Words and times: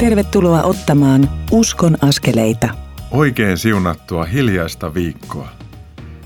Tervetuloa 0.00 0.62
ottamaan 0.62 1.30
Uskon 1.50 1.96
askeleita. 2.02 2.68
Oikein 3.10 3.58
siunattua 3.58 4.24
hiljaista 4.24 4.94
viikkoa. 4.94 5.48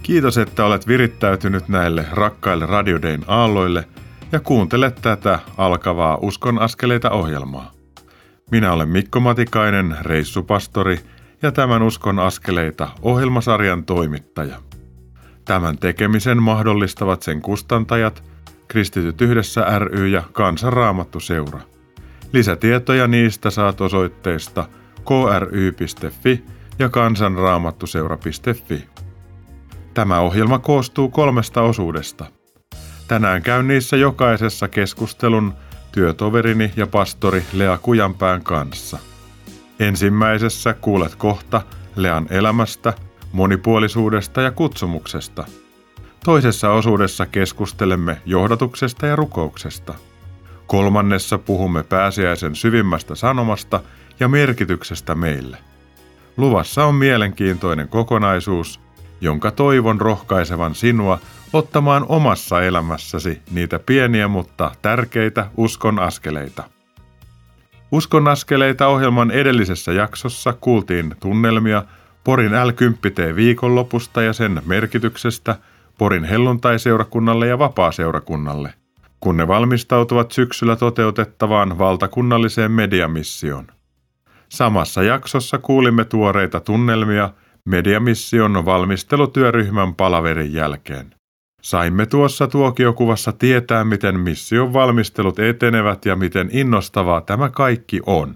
Kiitos, 0.02 0.38
että 0.38 0.64
olet 0.64 0.88
virittäytynyt 0.88 1.68
näille 1.68 2.06
rakkaille 2.10 2.66
Radiodein 2.66 3.24
aalloille 3.26 3.84
ja 4.32 4.40
kuuntelet 4.40 4.98
tätä 5.02 5.38
alkavaa 5.56 6.18
Uskon 6.22 6.58
askeleita 6.58 7.10
ohjelmaa. 7.10 7.72
Minä 8.50 8.72
olen 8.72 8.88
Mikko 8.88 9.20
Matikainen, 9.20 9.96
reissupastori 10.00 11.00
ja 11.42 11.52
tämän 11.52 11.82
Uskon 11.82 12.18
askeleita 12.18 12.88
ohjelmasarjan 13.02 13.84
toimittaja. 13.84 14.56
Tämän 15.44 15.78
tekemisen 15.78 16.42
mahdollistavat 16.42 17.22
sen 17.22 17.42
kustantajat, 17.42 18.22
Kristityt 18.68 19.20
yhdessä 19.20 19.78
ry 19.78 20.08
ja 20.08 20.22
Kansanraamattu 20.32 21.20
seura. 21.20 21.60
Lisätietoja 22.34 23.06
niistä 23.06 23.50
saat 23.50 23.80
osoitteesta 23.80 24.68
kry.fi 25.04 26.44
ja 26.78 26.88
kansanraamattuseura.fi. 26.88 28.88
Tämä 29.94 30.20
ohjelma 30.20 30.58
koostuu 30.58 31.08
kolmesta 31.08 31.62
osuudesta. 31.62 32.26
Tänään 33.08 33.42
käyn 33.42 33.68
niissä 33.68 33.96
jokaisessa 33.96 34.68
keskustelun 34.68 35.54
työtoverini 35.92 36.72
ja 36.76 36.86
pastori 36.86 37.42
Lea 37.52 37.78
Kujanpään 37.78 38.42
kanssa. 38.42 38.98
Ensimmäisessä 39.80 40.74
kuulet 40.74 41.14
kohta 41.14 41.62
Lean 41.96 42.26
elämästä, 42.30 42.92
monipuolisuudesta 43.32 44.42
ja 44.42 44.50
kutsumuksesta. 44.50 45.44
Toisessa 46.24 46.70
osuudessa 46.70 47.26
keskustelemme 47.26 48.22
johdatuksesta 48.26 49.06
ja 49.06 49.16
rukouksesta. 49.16 49.94
Kolmannessa 50.66 51.38
puhumme 51.38 51.82
pääsiäisen 51.82 52.54
syvimmästä 52.54 53.14
sanomasta 53.14 53.80
ja 54.20 54.28
merkityksestä 54.28 55.14
meille. 55.14 55.58
Luvassa 56.36 56.84
on 56.84 56.94
mielenkiintoinen 56.94 57.88
kokonaisuus, 57.88 58.80
jonka 59.20 59.50
toivon 59.50 60.00
rohkaisevan 60.00 60.74
sinua 60.74 61.18
ottamaan 61.52 62.06
omassa 62.08 62.62
elämässäsi 62.62 63.42
niitä 63.50 63.78
pieniä 63.78 64.28
mutta 64.28 64.72
tärkeitä 64.82 65.46
uskon 65.56 65.98
askeleita. 65.98 66.64
Uskon 67.92 68.28
askeleita 68.28 68.86
ohjelman 68.86 69.30
edellisessä 69.30 69.92
jaksossa 69.92 70.52
kuultiin 70.52 71.16
tunnelmia 71.20 71.82
Porin 72.24 72.52
L10T 72.52 73.36
viikonlopusta 73.36 74.22
ja 74.22 74.32
sen 74.32 74.62
merkityksestä 74.66 75.56
Porin 75.98 76.24
helluntaiseurakunnalle 76.24 77.46
ja 77.46 77.58
vapaaseurakunnalle, 77.58 78.74
kun 79.24 79.36
ne 79.36 79.48
valmistautuvat 79.48 80.32
syksyllä 80.32 80.76
toteutettavaan 80.76 81.78
valtakunnalliseen 81.78 82.72
mediamissioon. 82.72 83.66
Samassa 84.48 85.02
jaksossa 85.02 85.58
kuulimme 85.58 86.04
tuoreita 86.04 86.60
tunnelmia 86.60 87.30
mediamission 87.64 88.64
valmistelutyöryhmän 88.64 89.94
palaverin 89.94 90.52
jälkeen. 90.52 91.14
Saimme 91.62 92.06
tuossa 92.06 92.46
tuokiokuvassa 92.46 93.32
tietää, 93.32 93.84
miten 93.84 94.20
mission 94.20 94.72
valmistelut 94.72 95.38
etenevät 95.38 96.06
ja 96.06 96.16
miten 96.16 96.48
innostavaa 96.52 97.20
tämä 97.20 97.50
kaikki 97.50 98.00
on. 98.06 98.34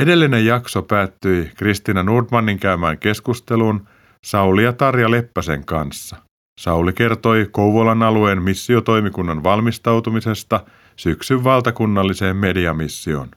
Edellinen 0.00 0.46
jakso 0.46 0.82
päättyi 0.82 1.50
Kristina 1.56 2.02
Nordmanin 2.02 2.58
käymään 2.58 2.98
keskusteluun 2.98 3.86
Sauli 4.24 4.64
ja 4.64 4.72
Tarja 4.72 5.10
Leppäsen 5.10 5.64
kanssa. 5.64 6.29
Sauli 6.60 6.92
kertoi 6.92 7.48
Kouvolan 7.50 8.02
alueen 8.02 8.42
missiotoimikunnan 8.42 9.42
valmistautumisesta 9.42 10.60
syksyn 10.96 11.44
valtakunnalliseen 11.44 12.36
mediamissioon. 12.36 13.28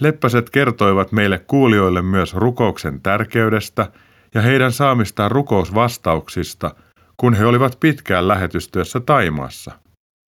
Leppäset 0.00 0.50
kertoivat 0.50 1.12
meille 1.12 1.38
kuulijoille 1.38 2.02
myös 2.02 2.34
rukouksen 2.34 3.00
tärkeydestä 3.00 3.92
ja 4.34 4.42
heidän 4.42 4.72
saamistaan 4.72 5.30
rukousvastauksista, 5.30 6.74
kun 7.16 7.34
he 7.34 7.46
olivat 7.46 7.76
pitkään 7.80 8.28
lähetystyössä 8.28 9.00
Taimaassa. 9.00 9.72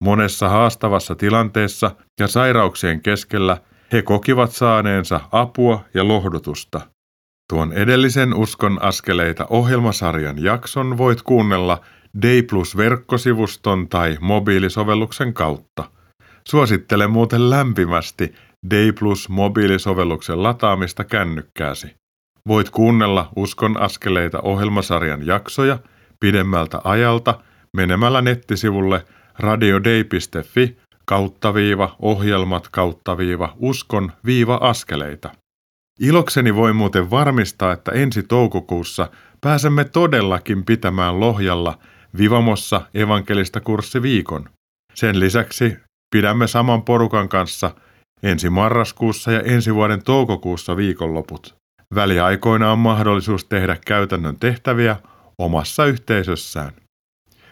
Monessa 0.05 0.49
haastavassa 0.49 1.15
tilanteessa 1.15 1.91
ja 2.21 2.29
sairauksien 2.29 3.01
keskellä 3.01 3.57
he 3.93 4.03
kokivat 4.03 4.53
saaneensa 4.53 5.21
apua 5.33 5.85
ja 5.95 6.09
lohdutusta. 6.09 6.81
Tuon 7.53 7.73
edellisen 7.73 8.35
Uskon 8.35 8.83
askeleita 8.83 9.47
ohjelmasarjan 9.51 10.43
jakson 10.43 10.99
voit 10.99 11.23
kuunnella 11.23 11.81
Day 12.23 12.43
Plus 12.43 12.77
verkkosivuston 12.77 13.89
tai 13.89 14.17
mobiilisovelluksen 14.21 15.35
kautta. 15.35 15.85
Suosittelen 16.49 17.11
muuten 17.11 17.51
lämpimästi 17.51 18.35
Day 18.71 18.93
Plus 18.93 19.29
mobiilisovelluksen 19.29 20.43
lataamista 20.43 21.05
kännykkääsi. 21.05 21.95
Voit 22.49 22.71
kuunnella 22.71 23.29
Uskon 23.37 23.81
askeleita 23.81 24.41
ohjelmasarjan 24.41 25.27
jaksoja 25.27 25.79
pidemmältä 26.21 26.81
ajalta 26.85 27.41
menemällä 27.77 28.23
nettisivulle 28.23 29.05
radiodei.fi 29.39 30.77
kautta 31.05 31.55
viiva 31.55 31.97
ohjelmat 31.99 32.69
kautta 32.69 33.19
viiva 33.19 33.55
uskon 33.57 34.13
viiva 34.25 34.55
askeleita. 34.55 35.31
Ilokseni 36.01 36.55
voi 36.55 36.73
muuten 36.73 37.11
varmistaa, 37.11 37.73
että 37.73 37.93
ensi 37.93 38.23
toukokuussa 38.23 39.09
pääsemme 39.41 39.85
todellakin 39.85 40.65
pitämään 40.65 41.21
Lohjalla 41.21 41.79
Vivamossa 42.19 42.83
evankelista 42.95 43.61
kurssiviikon. 43.61 44.49
Sen 44.95 45.21
lisäksi 45.21 45.77
pidämme 46.15 46.47
saman 46.47 46.83
porukan 46.83 47.29
kanssa 47.29 47.71
ensi 48.23 48.51
marraskuussa 48.51 49.33
ja 49.33 49.41
ensi 49.41 49.75
vuoden 49.75 50.05
toukokuussa 50.05 50.77
viikonloput. 50.77 51.55
Väliaikoina 51.95 52.73
on 52.73 52.79
mahdollisuus 52.79 53.45
tehdä 53.45 53.77
käytännön 53.87 54.37
tehtäviä 54.41 54.97
omassa 55.39 55.85
yhteisössään. 55.85 56.73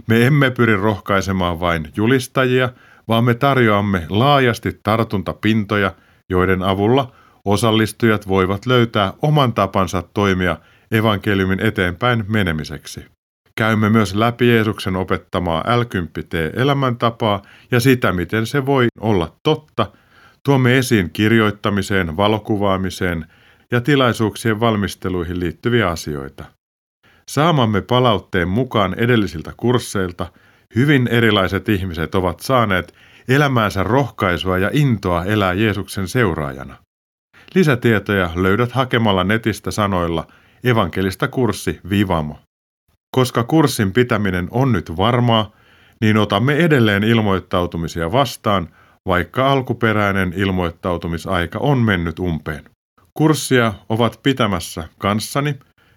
Me 0.09 0.27
emme 0.27 0.51
pyri 0.51 0.77
rohkaisemaan 0.77 1.61
vain 1.61 1.89
julistajia, 1.97 2.69
vaan 3.09 3.25
me 3.25 3.35
tarjoamme 3.35 4.07
laajasti 4.09 4.81
tartuntapintoja, 4.83 5.95
joiden 6.31 6.63
avulla 6.63 7.13
osallistujat 7.45 8.29
voivat 8.29 8.67
löytää 8.67 9.13
oman 9.23 9.53
tapansa 9.53 10.03
toimia 10.15 10.57
evankeliumin 10.93 11.61
eteenpäin 11.61 12.25
menemiseksi. 12.29 13.05
Käymme 13.57 13.91
myös 13.91 14.15
läpi 14.15 14.49
Jeesuksen 14.49 14.97
opettamaa 14.97 15.65
l 15.79 15.83
elämäntapaa 16.55 17.43
ja 17.71 17.81
sitä, 17.81 18.13
miten 18.13 18.47
se 18.47 18.67
voi 18.67 18.87
olla 19.01 19.37
totta. 19.43 19.87
Tuomme 20.45 20.79
esiin 20.79 21.11
kirjoittamiseen, 21.11 22.17
valokuvaamiseen 22.17 23.27
ja 23.71 23.81
tilaisuuksien 23.81 24.61
valmisteluihin 24.61 25.41
liittyviä 25.41 25.89
asioita. 25.89 26.45
Saamamme 27.29 27.81
palautteen 27.81 28.49
mukaan 28.49 28.95
edellisiltä 28.95 29.53
kursseilta 29.57 30.27
hyvin 30.77 31.09
erilaiset 31.09 31.69
ihmiset 31.69 32.15
ovat 32.15 32.41
saaneet 32.41 32.95
elämäänsä 33.29 33.83
rohkaisua 33.83 34.59
ja 34.59 34.71
intoa 34.73 35.25
elää 35.25 35.53
Jeesuksen 35.53 36.09
seuraajana. 36.09 36.77
Lisätietoja 37.55 38.31
löydät 38.35 38.73
hakemalla 38.73 39.25
netistä 39.25 39.71
sanoilla 39.71 40.27
evankelista 40.65 41.29
kurssi 41.29 41.81
Vivamo. 41.91 42.39
Koska 43.17 43.45
kurssin 43.45 43.93
pitäminen 43.93 44.49
on 44.51 44.73
nyt 44.73 44.97
varmaa, 44.97 45.51
niin 46.01 46.17
otamme 46.17 46.57
edelleen 46.57 47.05
ilmoittautumisia 47.05 48.13
vastaan, 48.13 48.69
vaikka 49.07 49.53
alkuperäinen 49.53 50.33
ilmoittautumisaika 50.37 51.59
on 51.59 51.79
mennyt 51.79 52.19
umpeen. 52.19 52.65
Kurssia 53.15 53.75
ovat 53.89 54.21
pitämässä 54.23 54.89
kanssani 54.99 55.55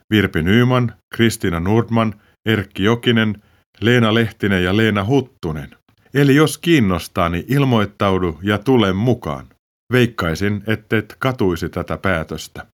Virpi 0.09 0.41
Nyyman, 0.41 0.94
Kristiina 1.16 1.59
Nordman, 1.59 2.13
Erkki 2.46 2.84
Jokinen, 2.84 3.44
Leena 3.81 4.13
Lehtinen 4.13 4.63
ja 4.63 4.78
Leena 4.78 5.06
Huttunen. 5.06 5.75
Eli 6.13 6.35
jos 6.35 6.58
kiinnostaa, 6.58 7.29
niin 7.29 7.46
ilmoittaudu 7.47 8.40
ja 8.41 8.58
tule 8.58 8.93
mukaan. 8.93 9.46
Veikkaisin, 9.93 10.64
ettet 10.67 11.16
katuisi 11.20 11.70
tätä 11.70 11.97
päätöstä. 11.97 12.66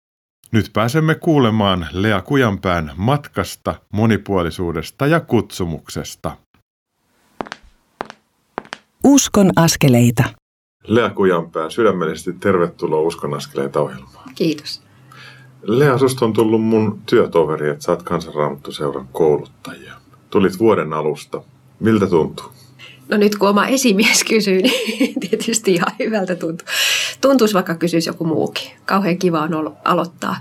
Nyt 0.52 0.70
pääsemme 0.74 1.16
kuulemaan 1.16 1.88
Lea 1.92 2.22
Kujanpään 2.22 2.92
matkasta, 2.98 3.76
monipuolisuudesta 3.94 5.08
ja 5.08 5.20
kutsumuksesta. 5.20 6.32
Uskon 9.04 9.52
askeleita. 9.56 10.24
Lea 10.88 11.10
Kujanpää, 11.10 11.70
sydämellisesti 11.70 12.34
tervetuloa 12.34 13.02
Uskon 13.02 13.34
askeleita 13.34 13.82
ohjelmaan. 13.82 14.30
Kiitos. 14.36 14.82
Lea, 15.62 15.98
susta 15.98 16.26
on 16.26 16.34
tullut 16.34 16.62
mun 16.62 17.02
työtoveri, 17.06 17.70
että 17.70 17.84
sä 17.84 17.92
oot 17.92 18.04
kansanraamattuseuran 18.04 19.08
kouluttajia. 19.12 19.94
Tulit 20.30 20.60
vuoden 20.60 20.94
alusta. 20.94 21.42
Miltä 21.80 22.08
tuntuu? 22.08 22.52
No 23.10 23.18
nyt 23.18 23.36
kun 23.36 23.50
oma 23.50 23.68
esimies 23.68 24.24
kysyy, 24.24 24.62
niin 24.62 25.20
tietysti 25.30 25.74
ihan 25.74 25.96
hyvältä 26.00 26.36
tuntuu. 26.36 26.68
Tuntuisi 27.22 27.54
vaikka 27.54 27.76
kysyisi 27.76 28.10
joku 28.10 28.24
muukin. 28.24 28.72
Kauhean 28.86 29.18
kiva 29.18 29.42
on 29.42 29.54
ollut 29.54 29.74
aloittaa. 29.86 30.36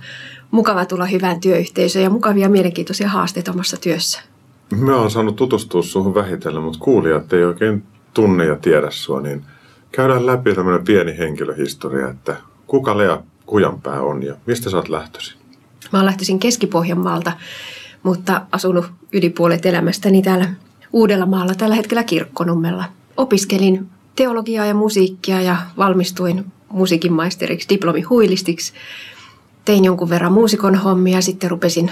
Mukava 0.50 0.84
tulla 0.84 1.06
hyvään 1.06 1.40
työyhteisöön 1.40 2.02
ja 2.02 2.10
mukavia 2.10 2.48
mielenkiintoisia 2.48 3.08
haasteita 3.08 3.52
omassa 3.52 3.76
työssä. 3.76 4.20
Mä 4.76 4.96
oon 4.96 5.10
saanut 5.10 5.36
tutustua 5.36 5.82
suhun 5.82 6.14
vähitellen, 6.14 6.62
mutta 6.62 6.78
kuulijat 6.78 7.32
ei 7.32 7.44
oikein 7.44 7.82
tunne 8.14 8.44
ja 8.44 8.56
tiedä 8.56 8.90
sua, 8.90 9.20
niin 9.20 9.44
käydään 9.92 10.26
läpi 10.26 10.54
tämmöinen 10.54 10.84
pieni 10.84 11.18
henkilöhistoria, 11.18 12.08
että 12.08 12.36
kuka 12.66 12.98
Lea 12.98 13.22
Kujanpää 13.46 14.00
on 14.00 14.22
ja 14.22 14.34
mistä 14.46 14.70
sä 14.70 14.76
oot 14.76 14.88
lähtöisin? 14.88 15.38
Mä 15.92 15.98
oon 15.98 16.06
lähtöisin 16.06 16.38
Keski-Pohjanmaalta, 16.38 17.32
mutta 18.02 18.42
asunut 18.52 18.86
yli 19.12 19.30
puolet 19.30 19.66
elämästäni 19.66 20.22
täällä 20.22 20.48
Uudellamaalla, 20.92 21.54
tällä 21.54 21.74
hetkellä 21.74 22.04
Kirkkonummella. 22.04 22.84
Opiskelin 23.16 23.86
teologiaa 24.16 24.66
ja 24.66 24.74
musiikkia 24.74 25.40
ja 25.40 25.56
valmistuin 25.76 26.44
musiikin 26.70 27.12
maisteriksi, 27.12 27.68
diplomihuilistiksi. 27.68 28.72
Tein 29.64 29.84
jonkun 29.84 30.10
verran 30.10 30.32
muusikon 30.32 30.74
hommia, 30.74 31.20
sitten 31.20 31.50
rupesin 31.50 31.90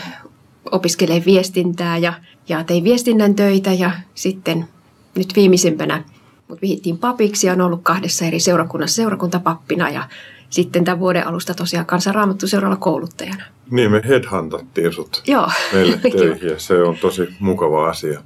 opiskelemaan 0.71 1.25
viestintää 1.27 1.99
ja, 1.99 2.13
ja 2.49 2.65
tein 2.65 2.85
viestinnän 2.85 3.35
töitä 3.35 3.73
ja 3.73 3.91
sitten 4.15 4.69
nyt 5.15 5.33
viimeisimpänä 5.37 6.05
mut 6.49 6.63
vihittiin 6.63 6.99
papiksi 6.99 7.47
ja 7.47 7.53
on 7.53 7.61
ollut 7.61 7.81
kahdessa 7.83 8.25
eri 8.25 8.41
seurakunnassa 8.41 8.97
seurakuntapappina 8.97 9.91
ja 9.91 10.09
sitten 10.51 10.85
tämän 10.85 11.01
vuoden 11.01 11.27
alusta 11.27 11.55
tosiaan 11.55 11.87
kansanraamattu 11.87 12.49
seuralla 12.49 12.77
kouluttajana. 12.77 13.45
Niin, 13.71 13.91
me 13.91 14.03
headhuntattiin 14.09 14.93
sut 14.93 15.23
Joo. 15.27 15.51
meille 15.73 15.97
töihin 16.19 16.49
ja 16.49 16.59
se 16.59 16.83
on 16.83 16.99
tosi 16.99 17.29
mukava 17.41 17.89
asia. 17.89 18.21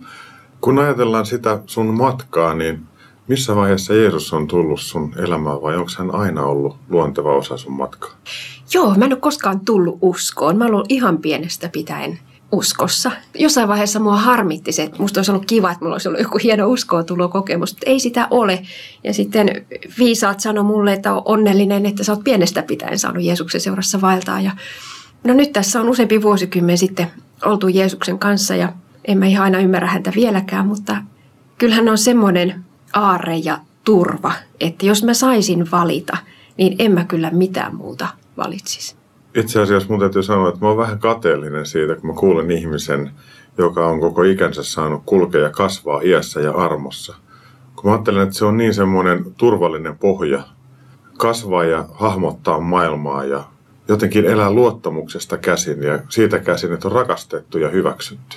Kun 0.60 0.78
ajatellaan 0.78 1.26
sitä 1.26 1.58
sun 1.66 1.94
matkaa, 1.94 2.54
niin 2.54 2.80
missä 3.30 3.56
vaiheessa 3.56 3.94
Jeesus 3.94 4.32
on 4.32 4.46
tullut 4.46 4.80
sun 4.80 5.14
elämään 5.16 5.62
vai 5.62 5.76
onko 5.76 5.90
hän 5.98 6.14
aina 6.14 6.42
ollut 6.42 6.76
luonteva 6.88 7.36
osa 7.36 7.56
sun 7.56 7.72
matkaa? 7.72 8.10
Joo, 8.74 8.94
mä 8.94 9.04
en 9.04 9.12
ole 9.12 9.20
koskaan 9.20 9.60
tullut 9.60 9.98
uskoon. 10.02 10.56
Mä 10.56 10.64
olen 10.64 10.84
ihan 10.88 11.18
pienestä 11.18 11.68
pitäen 11.68 12.18
uskossa. 12.52 13.10
Jossain 13.34 13.68
vaiheessa 13.68 14.00
mua 14.00 14.16
harmitti 14.16 14.72
se, 14.72 14.82
että 14.82 14.98
musta 14.98 15.20
olisi 15.20 15.30
ollut 15.30 15.46
kiva, 15.46 15.70
että 15.70 15.84
mulla 15.84 15.94
olisi 15.94 16.08
ollut 16.08 16.20
joku 16.20 16.38
hieno 16.42 16.68
uskoa 16.68 17.04
tulo 17.04 17.28
kokemus, 17.28 17.72
mutta 17.72 17.90
ei 17.90 18.00
sitä 18.00 18.26
ole. 18.30 18.62
Ja 19.04 19.14
sitten 19.14 19.66
viisaat 19.98 20.40
sanoi 20.40 20.64
mulle, 20.64 20.92
että 20.92 21.14
on 21.14 21.22
onnellinen, 21.24 21.86
että 21.86 22.04
sä 22.04 22.12
oot 22.12 22.24
pienestä 22.24 22.62
pitäen 22.62 22.98
saanut 22.98 23.22
Jeesuksen 23.22 23.60
seurassa 23.60 24.00
vaeltaa. 24.00 24.40
Ja 24.40 24.50
no 25.24 25.34
nyt 25.34 25.52
tässä 25.52 25.80
on 25.80 25.88
useampi 25.88 26.22
vuosikymmen 26.22 26.78
sitten 26.78 27.06
oltu 27.44 27.68
Jeesuksen 27.68 28.18
kanssa 28.18 28.54
ja 28.56 28.72
en 29.04 29.18
mä 29.18 29.26
ihan 29.26 29.44
aina 29.44 29.58
ymmärrä 29.58 29.88
häntä 29.88 30.12
vieläkään, 30.14 30.66
mutta 30.66 30.96
kyllähän 31.58 31.88
on 31.88 31.98
semmoinen 31.98 32.69
aarre 32.92 33.36
ja 33.36 33.58
turva, 33.84 34.32
että 34.60 34.86
jos 34.86 35.04
mä 35.04 35.14
saisin 35.14 35.70
valita, 35.70 36.16
niin 36.56 36.76
en 36.78 36.92
mä 36.92 37.04
kyllä 37.04 37.30
mitään 37.30 37.74
muuta 37.74 38.08
valitsisi. 38.36 38.96
Itse 39.34 39.60
asiassa 39.60 39.88
mun 39.88 40.00
täytyy 40.00 40.22
sanoa, 40.22 40.48
että 40.48 40.60
mä 40.60 40.68
oon 40.68 40.76
vähän 40.76 40.98
kateellinen 40.98 41.66
siitä, 41.66 41.94
kun 41.94 42.10
mä 42.10 42.16
kuulen 42.16 42.50
ihmisen, 42.50 43.10
joka 43.58 43.86
on 43.86 44.00
koko 44.00 44.22
ikänsä 44.22 44.62
saanut 44.62 45.02
kulkea 45.06 45.40
ja 45.40 45.50
kasvaa 45.50 46.00
iässä 46.00 46.40
ja 46.40 46.52
armossa. 46.52 47.14
Kun 47.76 47.90
mä 47.90 47.92
ajattelen, 47.92 48.22
että 48.22 48.34
se 48.34 48.44
on 48.44 48.56
niin 48.56 48.74
semmoinen 48.74 49.24
turvallinen 49.36 49.98
pohja 49.98 50.42
kasvaa 51.18 51.64
ja 51.64 51.84
hahmottaa 51.92 52.60
maailmaa 52.60 53.24
ja 53.24 53.44
jotenkin 53.88 54.26
elää 54.26 54.50
luottamuksesta 54.50 55.38
käsin 55.38 55.82
ja 55.82 55.98
siitä 56.08 56.38
käsin, 56.38 56.72
että 56.72 56.88
on 56.88 56.92
rakastettu 56.92 57.58
ja 57.58 57.68
hyväksytty. 57.68 58.36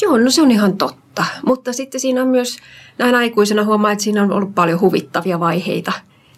Joo, 0.00 0.18
no 0.18 0.30
se 0.30 0.42
on 0.42 0.50
ihan 0.50 0.76
totta. 0.76 1.07
Mutta 1.46 1.72
sitten 1.72 2.00
siinä 2.00 2.22
on 2.22 2.28
myös, 2.28 2.56
näin 2.98 3.14
aikuisena 3.14 3.64
huomaa, 3.64 3.92
että 3.92 4.04
siinä 4.04 4.22
on 4.22 4.32
ollut 4.32 4.54
paljon 4.54 4.80
huvittavia 4.80 5.40
vaiheita. 5.40 5.92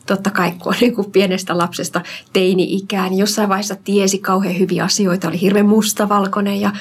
Totta 0.06 0.30
kai, 0.30 0.52
kun 0.52 0.72
on 0.72 0.78
niin 0.80 0.94
kuin 0.94 1.10
pienestä 1.10 1.58
lapsesta 1.58 2.00
teini-ikään, 2.32 3.10
niin 3.10 3.18
jossain 3.18 3.48
vaiheessa 3.48 3.76
tiesi 3.84 4.18
kauhean 4.18 4.58
hyviä 4.58 4.84
asioita, 4.84 5.28
oli 5.28 5.40
hirveän 5.40 5.66
mustavalkoinen 5.66 6.60
ja 6.60 6.72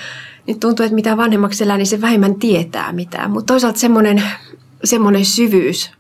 nyt 0.47 0.59
tuntuu, 0.59 0.85
että 0.85 0.95
mitä 0.95 1.17
vanhemmaksi 1.17 1.63
elää, 1.63 1.77
niin 1.77 1.87
se 1.87 2.01
vähemmän 2.01 2.35
tietää 2.35 2.91
mitään. 2.91 3.31
Mutta 3.31 3.53
toisaalta 3.53 3.79
semmoinen, 3.79 4.23
semmoinen 4.83 5.25
syvyys 5.25 5.91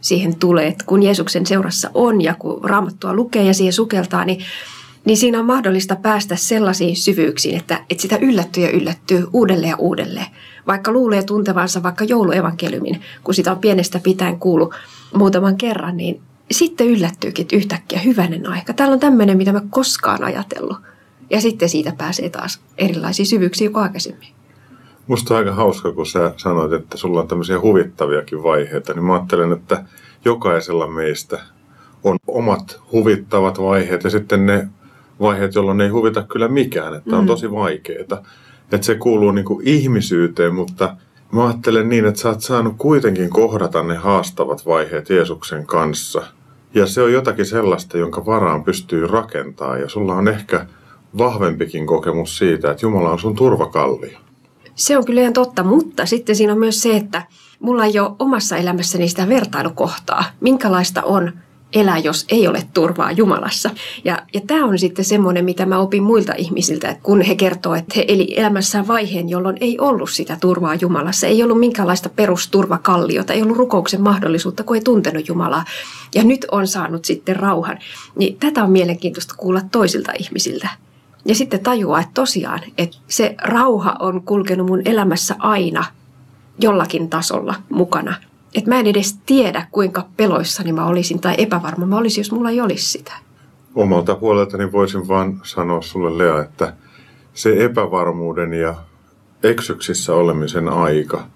siihen 0.00 0.36
tulee, 0.36 0.66
että 0.66 0.84
kun 0.86 1.02
Jeesuksen 1.02 1.46
seurassa 1.46 1.90
on 1.94 2.20
ja 2.20 2.34
kun 2.34 2.64
raamattua 2.64 3.14
lukee 3.14 3.44
ja 3.44 3.54
siihen 3.54 3.72
sukeltaa, 3.72 4.24
niin 4.24 4.44
niin 5.08 5.16
siinä 5.16 5.38
on 5.38 5.44
mahdollista 5.44 5.96
päästä 5.96 6.36
sellaisiin 6.36 6.96
syvyyksiin, 6.96 7.56
että, 7.56 7.84
että 7.90 8.02
sitä 8.02 8.18
yllättyy 8.20 8.64
ja 8.64 8.70
yllättyy 8.70 9.26
uudelleen 9.32 9.70
ja 9.70 9.76
uudelleen. 9.76 10.26
Vaikka 10.66 10.92
luulee 10.92 11.22
tuntevansa 11.22 11.82
vaikka 11.82 12.04
jouluevankeliumin, 12.04 13.00
kun 13.24 13.34
sitä 13.34 13.52
on 13.52 13.58
pienestä 13.58 14.00
pitäen 14.02 14.38
kuulu 14.38 14.72
muutaman 15.14 15.56
kerran, 15.56 15.96
niin 15.96 16.20
sitten 16.50 16.86
yllättyykin, 16.86 17.42
että 17.42 17.56
yhtäkkiä 17.56 17.98
hyvänen 17.98 18.48
aika. 18.48 18.72
Täällä 18.72 18.92
on 18.92 19.00
tämmöinen, 19.00 19.36
mitä 19.36 19.52
mä 19.52 19.62
koskaan 19.70 20.24
ajatellut. 20.24 20.78
Ja 21.30 21.40
sitten 21.40 21.68
siitä 21.68 21.92
pääsee 21.98 22.30
taas 22.30 22.60
erilaisiin 22.78 23.26
syvyyksiin 23.26 23.72
kuin 23.72 23.82
aikaisemmin. 23.82 24.28
Musta 25.06 25.34
on 25.34 25.38
aika 25.38 25.54
hauska, 25.54 25.92
kun 25.92 26.06
sä 26.06 26.34
sanoit, 26.36 26.72
että 26.72 26.96
sulla 26.96 27.20
on 27.20 27.28
tämmöisiä 27.28 27.60
huvittaviakin 27.60 28.42
vaiheita, 28.42 28.94
niin 28.94 29.04
mä 29.04 29.14
ajattelen, 29.14 29.52
että 29.52 29.84
jokaisella 30.24 30.86
meistä 30.86 31.38
on 32.04 32.16
omat 32.26 32.80
huvittavat 32.92 33.60
vaiheet 33.60 34.04
ja 34.04 34.10
sitten 34.10 34.46
ne 34.46 34.68
vaiheet, 35.20 35.54
jolloin 35.54 35.80
ei 35.80 35.88
huvita 35.88 36.22
kyllä 36.22 36.48
mikään, 36.48 36.94
että 36.94 37.16
on 37.16 37.24
mm. 37.24 37.26
tosi 37.26 37.50
vaikeaa. 37.50 38.22
Että 38.72 38.86
se 38.86 38.94
kuuluu 38.94 39.30
niin 39.30 39.44
kuin 39.44 39.68
ihmisyyteen, 39.68 40.54
mutta 40.54 40.96
mä 41.32 41.46
ajattelen 41.46 41.88
niin, 41.88 42.04
että 42.04 42.20
sä 42.20 42.28
oot 42.28 42.40
saanut 42.40 42.74
kuitenkin 42.78 43.30
kohdata 43.30 43.82
ne 43.82 43.94
haastavat 43.94 44.66
vaiheet 44.66 45.10
Jeesuksen 45.10 45.66
kanssa. 45.66 46.22
Ja 46.74 46.86
se 46.86 47.02
on 47.02 47.12
jotakin 47.12 47.46
sellaista, 47.46 47.98
jonka 47.98 48.26
varaan 48.26 48.64
pystyy 48.64 49.06
rakentaa 49.06 49.78
ja 49.78 49.88
sulla 49.88 50.14
on 50.14 50.28
ehkä 50.28 50.66
vahvempikin 51.18 51.86
kokemus 51.86 52.38
siitä, 52.38 52.70
että 52.70 52.86
Jumala 52.86 53.10
on 53.10 53.18
sun 53.18 53.34
turvakallio. 53.34 54.18
Se 54.74 54.98
on 54.98 55.04
kyllä 55.04 55.20
ihan 55.20 55.32
totta, 55.32 55.64
mutta 55.64 56.06
sitten 56.06 56.36
siinä 56.36 56.52
on 56.52 56.58
myös 56.58 56.82
se, 56.82 56.96
että 56.96 57.22
mulla 57.60 57.84
ei 57.84 57.98
ole 57.98 58.10
omassa 58.18 58.56
elämässäni 58.56 59.08
sitä 59.08 59.28
vertailukohtaa. 59.28 60.24
Minkälaista 60.40 61.02
on 61.02 61.32
elää, 61.72 61.98
jos 61.98 62.24
ei 62.28 62.48
ole 62.48 62.68
turvaa 62.74 63.12
Jumalassa. 63.12 63.70
Ja, 64.04 64.22
ja 64.34 64.40
tämä 64.46 64.64
on 64.64 64.78
sitten 64.78 65.04
semmoinen, 65.04 65.44
mitä 65.44 65.66
mä 65.66 65.78
opin 65.78 66.02
muilta 66.02 66.32
ihmisiltä, 66.36 66.88
että 66.88 67.02
kun 67.02 67.20
he 67.20 67.34
kertoo, 67.34 67.74
että 67.74 67.92
he 67.96 68.04
eli 68.08 68.34
elämässään 68.36 68.88
vaiheen, 68.88 69.28
jolloin 69.28 69.56
ei 69.60 69.78
ollut 69.78 70.10
sitä 70.10 70.36
turvaa 70.40 70.74
Jumalassa, 70.74 71.26
ei 71.26 71.42
ollut 71.42 71.60
minkäänlaista 71.60 72.08
perusturvakalliota, 72.08 73.32
ei 73.32 73.42
ollut 73.42 73.56
rukouksen 73.56 74.02
mahdollisuutta, 74.02 74.64
kun 74.64 74.76
ei 74.76 74.82
tuntenut 74.82 75.28
Jumalaa. 75.28 75.64
Ja 76.14 76.24
nyt 76.24 76.46
on 76.50 76.66
saanut 76.66 77.04
sitten 77.04 77.36
rauhan. 77.36 77.78
Niin 78.16 78.36
tätä 78.40 78.64
on 78.64 78.70
mielenkiintoista 78.70 79.34
kuulla 79.36 79.60
toisilta 79.72 80.12
ihmisiltä. 80.18 80.68
Ja 81.24 81.34
sitten 81.34 81.60
tajuaa, 81.60 82.00
että 82.00 82.14
tosiaan, 82.14 82.60
että 82.78 82.96
se 83.08 83.34
rauha 83.42 83.96
on 84.00 84.22
kulkenut 84.22 84.66
mun 84.66 84.82
elämässä 84.84 85.36
aina 85.38 85.84
jollakin 86.60 87.08
tasolla 87.08 87.54
mukana– 87.70 88.14
että 88.54 88.70
mä 88.70 88.80
en 88.80 88.86
edes 88.86 89.18
tiedä, 89.26 89.66
kuinka 89.70 90.06
peloissani 90.16 90.72
mä 90.72 90.86
olisin 90.86 91.20
tai 91.20 91.34
epävarma 91.38 91.86
mä 91.86 91.98
olisin, 91.98 92.20
jos 92.20 92.32
mulla 92.32 92.50
ei 92.50 92.60
olisi 92.60 92.84
sitä. 92.84 93.12
Omalta 93.74 94.14
puoleltani 94.14 94.72
voisin 94.72 95.08
vaan 95.08 95.40
sanoa 95.42 95.82
sulle 95.82 96.18
Lea, 96.18 96.42
että 96.42 96.72
se 97.34 97.64
epävarmuuden 97.64 98.52
ja 98.52 98.74
eksyksissä 99.42 100.14
olemisen 100.14 100.68
aika 100.68 101.26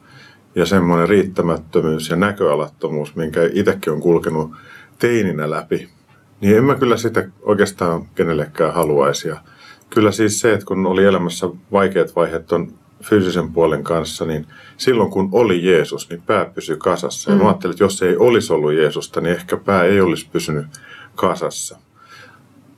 ja 0.55 0.67
semmoinen 0.67 1.09
riittämättömyys 1.09 2.09
ja 2.09 2.17
näköalattomuus, 2.17 3.17
minkä 3.17 3.41
itsekin 3.53 3.93
on 3.93 4.01
kulkenut 4.01 4.51
teininä 4.99 5.51
läpi, 5.51 5.89
niin 6.41 6.57
en 6.57 6.65
mä 6.65 6.75
kyllä 6.75 6.97
sitä 6.97 7.29
oikeastaan 7.43 8.07
kenellekään 8.15 8.75
haluaisi. 8.75 9.29
Ja 9.29 9.37
kyllä 9.91 10.13
siis 10.13 10.41
se, 10.41 10.53
että 10.53 10.67
kun 10.67 10.87
oli 10.87 11.05
elämässä 11.05 11.49
vaikeat 11.73 12.17
vaiheet 12.17 12.53
on 12.53 12.73
fyysisen 13.03 13.53
puolen 13.53 13.85
kanssa, 13.85 14.25
niin 14.25 14.47
silloin 14.77 15.11
kun 15.11 15.29
oli 15.33 15.67
Jeesus, 15.67 16.11
niin 16.11 16.23
pää 16.23 16.45
pysyi 16.45 16.77
kasassa. 16.77 17.31
Ja 17.31 17.37
mm. 17.37 17.43
mä 17.43 17.49
ajattelin, 17.49 17.75
että 17.75 17.85
jos 17.85 18.03
ei 18.03 18.17
olisi 18.17 18.53
ollut 18.53 18.73
Jeesusta, 18.73 19.21
niin 19.21 19.37
ehkä 19.37 19.57
pää 19.57 19.85
ei 19.85 20.01
olisi 20.01 20.29
pysynyt 20.33 20.67
kasassa. 21.15 21.79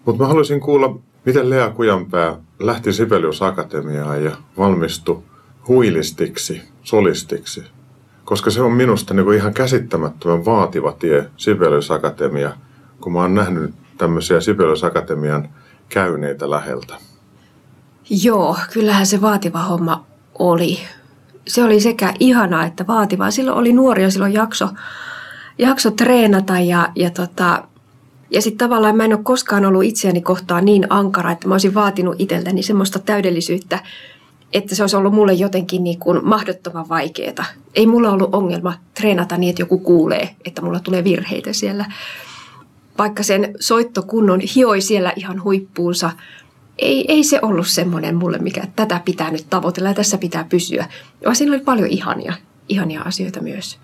Mutta 0.04 0.23
mä 0.23 0.28
haluaisin 0.28 0.61
kuulla, 0.61 0.99
miten 1.25 1.50
Lea 1.50 1.71
Kujanpää 1.71 2.37
lähti 2.59 2.93
Sibelius 2.93 3.43
Akatemiaan 3.43 4.25
ja 4.25 4.37
valmistui 4.59 5.23
huilistiksi, 5.69 6.62
solistiksi. 6.83 7.64
Koska 8.25 8.50
se 8.50 8.62
on 8.62 8.73
minusta 8.73 9.14
niin 9.14 9.25
kuin 9.25 9.37
ihan 9.37 9.54
käsittämättömän 9.54 10.45
vaativa 10.45 10.93
tie 10.93 11.31
Sibelius 11.37 11.90
Akatemia, 11.90 12.52
kun 13.00 13.12
mä 13.12 13.21
oon 13.21 13.35
nähnyt 13.35 13.75
tämmöisiä 13.99 14.40
Sibelius 14.40 14.85
Akatemian 14.85 15.49
käyneitä 15.88 16.50
läheltä. 16.50 16.95
Joo, 18.23 18.57
kyllähän 18.73 19.07
se 19.07 19.21
vaativa 19.21 19.59
homma 19.59 20.07
oli. 20.38 20.79
Se 21.47 21.64
oli 21.64 21.81
sekä 21.81 22.14
ihanaa 22.21 22.64
että 22.64 22.87
vaativaa. 22.87 23.31
Silloin 23.31 23.59
oli 23.59 23.73
nuoria, 23.73 24.11
silloin 24.11 24.33
jakso, 24.33 24.69
jakso 25.59 25.91
treenata 25.91 26.61
ja, 26.61 26.88
ja, 26.95 27.11
tota, 27.11 27.64
ja 28.31 28.43
sitten 28.43 28.69
tavallaan 28.69 28.97
mä 28.97 29.05
en 29.05 29.12
ole 29.12 29.23
koskaan 29.23 29.64
ollut 29.64 29.85
itseäni 29.85 30.21
kohtaan 30.21 30.64
niin 30.64 30.87
ankara, 30.91 31.31
että 31.31 31.49
mä 31.49 31.55
olisin 31.55 31.75
vaatinut 31.75 32.17
itseltäni 32.19 32.62
semmoista 32.62 32.99
täydellisyyttä, 32.99 33.79
että 34.53 34.75
se 34.75 34.83
olisi 34.83 34.97
ollut 34.97 35.14
mulle 35.14 35.33
jotenkin 35.33 35.85
niin 35.85 35.99
kuin 35.99 36.21
mahdottoman 36.29 36.88
vaikeaa. 36.88 37.45
Ei 37.75 37.87
mulla 37.87 38.11
ollut 38.11 38.35
ongelma 38.35 38.75
treenata 38.95 39.37
niin, 39.37 39.50
että 39.50 39.62
joku 39.62 39.79
kuulee, 39.79 40.37
että 40.45 40.62
mulla 40.62 40.81
tulee 40.81 41.05
virheitä 41.05 41.53
siellä. 41.53 41.85
Vaikka 42.99 43.23
sen 43.23 43.55
soittokunnon 43.61 44.41
hioi 44.41 44.81
siellä 44.81 45.12
ihan 45.17 45.45
huippuunsa– 45.45 46.11
ei, 46.78 47.12
ei 47.12 47.25
se 47.25 47.38
ollut 47.43 47.66
semmoinen 47.66 48.16
mulle, 48.16 48.38
mikä 48.38 48.66
tätä 48.76 49.00
pitää 49.04 49.31
nyt 49.31 49.47
tavoitella 49.50 49.88
ja 49.88 49.95
tässä 49.95 50.19
pitää 50.19 50.45
pysyä. 50.49 50.87
Vaan 51.25 51.37
siinä 51.37 51.52
oli 51.52 51.61
paljon 51.64 51.88
ihania, 51.88 52.35
ihania 52.69 53.02
asioita 53.02 53.43
myös. 53.43 53.78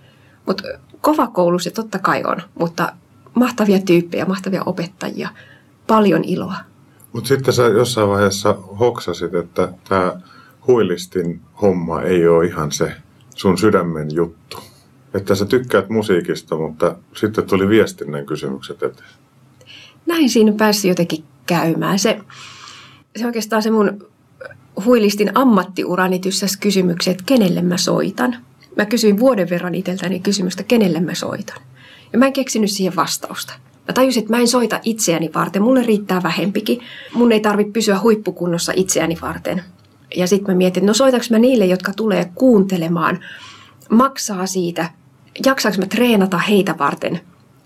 Mutta 0.46 0.64
kova 1.00 1.26
koulu 1.26 1.58
se 1.58 1.70
totta 1.70 1.98
kai 1.98 2.22
on, 2.24 2.42
mutta 2.58 2.92
mahtavia 3.34 3.78
tyyppejä, 3.78 4.24
mahtavia 4.24 4.62
opettajia, 4.66 5.28
paljon 5.86 6.24
iloa. 6.24 6.56
Mutta 7.12 7.28
sitten 7.28 7.54
sä 7.54 7.62
jossain 7.62 8.08
vaiheessa 8.08 8.52
hoksasit, 8.78 9.34
että 9.34 9.72
tämä 9.88 10.20
huilistin 10.66 11.40
homma 11.62 12.02
ei 12.02 12.28
ole 12.28 12.46
ihan 12.46 12.72
se 12.72 12.92
sun 13.34 13.58
sydämen 13.58 14.14
juttu. 14.14 14.56
Että 15.14 15.34
sä 15.34 15.44
tykkäät 15.44 15.88
musiikista, 15.88 16.56
mutta 16.56 16.96
sitten 17.16 17.46
tuli 17.46 17.68
viestinnän 17.68 18.26
kysymykset 18.26 18.82
eteen. 18.82 19.08
Näin 20.06 20.30
siinä 20.30 20.52
pääsi 20.52 20.88
jotenkin 20.88 21.24
käymään. 21.46 21.98
Se, 21.98 22.20
se 23.20 23.26
oikeastaan 23.26 23.62
se 23.62 23.70
mun 23.70 24.06
huilistin 24.84 25.30
ammattiurani 25.34 26.18
tyssäs 26.18 26.56
kysymykset, 26.56 27.10
että 27.10 27.24
kenelle 27.26 27.62
mä 27.62 27.76
soitan. 27.76 28.36
Mä 28.76 28.86
kysyin 28.86 29.18
vuoden 29.18 29.50
verran 29.50 29.74
itseltäni 29.74 30.20
kysymystä, 30.20 30.62
kenelle 30.62 31.00
mä 31.00 31.14
soitan. 31.14 31.62
Ja 32.12 32.18
mä 32.18 32.26
en 32.26 32.32
keksinyt 32.32 32.70
siihen 32.70 32.96
vastausta. 32.96 33.52
Mä 33.88 33.94
tajusin, 33.94 34.22
että 34.22 34.32
mä 34.32 34.40
en 34.40 34.48
soita 34.48 34.80
itseäni 34.82 35.30
varten. 35.34 35.62
Mulle 35.62 35.82
riittää 35.82 36.22
vähempikin. 36.22 36.80
Mun 37.14 37.32
ei 37.32 37.40
tarvitse 37.40 37.72
pysyä 37.72 38.00
huippukunnossa 38.00 38.72
itseäni 38.76 39.16
varten. 39.22 39.62
Ja 40.16 40.26
sitten 40.26 40.54
mä 40.54 40.58
mietin, 40.58 40.86
no 40.86 40.94
soitaks 40.94 41.30
mä 41.30 41.38
niille, 41.38 41.66
jotka 41.66 41.92
tulee 41.96 42.30
kuuntelemaan, 42.34 43.18
maksaa 43.90 44.46
siitä, 44.46 44.90
jaksaanko 45.46 45.80
mä 45.80 45.86
treenata 45.86 46.38
heitä 46.38 46.78
varten, 46.78 47.20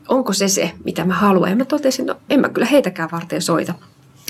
onko 0.09 0.33
se 0.33 0.49
se, 0.49 0.71
mitä 0.85 1.05
mä 1.05 1.15
haluan. 1.15 1.51
Ja 1.51 1.57
mä 1.57 1.65
totesin, 1.65 2.07
no 2.07 2.17
en 2.31 2.41
mä 2.41 2.49
kyllä 2.49 2.67
heitäkään 2.67 3.09
varten 3.13 3.43
soita. 3.43 3.75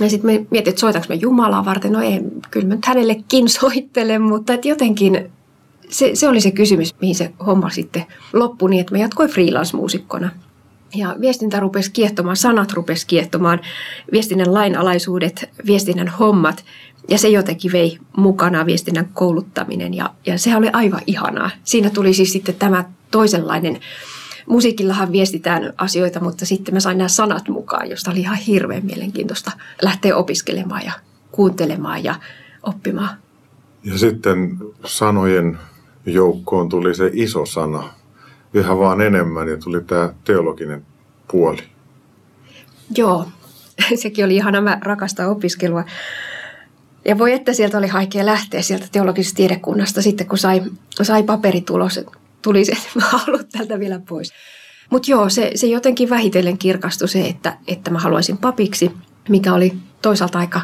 Ja 0.01 0.11
sitten 0.11 0.31
mä 0.31 0.47
mietin, 0.51 0.71
että 0.71 0.81
soitanko 0.81 1.07
mä 1.09 1.15
Jumalaa 1.15 1.65
varten. 1.65 1.93
No 1.93 2.01
ei, 2.01 2.21
kyllä 2.51 2.67
mä 2.67 2.75
nyt 2.75 2.87
hänellekin 2.87 3.49
soittelen, 3.61 4.23
mutta 4.23 4.53
että 4.55 4.69
jotenkin 4.69 5.31
se, 5.89 6.11
se 6.15 6.29
oli 6.29 6.41
se 6.41 6.51
kysymys, 6.51 6.95
mihin 7.01 7.15
se 7.15 7.33
homma 7.47 7.71
sitten 7.71 8.05
loppui 8.33 8.71
niin, 8.71 8.81
että 8.81 8.95
mä 8.95 8.99
jatkoin 8.99 9.31
freelance-muusikkona. 9.31 10.31
Ja 10.95 11.17
viestintä 11.21 11.61
rupesi 11.61 11.91
kiehtomaan, 11.91 12.37
sanat 12.37 12.73
rupesi 12.73 13.07
kiehtomaan, 13.07 13.61
viestinnän 14.13 14.55
lainalaisuudet, 14.55 15.51
viestinnän 15.67 16.09
hommat. 16.09 16.65
Ja 17.09 17.19
se 17.19 17.29
jotenkin 17.29 17.73
vei 17.73 17.99
mukana 18.17 18.67
viestinnän 18.67 19.09
kouluttaminen 19.15 19.95
ja, 19.95 20.11
ja 20.27 20.39
se 20.39 20.57
oli 20.57 20.69
aivan 20.73 21.01
ihanaa. 21.07 21.51
Siinä 21.65 21.91
tuli 21.91 22.15
siis 22.15 22.33
sitten 22.33 22.55
tämä 22.55 22.85
toisenlainen, 23.11 23.81
musiikillahan 24.47 25.13
viestitään 25.13 25.73
asioita, 25.77 26.21
mutta 26.21 26.47
sitten 26.47 26.75
mä 26.75 26.81
sain 26.81 26.99
nämä 26.99 27.09
sanat 27.09 27.49
mukaan, 27.49 27.91
josta 27.91 28.11
oli 28.11 28.21
ihan 28.21 28.37
hirveän 28.37 28.87
mielenkiintoista 28.87 29.51
lähteä 29.83 30.17
opiskelemaan 30.17 30.85
ja 30.85 30.93
kuuntelemaan 31.33 32.05
ja 32.05 32.15
oppimaan. 32.63 33.17
Ja 33.85 33.99
sitten 33.99 34.59
sanojen 34.85 35.59
joukkoon 36.07 36.69
tuli 36.69 36.95
se 36.95 37.11
iso 37.13 37.47
sana, 37.47 37.93
yhä 38.55 38.79
vaan 38.79 39.01
enemmän 39.01 39.49
ja 39.49 39.57
tuli 39.57 39.81
tämä 39.81 40.13
teologinen 40.25 40.87
puoli. 41.29 41.63
Joo, 42.97 43.29
sekin 44.03 44.25
oli 44.25 44.37
ihana. 44.37 44.61
Mä 44.61 44.79
rakastan 44.83 45.29
opiskelua. 45.29 45.85
Ja 47.05 47.19
voi 47.19 47.33
että 47.33 47.53
sieltä 47.53 47.79
oli 47.79 47.89
haikea 47.89 48.27
lähteä 48.27 48.63
sieltä 48.63 48.87
teologisesta 48.93 49.37
tiedekunnasta 49.37 50.03
sitten, 50.03 50.27
kun 50.27 50.39
sai, 50.39 50.63
sai 51.03 51.23
paperitulos. 51.23 52.01
Tuli 52.45 52.65
se, 52.65 52.73
että 52.73 52.89
mä 52.95 53.05
haluan 53.05 53.45
tältä 53.53 53.79
vielä 53.79 54.01
pois. 54.09 54.33
Mutta 54.91 55.11
joo, 55.11 55.29
se, 55.29 55.51
se 55.55 55.67
jotenkin 55.67 56.11
vähitellen 56.11 56.59
kirkastui 56.59 57.09
se, 57.09 57.27
että, 57.27 57.59
että 57.67 57.91
mä 57.91 57.99
haluaisin 57.99 58.39
papiksi, 58.39 58.91
mikä 59.29 59.55
oli 59.55 59.73
toisaalta 60.03 60.39
aika 60.39 60.61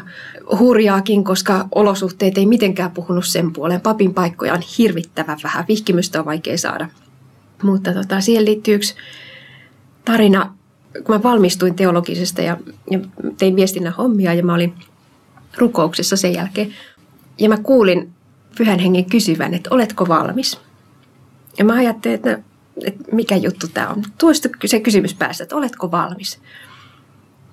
hurjaakin, 0.59 1.23
koska 1.23 1.67
olosuhteet 1.75 2.37
ei 2.37 2.45
mitenkään 2.45 2.91
puhunut 2.91 3.25
sen 3.25 3.53
puoleen. 3.53 3.81
Papin 3.81 4.13
paikkoja 4.13 4.53
on 4.53 4.61
hirvittävän 4.77 5.37
vähän, 5.43 5.65
vihkimystä 5.67 6.19
on 6.19 6.25
vaikea 6.25 6.57
saada. 6.57 6.89
Mutta 7.63 7.93
tota, 7.93 8.21
siihen 8.21 8.45
liittyy 8.45 8.75
yksi 8.75 8.95
tarina, 10.05 10.55
kun 10.93 11.15
mä 11.15 11.23
valmistuin 11.23 11.75
teologisesta 11.75 12.41
ja, 12.41 12.57
ja 12.91 12.99
tein 13.37 13.55
viestinnän 13.55 13.93
hommia 13.93 14.33
ja 14.33 14.43
mä 14.43 14.53
olin 14.53 14.73
rukouksessa 15.57 16.15
sen 16.15 16.33
jälkeen. 16.33 16.73
Ja 17.39 17.49
mä 17.49 17.57
kuulin 17.57 18.13
pyhän 18.57 18.79
hengen 18.79 19.05
kysyvän, 19.05 19.53
että 19.53 19.69
oletko 19.73 20.07
valmis? 20.07 20.59
Ja 21.57 21.65
mä 21.65 21.73
ajattelin, 21.73 22.15
että, 22.15 22.39
että 22.85 23.03
mikä 23.11 23.35
juttu 23.35 23.67
tämä 23.67 23.87
on. 23.87 24.03
Tuosta 24.17 24.49
se 24.65 24.79
kysymys 24.79 25.13
päässä, 25.13 25.43
että 25.43 25.55
oletko 25.55 25.91
valmis? 25.91 26.39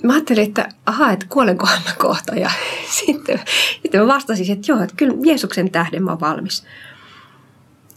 Mä 0.02 0.12
ajattelin, 0.12 0.44
että 0.44 0.68
aha, 0.86 1.12
että 1.12 1.26
kuolenkohan 1.28 1.82
mä 1.84 1.94
kohta. 1.98 2.34
Ja 2.34 2.50
sitten, 3.04 3.40
sitten 3.82 4.00
mä 4.00 4.06
vastasin, 4.06 4.52
että 4.52 4.72
joo, 4.72 4.82
että 4.82 4.96
kyllä 4.96 5.14
Jeesuksen 5.24 5.70
tähden 5.70 6.02
mä 6.02 6.10
oon 6.10 6.20
valmis. 6.20 6.64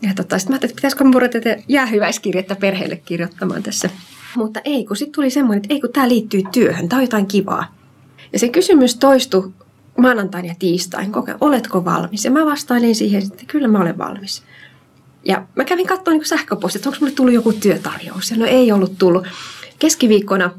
Ja 0.01 0.13
tota, 0.13 0.39
sitten 0.39 0.51
mä 0.51 0.55
ajattelin, 0.55 0.72
että 0.72 0.75
pitäisikö 0.75 1.03
mä 1.03 1.27
tätä 1.27 1.63
jäähyväiskirjettä 1.67 2.55
perheelle 2.55 2.96
kirjoittamaan 2.96 3.63
tässä. 3.63 3.89
Mutta 4.36 4.60
ei, 4.63 4.86
kun 4.86 4.98
sitten 4.98 5.13
tuli 5.13 5.29
semmoinen, 5.29 5.58
että 5.63 5.74
ei 5.74 5.81
kun 5.81 5.93
tämä 5.93 6.10
liittyy 6.10 6.41
työhön, 6.51 6.89
tämä 6.89 6.98
on 6.98 7.03
jotain 7.03 7.27
kivaa. 7.27 7.75
Ja 8.34 8.39
se 8.39 8.50
kysymys 8.50 8.96
toistui 8.96 9.51
maanantain 9.98 10.46
ja 10.46 10.55
tiistain, 10.60 11.12
oletko 11.41 11.86
valmis? 11.86 12.25
Ja 12.25 12.31
mä 12.31 12.46
vastailin 12.46 12.96
siihen, 12.96 13.24
että 13.24 13.43
kyllä 13.48 13.67
mä 13.67 13.79
olen 13.79 13.98
valmis. 13.98 14.43
Ja 15.25 15.46
mä 15.56 15.63
kävin 15.63 15.88
katsomaan 15.88 16.20
niin 16.20 16.28
sähköpostit, 16.28 16.80
että 16.80 16.90
onko 16.90 16.98
mulle 17.01 17.13
tullut 17.13 17.34
joku 17.34 17.54
työtarjous. 17.54 18.32
Ja 18.32 18.38
no 18.38 18.46
ei 18.46 18.72
ollut 18.72 18.98
tullut. 18.98 19.28
Keskiviikkona 19.80 20.51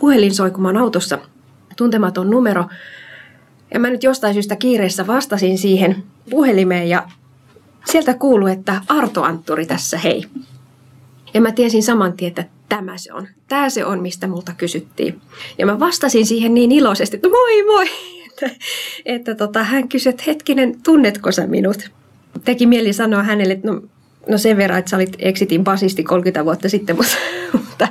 puhelin 0.00 0.34
soi, 0.34 0.50
kun 0.50 0.62
mä 0.62 0.80
autossa, 0.80 1.18
tuntematon 1.76 2.30
numero. 2.30 2.64
Ja 3.74 3.80
mä 3.80 3.90
nyt 3.90 4.02
jostain 4.02 4.34
syystä 4.34 4.56
kiireessä 4.56 5.06
vastasin 5.06 5.58
siihen 5.58 6.02
puhelimeen 6.30 6.88
ja 6.88 7.08
sieltä 7.84 8.14
kuuluu, 8.14 8.48
että 8.48 8.80
Arto 8.88 9.22
Antturi 9.22 9.66
tässä, 9.66 9.98
hei. 9.98 10.24
Ja 11.34 11.40
mä 11.40 11.52
tiesin 11.52 11.82
saman 11.82 12.12
tien, 12.12 12.28
että 12.28 12.44
tämä 12.68 12.98
se 12.98 13.12
on. 13.12 13.28
Tämä 13.48 13.70
se 13.70 13.84
on, 13.84 14.02
mistä 14.02 14.26
multa 14.26 14.52
kysyttiin. 14.56 15.20
Ja 15.58 15.66
mä 15.66 15.80
vastasin 15.80 16.26
siihen 16.26 16.54
niin 16.54 16.72
iloisesti, 16.72 17.16
että 17.16 17.28
moi 17.28 17.62
moi. 17.62 17.86
Että, 18.30 18.56
että 19.04 19.34
tota, 19.34 19.64
hän 19.64 19.88
kysyi, 19.88 20.10
että 20.10 20.22
hetkinen, 20.26 20.82
tunnetko 20.82 21.32
sä 21.32 21.46
minut? 21.46 21.90
Teki 22.44 22.66
mieli 22.66 22.92
sanoa 22.92 23.22
hänelle, 23.22 23.52
että 23.52 23.68
no, 23.68 23.82
no 24.28 24.38
sen 24.38 24.56
verran, 24.56 24.78
että 24.78 24.90
sä 24.90 24.96
olit 24.96 25.16
Exitin 25.18 25.64
basisti 25.64 26.02
30 26.02 26.44
vuotta 26.44 26.68
sitten, 26.68 26.96
mutta, 27.00 27.16
mutta 27.52 27.88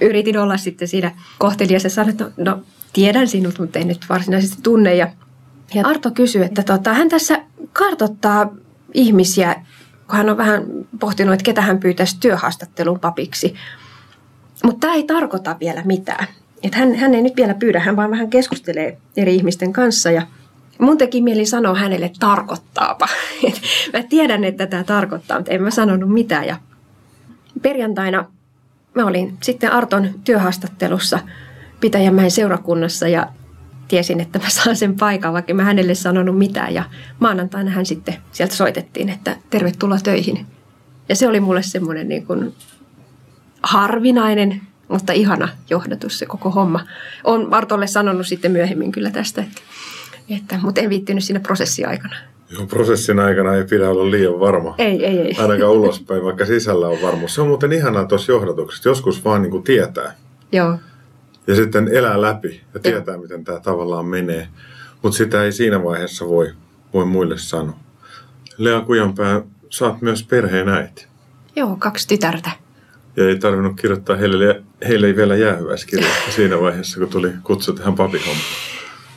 yritin 0.00 0.38
olla 0.38 0.56
sitten 0.56 0.88
siinä 0.88 1.12
kohtelias 1.38 1.84
ja 1.84 1.90
sanoin, 1.90 2.10
että 2.10 2.24
no, 2.24 2.32
no 2.44 2.62
tiedän 2.92 3.28
sinut, 3.28 3.58
mutta 3.58 3.78
ei 3.78 3.84
nyt 3.84 4.06
varsinaisesti 4.08 4.56
tunne. 4.62 4.94
Ja, 4.94 5.08
ja 5.74 5.86
Arto 5.86 6.10
kysyi, 6.10 6.44
että 6.44 6.62
tota, 6.62 6.94
hän 6.94 7.08
tässä 7.08 7.42
kartottaa 7.72 8.54
ihmisiä, 8.94 9.54
kun 10.06 10.16
hän 10.16 10.30
on 10.30 10.36
vähän 10.36 10.62
pohtinut, 11.00 11.34
että 11.34 11.44
ketä 11.44 11.60
hän 11.60 11.80
pyytäisi 11.80 12.16
työhaastattelun 12.20 13.00
papiksi. 13.00 13.54
Mutta 14.64 14.80
tämä 14.80 14.94
ei 14.94 15.02
tarkoita 15.02 15.56
vielä 15.60 15.82
mitään. 15.84 16.26
Että 16.62 16.78
hän, 16.78 16.94
hän 16.94 17.14
ei 17.14 17.22
nyt 17.22 17.36
vielä 17.36 17.54
pyydä, 17.54 17.80
hän 17.80 17.96
vaan 17.96 18.10
vähän 18.10 18.30
keskustelee 18.30 18.98
eri 19.16 19.34
ihmisten 19.34 19.72
kanssa 19.72 20.10
ja 20.10 20.26
mun 20.78 20.98
teki 20.98 21.22
mieli 21.22 21.46
sanoa 21.46 21.74
hänelle, 21.74 22.10
tarkoittaapa. 22.20 23.08
Mä 23.92 24.02
tiedän, 24.02 24.44
että 24.44 24.66
tämä 24.66 24.84
tarkoittaa, 24.84 25.38
mutta 25.38 25.52
en 25.52 25.62
mä 25.62 25.70
sanonut 25.70 26.12
mitään. 26.12 26.46
Ja 26.46 26.56
perjantaina 27.62 28.24
mä 28.94 29.06
olin 29.06 29.38
sitten 29.42 29.72
Arton 29.72 30.08
työhaastattelussa 30.24 31.18
Pitäjänmäen 31.80 32.30
seurakunnassa 32.30 33.08
ja 33.08 33.28
tiesin, 33.88 34.20
että 34.20 34.38
mä 34.38 34.48
saan 34.48 34.76
sen 34.76 34.96
paikan, 34.96 35.32
vaikka 35.32 35.54
mä 35.54 35.64
hänelle 35.64 35.94
sanonut 35.94 36.38
mitään. 36.38 36.74
Ja 36.74 36.84
maanantaina 37.20 37.70
hän 37.70 37.86
sitten 37.86 38.16
sieltä 38.32 38.54
soitettiin, 38.54 39.08
että 39.08 39.36
tervetuloa 39.50 39.98
töihin. 39.98 40.46
Ja 41.08 41.16
se 41.16 41.28
oli 41.28 41.40
mulle 41.40 41.62
semmoinen 41.62 42.08
niin 42.08 42.26
kuin 42.26 42.54
harvinainen, 43.62 44.60
mutta 44.88 45.12
ihana 45.12 45.48
johdatus 45.70 46.18
se 46.18 46.26
koko 46.26 46.50
homma. 46.50 46.80
Olen 47.24 47.54
Artolle 47.54 47.86
sanonut 47.86 48.26
sitten 48.26 48.52
myöhemmin 48.52 48.92
kyllä 48.92 49.10
tästä, 49.10 49.42
että, 49.42 49.60
että 50.28 50.58
mutta 50.62 50.80
en 50.80 50.90
viittinyt 50.90 51.24
siinä 51.24 51.40
prosessiaikana. 51.40 52.16
Joo, 52.50 52.66
prosessin 52.66 53.18
aikana 53.18 53.54
ei 53.54 53.64
pidä 53.64 53.90
olla 53.90 54.10
liian 54.10 54.40
varma. 54.40 54.74
Ei, 54.78 55.06
ei, 55.06 55.18
ei. 55.18 55.36
Ainakaan 55.38 55.72
ulospäin, 55.72 56.24
vaikka 56.24 56.46
sisällä 56.46 56.88
on 56.88 57.02
varmuus. 57.02 57.34
Se 57.34 57.40
on 57.40 57.48
muuten 57.48 57.72
ihanaa 57.72 58.04
tuossa 58.04 58.32
johdatuksessa. 58.32 58.88
Joskus 58.88 59.24
vaan 59.24 59.42
niin 59.42 59.50
kuin 59.50 59.62
tietää. 59.62 60.14
Joo. 60.52 60.78
Ja 61.46 61.54
sitten 61.54 61.88
elää 61.88 62.20
läpi 62.20 62.60
ja 62.74 62.80
tietää, 62.80 63.18
miten 63.18 63.44
tämä 63.44 63.60
tavallaan 63.60 64.06
menee. 64.06 64.48
Mutta 65.02 65.16
sitä 65.16 65.44
ei 65.44 65.52
siinä 65.52 65.84
vaiheessa 65.84 66.28
voi, 66.28 66.52
voi 66.94 67.06
muille 67.06 67.38
sanoa. 67.38 67.76
Lea 68.58 68.80
Kujanpää, 68.80 69.42
sä 69.70 69.86
oot 69.86 70.02
myös 70.02 70.22
perheen 70.22 70.68
äiti. 70.68 71.06
Joo, 71.56 71.76
kaksi 71.76 72.08
tytärtä. 72.08 72.50
Ja 73.16 73.28
ei 73.28 73.38
tarvinnut 73.38 73.80
kirjoittaa 73.80 74.16
heille, 74.16 74.62
heille 74.88 75.06
ei 75.06 75.16
vielä 75.16 75.36
jäähyväiskirjoittaa 75.36 76.30
siinä 76.30 76.60
vaiheessa, 76.60 77.00
kun 77.00 77.08
tuli 77.08 77.30
kutsu 77.42 77.72
tähän 77.72 77.94
papihommaan. 77.94 78.73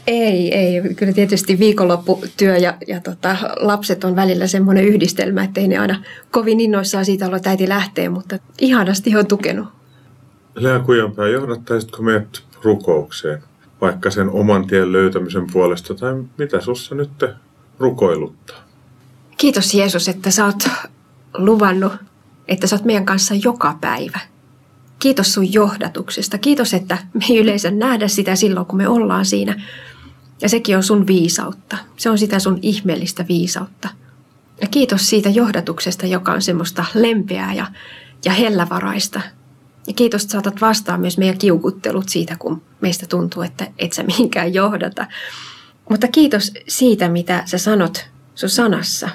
Ei, 0.07 0.53
ei. 0.55 0.93
Kyllä 0.95 1.13
tietysti 1.13 1.59
viikonlopputyö 1.59 2.57
ja, 2.57 2.73
ja 2.87 3.01
tota, 3.01 3.37
lapset 3.59 4.03
on 4.03 4.15
välillä 4.15 4.47
semmoinen 4.47 4.85
yhdistelmä, 4.85 5.43
että 5.43 5.61
ei 5.61 5.67
ne 5.67 5.77
aina 5.77 6.03
kovin 6.31 6.59
innoissaan 6.59 7.05
siitä 7.05 7.25
olla, 7.25 7.37
että 7.37 7.49
äiti 7.49 7.69
lähtee, 7.69 8.09
mutta 8.09 8.39
ihanasti 8.59 9.15
on 9.15 9.27
tukenut. 9.27 9.67
Lea 10.55 10.79
Kujanpää, 10.79 11.27
johdattaisitko 11.27 12.03
meidät 12.03 12.43
rukoukseen, 12.63 13.43
vaikka 13.81 14.11
sen 14.11 14.29
oman 14.29 14.67
tien 14.67 14.91
löytämisen 14.91 15.47
puolesta, 15.53 15.95
tai 15.95 16.23
mitä 16.37 16.61
sussa 16.61 16.95
nyt 16.95 17.25
rukoiluttaa? 17.79 18.57
Kiitos 19.37 19.73
Jeesus, 19.73 20.07
että 20.07 20.31
sä 20.31 20.45
oot 20.45 20.67
luvannut, 21.37 21.93
että 22.47 22.67
sä 22.67 22.75
oot 22.75 22.85
meidän 22.85 23.05
kanssa 23.05 23.33
joka 23.43 23.77
päivä. 23.81 24.19
Kiitos 24.99 25.33
sun 25.33 25.53
johdatuksesta. 25.53 26.37
Kiitos, 26.37 26.73
että 26.73 26.97
me 27.13 27.25
ei 27.29 27.37
yleensä 27.37 27.71
nähdä 27.71 28.07
sitä 28.07 28.35
silloin, 28.35 28.65
kun 28.65 28.77
me 28.77 28.87
ollaan 28.87 29.25
siinä. 29.25 29.61
Ja 30.41 30.49
sekin 30.49 30.77
on 30.77 30.83
sun 30.83 31.07
viisautta. 31.07 31.77
Se 31.97 32.09
on 32.09 32.17
sitä 32.17 32.39
sun 32.39 32.59
ihmeellistä 32.61 33.25
viisautta. 33.27 33.89
Ja 34.61 34.67
kiitos 34.67 35.09
siitä 35.09 35.29
johdatuksesta, 35.29 36.05
joka 36.05 36.31
on 36.31 36.41
semmoista 36.41 36.85
lempeää 36.93 37.53
ja, 37.53 37.67
ja 38.25 38.33
hellävaraista. 38.33 39.21
Ja 39.87 39.93
kiitos, 39.93 40.21
että 40.21 40.31
saatat 40.31 40.61
vastaan 40.61 41.01
myös 41.01 41.17
meidän 41.17 41.37
kiukuttelut 41.37 42.09
siitä, 42.09 42.35
kun 42.39 42.61
meistä 42.81 43.05
tuntuu, 43.05 43.43
että 43.43 43.67
et 43.77 43.93
sä 43.93 44.03
mihinkään 44.03 44.53
johdata. 44.53 45.07
Mutta 45.89 46.07
kiitos 46.07 46.51
siitä, 46.67 47.09
mitä 47.09 47.43
sä 47.45 47.57
sanot 47.57 48.09
sun 48.35 48.49
sanassa. 48.49 49.09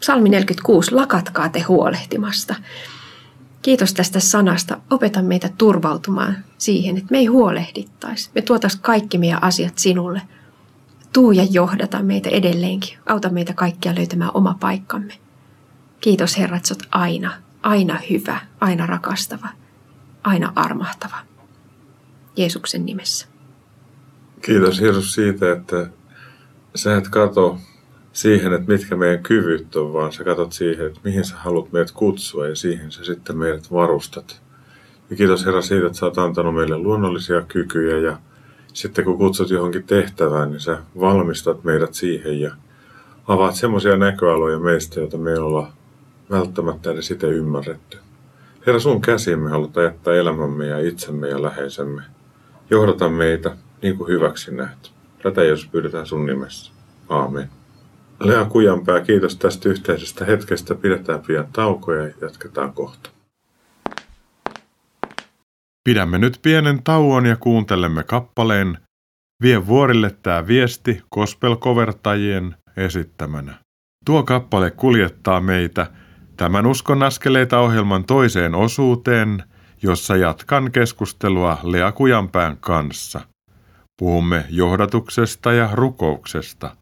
Salmi 0.00 0.28
46, 0.28 0.92
lakatkaa 0.94 1.48
te 1.48 1.60
huolehtimasta. 1.60 2.54
Kiitos 3.62 3.94
tästä 3.94 4.20
sanasta. 4.20 4.80
Opeta 4.90 5.22
meitä 5.22 5.50
turvautumaan 5.58 6.36
siihen, 6.58 6.96
että 6.96 7.10
me 7.10 7.18
ei 7.18 7.26
huolehdittaisi. 7.26 8.30
Me 8.34 8.42
tuotais 8.42 8.76
kaikki 8.76 9.18
meidän 9.18 9.42
asiat 9.42 9.78
sinulle. 9.78 10.22
Tuu 11.12 11.32
ja 11.32 11.46
johdata 11.50 12.02
meitä 12.02 12.28
edelleenkin. 12.30 12.98
Auta 13.06 13.28
meitä 13.28 13.52
kaikkia 13.52 13.94
löytämään 13.94 14.30
oma 14.34 14.56
paikkamme. 14.60 15.14
Kiitos 16.00 16.38
Herra, 16.38 16.56
että 16.56 16.74
olet 16.74 16.88
aina, 16.90 17.32
aina 17.62 17.98
hyvä, 18.10 18.40
aina 18.60 18.86
rakastava, 18.86 19.48
aina 20.24 20.52
armahtava. 20.56 21.16
Jeesuksen 22.36 22.86
nimessä. 22.86 23.26
Kiitos 24.42 24.80
Jeesus 24.80 25.12
siitä, 25.12 25.52
että 25.52 25.86
sä 26.74 26.96
et 26.96 27.08
kato 27.08 27.58
siihen, 28.12 28.52
että 28.52 28.72
mitkä 28.72 28.96
meidän 28.96 29.22
kyvyt 29.22 29.76
on, 29.76 29.92
vaan 29.92 30.12
sä 30.12 30.24
katsot 30.24 30.52
siihen, 30.52 30.86
että 30.86 31.00
mihin 31.04 31.24
sä 31.24 31.36
haluat 31.36 31.72
meidät 31.72 31.90
kutsua 31.90 32.48
ja 32.48 32.56
siihen 32.56 32.92
sä 32.92 33.04
sitten 33.04 33.36
meidät 33.36 33.72
varustat. 33.72 34.42
Ja 35.10 35.16
kiitos 35.16 35.46
Herra 35.46 35.62
siitä, 35.62 35.86
että 35.86 35.98
sä 35.98 36.06
oot 36.06 36.18
antanut 36.18 36.54
meille 36.54 36.78
luonnollisia 36.78 37.42
kykyjä 37.42 37.98
ja 37.98 38.18
sitten 38.72 39.04
kun 39.04 39.18
kutsut 39.18 39.50
johonkin 39.50 39.84
tehtävään, 39.84 40.50
niin 40.50 40.60
sä 40.60 40.78
valmistat 41.00 41.64
meidät 41.64 41.94
siihen 41.94 42.40
ja 42.40 42.54
avaat 43.28 43.54
semmoisia 43.54 43.96
näköaloja 43.96 44.58
meistä, 44.58 45.00
joita 45.00 45.18
me 45.18 45.30
ei 45.30 45.38
olla 45.38 45.72
välttämättä 46.30 46.90
edes 46.90 47.10
itse 47.10 47.26
ymmärretty. 47.26 47.98
Herra, 48.66 48.80
sun 48.80 49.00
käsiin 49.00 49.38
me 49.38 49.50
halutaan 49.50 49.84
jättää 49.84 50.14
elämämme 50.14 50.66
ja 50.66 50.78
itsemme 50.78 51.28
ja 51.28 51.42
läheisemme. 51.42 52.02
Johdata 52.70 53.08
meitä 53.08 53.56
niin 53.82 53.96
kuin 53.96 54.08
hyväksi 54.08 54.54
näet. 54.54 54.92
Tätä 55.22 55.44
Jeesus 55.44 55.68
pyydetään 55.68 56.06
sun 56.06 56.26
nimessä. 56.26 56.72
Aamen. 57.08 57.48
Lea 58.20 58.44
Kujanpää, 58.44 59.00
kiitos 59.00 59.36
tästä 59.36 59.68
yhteisestä 59.68 60.24
hetkestä. 60.24 60.74
Pidetään 60.74 61.20
pian 61.26 61.48
taukoja 61.52 62.02
ja 62.02 62.14
jatketaan 62.20 62.72
kohta. 62.72 63.10
Pidämme 65.84 66.18
nyt 66.18 66.38
pienen 66.42 66.82
tauon 66.82 67.26
ja 67.26 67.36
kuuntelemme 67.36 68.02
kappaleen 68.04 68.78
Vie 69.42 69.66
vuorille 69.66 70.16
tämä 70.22 70.46
viesti 70.46 71.02
kospelkovertajien 71.08 72.56
esittämänä. 72.76 73.54
Tuo 74.04 74.22
kappale 74.22 74.70
kuljettaa 74.70 75.40
meitä 75.40 75.86
tämän 76.36 76.66
Uskon 76.66 77.02
askeleita 77.02 77.58
ohjelman 77.58 78.04
toiseen 78.04 78.54
osuuteen, 78.54 79.42
jossa 79.82 80.16
jatkan 80.16 80.72
keskustelua 80.72 81.58
Lea 81.62 81.92
Kujanpään 81.92 82.56
kanssa. 82.56 83.20
Puhumme 83.98 84.44
johdatuksesta 84.48 85.52
ja 85.52 85.68
rukouksesta. 85.72 86.76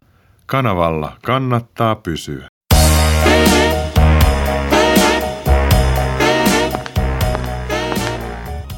Kanavalla 0.45 1.17
kannattaa 1.23 1.95
pysyä. 1.95 2.47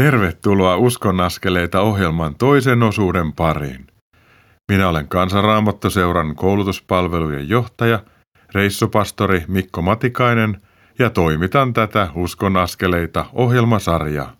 Tervetuloa 0.00 0.76
Uskon 0.76 1.20
askeleita 1.20 1.80
ohjelman 1.80 2.34
toisen 2.34 2.82
osuuden 2.82 3.32
pariin. 3.32 3.86
Minä 4.72 4.88
olen 4.88 5.08
Kansanraamattoseuran 5.08 6.34
koulutuspalvelujen 6.34 7.48
johtaja, 7.48 8.02
reissupastori 8.54 9.44
Mikko 9.48 9.82
Matikainen 9.82 10.60
ja 10.98 11.10
toimitan 11.10 11.72
tätä 11.72 12.08
Uskon 12.14 12.56
askeleita 12.56 13.26
ohjelmasarjaa. 13.32 14.36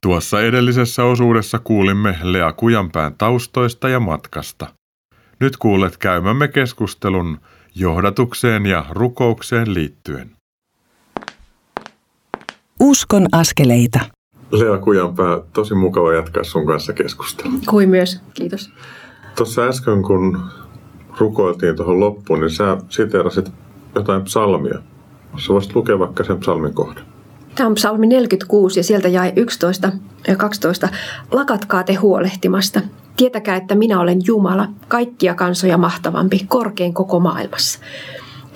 Tuossa 0.00 0.42
edellisessä 0.42 1.04
osuudessa 1.04 1.58
kuulimme 1.58 2.18
Lea 2.22 2.52
Kujanpään 2.52 3.14
taustoista 3.18 3.88
ja 3.88 4.00
matkasta. 4.00 4.66
Nyt 5.40 5.56
kuulet 5.56 5.96
käymämme 5.96 6.48
keskustelun 6.48 7.40
johdatukseen 7.74 8.66
ja 8.66 8.84
rukoukseen 8.90 9.74
liittyen. 9.74 10.30
Uskon 12.80 13.26
askeleita. 13.32 14.19
Lea 14.50 14.78
Kujanpää, 14.78 15.40
tosi 15.52 15.74
mukava 15.74 16.12
jatkaa 16.12 16.44
sun 16.44 16.66
kanssa 16.66 16.92
keskustelua. 16.92 17.58
Kuin 17.68 17.88
myös, 17.88 18.20
kiitos. 18.34 18.70
Tuossa 19.36 19.62
äsken, 19.62 20.02
kun 20.02 20.40
rukoiltiin 21.18 21.76
tuohon 21.76 22.00
loppuun, 22.00 22.40
niin 22.40 22.50
sä 22.50 22.76
siteerasit 22.88 23.52
jotain 23.94 24.22
psalmia. 24.22 24.78
Sä 25.38 25.52
voisit 25.52 25.74
lukea 25.74 25.98
vaikka 25.98 26.24
sen 26.24 26.38
psalmin 26.38 26.74
kohdan. 26.74 27.04
Tämä 27.54 27.66
on 27.66 27.74
psalmi 27.74 28.06
46 28.06 28.80
ja 28.80 28.84
sieltä 28.84 29.08
jäi 29.08 29.32
11 29.36 29.92
ja 30.28 30.36
12. 30.36 30.88
Lakatkaa 31.30 31.82
te 31.82 31.94
huolehtimasta. 31.94 32.80
Tietäkää, 33.16 33.56
että 33.56 33.74
minä 33.74 34.00
olen 34.00 34.18
Jumala, 34.26 34.68
kaikkia 34.88 35.34
kansoja 35.34 35.78
mahtavampi, 35.78 36.44
korkein 36.48 36.94
koko 36.94 37.20
maailmassa. 37.20 37.78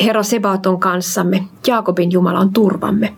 Herra 0.04 0.22
Sebaat 0.22 0.66
on 0.66 0.80
kanssamme, 0.80 1.44
Jaakobin 1.66 2.12
Jumala 2.12 2.38
on 2.38 2.52
turvamme. 2.52 3.14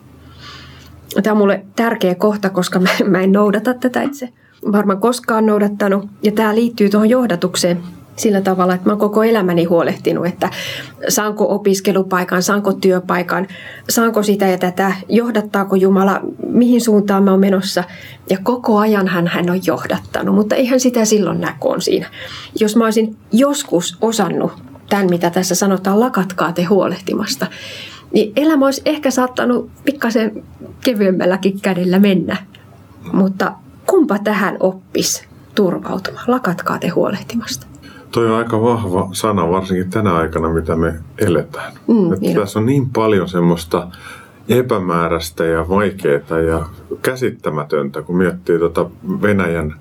Tämä 1.22 1.32
on 1.32 1.38
mulle 1.38 1.64
tärkeä 1.76 2.14
kohta, 2.14 2.50
koska 2.50 2.78
mä, 2.78 2.88
mä 3.04 3.20
en 3.20 3.32
noudata 3.32 3.74
tätä 3.74 4.02
itse 4.02 4.28
varmaan 4.72 5.00
koskaan 5.00 5.46
noudattanut. 5.46 6.08
Ja 6.22 6.32
tämä 6.32 6.54
liittyy 6.54 6.88
tuohon 6.88 7.10
johdatukseen 7.10 7.78
sillä 8.16 8.40
tavalla, 8.40 8.74
että 8.74 8.88
mä 8.88 8.92
oon 8.92 9.00
koko 9.00 9.22
elämäni 9.22 9.64
huolehtinut, 9.64 10.26
että 10.26 10.50
saanko 11.08 11.54
opiskelupaikan, 11.54 12.42
saanko 12.42 12.72
työpaikan, 12.72 13.46
saanko 13.90 14.22
sitä 14.22 14.46
ja 14.46 14.58
tätä, 14.58 14.92
johdattaako 15.08 15.76
Jumala, 15.76 16.20
mihin 16.48 16.80
suuntaan 16.80 17.22
mä 17.22 17.30
oon 17.30 17.40
menossa. 17.40 17.84
Ja 18.30 18.38
koko 18.42 18.78
ajan 18.78 19.08
hän, 19.08 19.26
hän 19.26 19.50
on 19.50 19.60
johdattanut, 19.66 20.34
mutta 20.34 20.54
eihän 20.54 20.80
sitä 20.80 21.04
silloin 21.04 21.40
näkoon 21.40 21.80
siinä. 21.80 22.06
Jos 22.60 22.76
mä 22.76 22.84
olisin 22.84 23.16
joskus 23.32 23.98
osannut 24.00 24.52
tämän, 24.88 25.10
mitä 25.10 25.30
tässä 25.30 25.54
sanotaan, 25.54 26.00
lakatkaa 26.00 26.52
te 26.52 26.64
huolehtimasta, 26.64 27.46
niin 28.12 28.32
elämä 28.36 28.64
olisi 28.64 28.82
ehkä 28.84 29.10
saattanut 29.10 29.70
pikkasen 29.84 30.44
kevyemmälläkin 30.84 31.60
kädellä 31.60 31.98
mennä. 31.98 32.36
Mutta 33.12 33.52
kumpa 33.86 34.18
tähän 34.18 34.56
oppis 34.60 35.24
turvautumaan? 35.54 36.24
Lakatkaa 36.26 36.78
te 36.78 36.88
huolehtimasta. 36.88 37.66
Toi 38.10 38.30
on 38.30 38.36
aika 38.36 38.62
vahva 38.62 39.08
sana, 39.12 39.50
varsinkin 39.50 39.90
tänä 39.90 40.14
aikana, 40.14 40.48
mitä 40.48 40.76
me 40.76 40.94
eletään. 41.18 41.72
Mm, 41.86 42.12
että 42.12 42.40
tässä 42.40 42.58
on 42.58 42.66
niin 42.66 42.90
paljon 42.90 43.28
semmoista 43.28 43.88
epämääräistä 44.48 45.44
ja 45.44 45.68
vaikeaa 45.68 46.40
ja 46.48 46.66
käsittämätöntä, 47.02 48.02
kun 48.02 48.16
miettii 48.16 48.58
tuota 48.58 48.90
Venäjän 49.22 49.74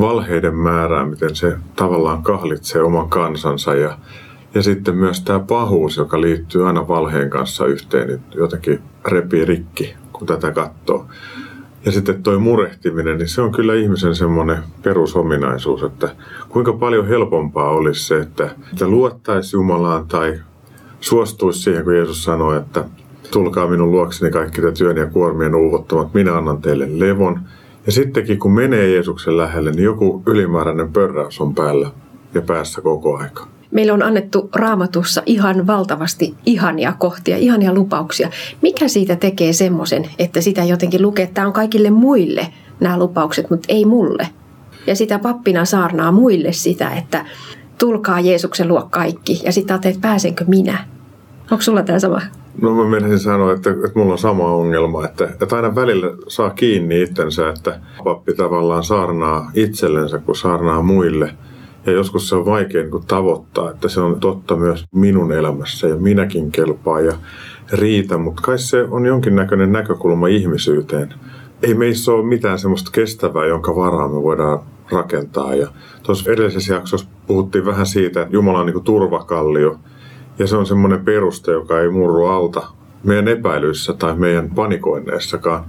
valheiden 0.00 0.54
määrää, 0.54 1.04
miten 1.04 1.36
se 1.36 1.56
tavallaan 1.76 2.22
kahlitsee 2.22 2.82
oman 2.82 3.08
kansansa 3.08 3.74
ja, 3.74 3.98
ja 4.54 4.62
sitten 4.62 4.96
myös 4.96 5.20
tämä 5.20 5.40
pahuus, 5.40 5.96
joka 5.96 6.20
liittyy 6.20 6.66
aina 6.66 6.88
valheen 6.88 7.30
kanssa 7.30 7.66
yhteen, 7.66 8.08
niin 8.08 8.20
jotenkin 8.34 8.78
repii 9.08 9.44
rikki, 9.44 9.94
kun 10.12 10.26
tätä 10.26 10.52
katsoo. 10.52 11.06
Ja 11.84 11.92
sitten 11.92 12.22
toi 12.22 12.38
murehtiminen, 12.38 13.18
niin 13.18 13.28
se 13.28 13.42
on 13.42 13.52
kyllä 13.52 13.74
ihmisen 13.74 14.14
semmoinen 14.14 14.58
perusominaisuus, 14.82 15.82
että 15.82 16.14
kuinka 16.48 16.72
paljon 16.72 17.08
helpompaa 17.08 17.70
olisi 17.70 18.06
se, 18.06 18.20
että, 18.20 18.50
että 18.72 18.88
luottaisi 18.88 19.56
Jumalaan 19.56 20.06
tai 20.06 20.40
suostuisi 21.00 21.60
siihen, 21.60 21.84
kun 21.84 21.96
Jeesus 21.96 22.24
sanoi, 22.24 22.56
että 22.56 22.84
tulkaa 23.30 23.68
minun 23.68 23.90
luokseni 23.90 24.32
kaikki 24.32 24.60
te 24.60 24.72
työn 24.72 24.96
ja 24.96 25.06
kuormien 25.06 25.54
uuvottomat, 25.54 26.14
minä 26.14 26.36
annan 26.36 26.62
teille 26.62 26.86
levon. 26.90 27.40
Ja 27.86 27.92
sittenkin 27.92 28.38
kun 28.38 28.52
menee 28.52 28.90
Jeesuksen 28.90 29.36
lähelle, 29.36 29.70
niin 29.70 29.84
joku 29.84 30.22
ylimääräinen 30.26 30.92
pörräys 30.92 31.40
on 31.40 31.54
päällä 31.54 31.90
ja 32.34 32.42
päässä 32.42 32.80
koko 32.80 33.16
aika. 33.16 33.46
Meillä 33.70 33.94
on 33.94 34.02
annettu 34.02 34.50
raamatussa 34.54 35.22
ihan 35.26 35.66
valtavasti 35.66 36.34
ihania 36.46 36.94
kohtia, 36.98 37.36
ihania 37.36 37.74
lupauksia. 37.74 38.30
Mikä 38.62 38.88
siitä 38.88 39.16
tekee 39.16 39.52
semmoisen, 39.52 40.10
että 40.18 40.40
sitä 40.40 40.64
jotenkin 40.64 41.02
lukee, 41.02 41.22
että 41.22 41.34
tämä 41.34 41.46
on 41.46 41.52
kaikille 41.52 41.90
muille 41.90 42.46
nämä 42.80 42.98
lupaukset, 42.98 43.50
mutta 43.50 43.66
ei 43.68 43.84
mulle. 43.84 44.28
Ja 44.86 44.96
sitä 44.96 45.18
pappina 45.18 45.64
saarnaa 45.64 46.12
muille 46.12 46.52
sitä, 46.52 46.90
että 46.90 47.24
tulkaa 47.78 48.20
Jeesuksen 48.20 48.68
luo 48.68 48.88
kaikki. 48.90 49.40
Ja 49.44 49.52
sitten 49.52 49.74
ajattelee, 49.74 49.94
että 49.94 50.08
pääsenkö 50.08 50.44
minä. 50.48 50.84
Onko 51.50 51.62
sulla 51.62 51.82
tämä 51.82 51.98
sama? 51.98 52.20
No 52.62 52.74
mä 52.74 52.84
menisin 52.84 53.18
sanoa, 53.18 53.52
että, 53.52 53.70
että 53.70 53.98
mulla 53.98 54.12
on 54.12 54.18
sama 54.18 54.44
ongelma, 54.44 55.04
että, 55.04 55.24
että 55.24 55.56
aina 55.56 55.74
välillä 55.74 56.06
saa 56.28 56.50
kiinni 56.50 57.02
itsensä, 57.02 57.48
että 57.48 57.80
pappi 58.04 58.34
tavallaan 58.34 58.84
saarnaa 58.84 59.50
itsellensä, 59.54 60.18
kun 60.18 60.36
saarnaa 60.36 60.82
muille. 60.82 61.34
Ja 61.86 61.92
joskus 61.92 62.28
se 62.28 62.34
on 62.36 62.46
vaikea 62.46 62.82
niin 62.82 63.06
tavoittaa, 63.06 63.70
että 63.70 63.88
se 63.88 64.00
on 64.00 64.20
totta 64.20 64.56
myös 64.56 64.84
minun 64.94 65.32
elämässä 65.32 65.88
ja 65.88 65.96
minäkin 65.96 66.52
kelpaa 66.52 67.00
ja 67.00 67.12
riitä, 67.72 68.18
mutta 68.18 68.42
kai 68.42 68.58
se 68.58 68.82
on 68.90 69.06
jonkinnäköinen 69.06 69.72
näkökulma 69.72 70.26
ihmisyyteen. 70.26 71.14
Ei 71.62 71.74
meissä 71.74 72.12
ole 72.12 72.26
mitään 72.26 72.58
semmoista 72.58 72.90
kestävää, 72.90 73.46
jonka 73.46 73.76
varaa 73.76 74.08
me 74.08 74.22
voidaan 74.22 74.58
rakentaa. 74.90 75.54
Ja 75.54 75.68
tuossa 76.02 76.32
edellisessä 76.32 76.74
jaksossa 76.74 77.08
puhuttiin 77.26 77.66
vähän 77.66 77.86
siitä, 77.86 78.22
että 78.22 78.34
Jumala 78.34 78.60
on 78.60 78.66
niin 78.66 78.84
turvakallio– 78.84 79.78
ja 80.40 80.46
se 80.46 80.56
on 80.56 80.66
semmoinen 80.66 81.04
peruste, 81.04 81.52
joka 81.52 81.80
ei 81.80 81.90
murru 81.90 82.24
alta 82.24 82.62
meidän 83.04 83.28
epäilyissä 83.28 83.92
tai 83.92 84.16
meidän 84.16 84.50
panikoinneissakaan. 84.50 85.64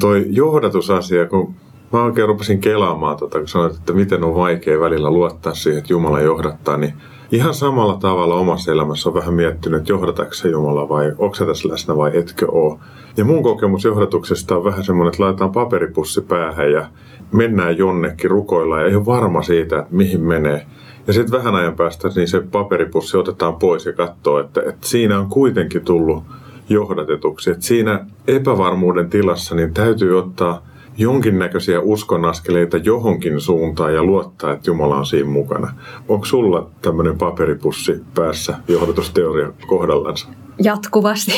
Toi 0.00 0.26
johdatusasia, 0.28 1.26
kun 1.26 1.54
mä 1.98 2.04
oikein 2.04 2.28
rupesin 2.28 2.60
kelaamaan, 2.60 3.16
tota, 3.16 3.38
kun 3.38 3.48
sanoit, 3.48 3.74
että 3.74 3.92
miten 3.92 4.24
on 4.24 4.34
vaikea 4.34 4.80
välillä 4.80 5.10
luottaa 5.10 5.54
siihen, 5.54 5.78
että 5.78 5.92
Jumala 5.92 6.20
johdattaa, 6.20 6.76
niin 6.76 6.94
ihan 7.32 7.54
samalla 7.54 7.96
tavalla 7.96 8.34
omassa 8.34 8.72
elämässä 8.72 9.08
on 9.08 9.14
vähän 9.14 9.34
miettinyt, 9.34 9.78
että 9.78 9.92
johdatatko 9.92 10.34
se 10.34 10.48
Jumala 10.48 10.88
vai 10.88 11.12
onko 11.18 11.34
se 11.34 11.46
tässä 11.46 11.68
läsnä 11.68 11.96
vai 11.96 12.10
etkö 12.14 12.50
ole. 12.50 12.78
Ja 13.16 13.24
mun 13.24 13.42
kokemus 13.42 13.84
johdatuksesta 13.84 14.56
on 14.56 14.64
vähän 14.64 14.84
semmoinen, 14.84 15.08
että 15.08 15.22
laitetaan 15.22 15.52
paperipussi 15.52 16.20
päähän 16.20 16.72
ja 16.72 16.86
mennään 17.32 17.78
jonnekin 17.78 18.30
rukoilla 18.30 18.80
ja 18.80 18.86
ei 18.86 18.96
ole 18.96 19.06
varma 19.06 19.42
siitä, 19.42 19.78
että 19.78 19.94
mihin 19.94 20.20
menee. 20.20 20.66
Ja 21.06 21.12
sitten 21.12 21.38
vähän 21.38 21.54
ajan 21.54 21.76
päästä 21.76 22.08
niin 22.16 22.28
se 22.28 22.40
paperipussi 22.40 23.16
otetaan 23.16 23.56
pois 23.56 23.86
ja 23.86 23.92
katsoo, 23.92 24.38
että, 24.38 24.60
että 24.60 24.86
siinä 24.86 25.18
on 25.18 25.28
kuitenkin 25.28 25.84
tullut 25.84 26.24
johdatetuksi. 26.68 27.50
Että 27.50 27.64
siinä 27.64 28.06
epävarmuuden 28.28 29.10
tilassa 29.10 29.54
niin 29.54 29.74
täytyy 29.74 30.18
ottaa 30.18 30.62
jonkinnäköisiä 30.96 31.80
uskonaskeleita 31.80 32.76
johonkin 32.76 33.40
suuntaan 33.40 33.94
ja 33.94 34.02
luottaa, 34.02 34.52
että 34.52 34.70
Jumala 34.70 34.96
on 34.96 35.06
siinä 35.06 35.28
mukana. 35.28 35.74
Onko 36.08 36.24
sulla 36.24 36.70
tämmöinen 36.82 37.18
paperipussi 37.18 38.02
päässä 38.14 38.54
johdatusteoria 38.68 39.52
kohdallansa? 39.66 40.28
Jatkuvasti. 40.62 41.32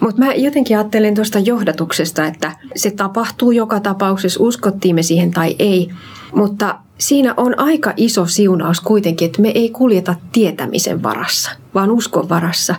Mutta 0.00 0.22
mä 0.24 0.34
jotenkin 0.34 0.76
ajattelen 0.76 1.14
tuosta 1.14 1.38
johdatuksesta, 1.38 2.26
että 2.26 2.56
se 2.76 2.90
tapahtuu 2.90 3.50
joka 3.50 3.80
tapauksessa, 3.80 4.42
uskottiin 4.42 4.94
me 4.94 5.02
siihen 5.02 5.30
tai 5.30 5.56
ei. 5.58 5.88
Mutta 6.34 6.78
siinä 6.98 7.34
on 7.36 7.58
aika 7.58 7.92
iso 7.96 8.26
siunaus 8.26 8.80
kuitenkin, 8.80 9.26
että 9.26 9.42
me 9.42 9.52
ei 9.54 9.70
kuljeta 9.70 10.14
tietämisen 10.32 11.02
varassa, 11.02 11.50
vaan 11.74 11.90
uskon 11.90 12.28
varassa. 12.28 12.74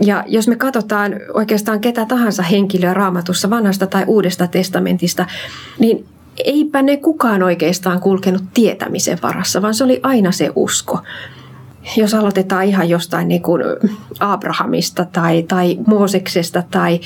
Ja 0.00 0.24
jos 0.26 0.48
me 0.48 0.56
katsotaan 0.56 1.14
oikeastaan 1.34 1.80
ketä 1.80 2.06
tahansa 2.06 2.42
henkilöä 2.42 2.94
raamatussa 2.94 3.50
vanhasta 3.50 3.86
tai 3.86 4.04
uudesta 4.06 4.46
testamentista, 4.46 5.26
niin 5.78 6.06
eipä 6.44 6.82
ne 6.82 6.96
kukaan 6.96 7.42
oikeastaan 7.42 8.00
kulkenut 8.00 8.42
tietämisen 8.54 9.18
varassa, 9.22 9.62
vaan 9.62 9.74
se 9.74 9.84
oli 9.84 10.00
aina 10.02 10.32
se 10.32 10.50
usko. 10.56 10.98
Jos 11.96 12.14
aloitetaan 12.14 12.64
ihan 12.64 12.88
jostain 12.88 13.28
niin 13.28 13.42
kuin 13.42 13.62
Abrahamista 14.20 15.04
tai, 15.04 15.42
tai 15.42 15.78
Mooseksesta 15.86 16.62
tai 16.70 17.00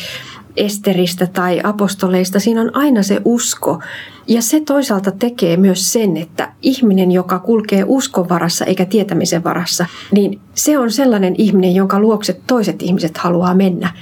Esteristä 0.57 1.27
tai 1.27 1.61
apostoleista, 1.65 2.41
siinä 2.41 2.61
on 2.61 2.77
aina 2.77 3.03
se 3.03 3.21
usko. 3.25 3.79
Ja 4.27 4.43
se 4.43 4.61
toisaalta 4.61 5.11
tekee 5.11 5.57
myös 5.57 5.93
sen, 5.93 6.17
että 6.17 6.53
ihminen, 6.63 7.13
joka 7.13 7.39
kulkee 7.39 7.85
uskon 7.87 8.29
varassa 8.29 8.65
eikä 8.65 8.85
tietämisen 8.85 9.45
varassa, 9.45 9.87
niin 10.13 10.41
se 10.55 10.79
on 10.79 10.91
sellainen 10.91 11.35
ihminen, 11.39 11.75
jonka 11.75 12.01
luokse 12.01 12.41
toiset 12.47 12.83
ihmiset 12.83 13.19
haluaa 13.19 13.55
mennä. 13.55 13.93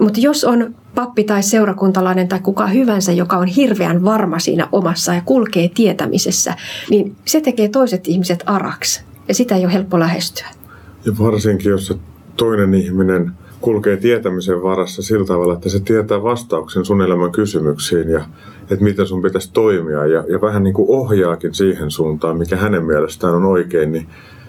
Mutta 0.00 0.20
jos 0.20 0.44
on 0.44 0.74
pappi 0.94 1.24
tai 1.24 1.42
seurakuntalainen 1.42 2.28
tai 2.28 2.40
kuka 2.40 2.66
hyvänsä, 2.66 3.12
joka 3.12 3.36
on 3.36 3.46
hirveän 3.46 4.04
varma 4.04 4.38
siinä 4.38 4.68
omassa 4.72 5.14
ja 5.14 5.20
kulkee 5.24 5.70
tietämisessä, 5.74 6.56
niin 6.90 7.16
se 7.24 7.40
tekee 7.40 7.68
toiset 7.68 8.08
ihmiset 8.08 8.42
araksi. 8.46 9.11
Ja 9.28 9.34
sitä 9.34 9.56
ei 9.56 9.64
ole 9.64 9.72
helppo 9.72 9.98
lähestyä. 9.98 10.48
Ja 11.04 11.12
varsinkin, 11.18 11.70
jos 11.70 11.86
se 11.86 11.94
toinen 12.36 12.74
ihminen 12.74 13.32
kulkee 13.60 13.96
tietämisen 13.96 14.62
varassa 14.62 15.02
sillä 15.02 15.26
tavalla, 15.26 15.54
että 15.54 15.68
se 15.68 15.80
tietää 15.80 16.22
vastauksen 16.22 16.84
sun 16.84 17.02
elämän 17.02 17.32
kysymyksiin 17.32 18.10
ja 18.10 18.24
että 18.62 18.84
miten 18.84 19.06
sun 19.06 19.22
pitäisi 19.22 19.52
toimia 19.52 20.06
ja, 20.06 20.24
ja 20.28 20.40
vähän 20.40 20.62
niin 20.62 20.74
kuin 20.74 20.90
ohjaakin 20.90 21.54
siihen 21.54 21.90
suuntaan, 21.90 22.38
mikä 22.38 22.56
hänen 22.56 22.84
mielestään 22.84 23.34
on 23.34 23.44
oikein, 23.44 23.92
niin 23.92 24.06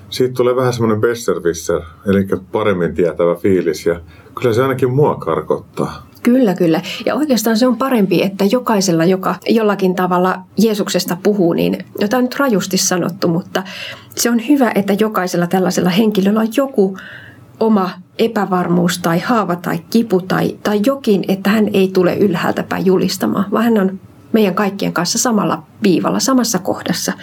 siitä 0.10 0.34
tulee 0.34 0.56
vähän 0.56 0.74
semmoinen 0.74 1.02
besserwisser, 1.02 1.82
eli 2.06 2.28
paremmin 2.52 2.96
tietävä 2.96 3.36
fiilis 3.36 3.86
ja 3.86 4.02
kyllä 4.40 4.54
se 4.54 4.62
ainakin 4.62 4.92
mua 4.92 5.16
karkottaa. 5.16 6.08
Kyllä, 6.24 6.54
kyllä. 6.54 6.82
Ja 7.06 7.16
oikeastaan 7.16 7.58
se 7.58 7.68
on 7.68 7.78
parempi, 7.78 8.24
että 8.24 8.46
jokaisella, 8.46 9.06
joka 9.06 9.36
jollakin 9.50 9.96
tavalla 9.96 10.40
Jeesuksesta 10.58 11.18
puhuu, 11.24 11.54
niin 11.54 11.86
jota 12.00 12.18
on 12.18 12.24
nyt 12.24 12.40
rajusti 12.40 12.78
sanottu, 12.78 13.28
mutta 13.28 13.64
se 14.16 14.30
on 14.30 14.48
hyvä, 14.50 14.72
että 14.76 14.94
jokaisella 15.00 15.48
tällaisella 15.48 15.90
henkilöllä 15.90 16.40
on 16.40 16.48
joku 16.58 16.98
oma 17.60 17.90
epävarmuus 18.20 18.98
tai 18.98 19.20
haava 19.20 19.56
tai 19.56 19.80
kipu 19.90 20.22
tai, 20.22 20.58
tai 20.64 20.82
jokin, 20.86 21.26
että 21.28 21.50
hän 21.50 21.70
ei 21.74 21.88
tule 21.94 22.16
ylhäältä 22.16 22.66
julistamaan, 22.84 23.46
vaan 23.52 23.64
hän 23.64 23.78
on 23.78 24.00
meidän 24.32 24.56
kaikkien 24.56 24.94
kanssa 24.94 25.18
samalla 25.18 25.64
viivalla, 25.84 26.20
samassa 26.20 26.60
kohdassa. 26.60 27.14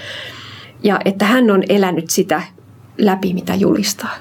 Ja 0.82 1.00
että 1.04 1.24
hän 1.24 1.50
on 1.50 1.62
elänyt 1.68 2.10
sitä 2.10 2.42
läpi, 2.98 3.34
mitä 3.34 3.54
julistaa. 3.54 4.14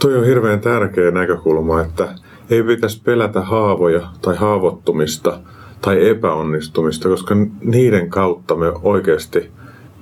Toi 0.00 0.18
on 0.18 0.26
hirveän 0.26 0.60
tärkeä 0.60 1.10
näkökulma, 1.10 1.80
että 1.80 2.08
ei 2.52 2.62
pitäisi 2.62 3.02
pelätä 3.02 3.40
haavoja 3.40 4.08
tai 4.22 4.36
haavoittumista 4.36 5.40
tai 5.80 6.08
epäonnistumista, 6.08 7.08
koska 7.08 7.34
niiden 7.60 8.10
kautta 8.10 8.56
me 8.56 8.72
oikeasti 8.82 9.50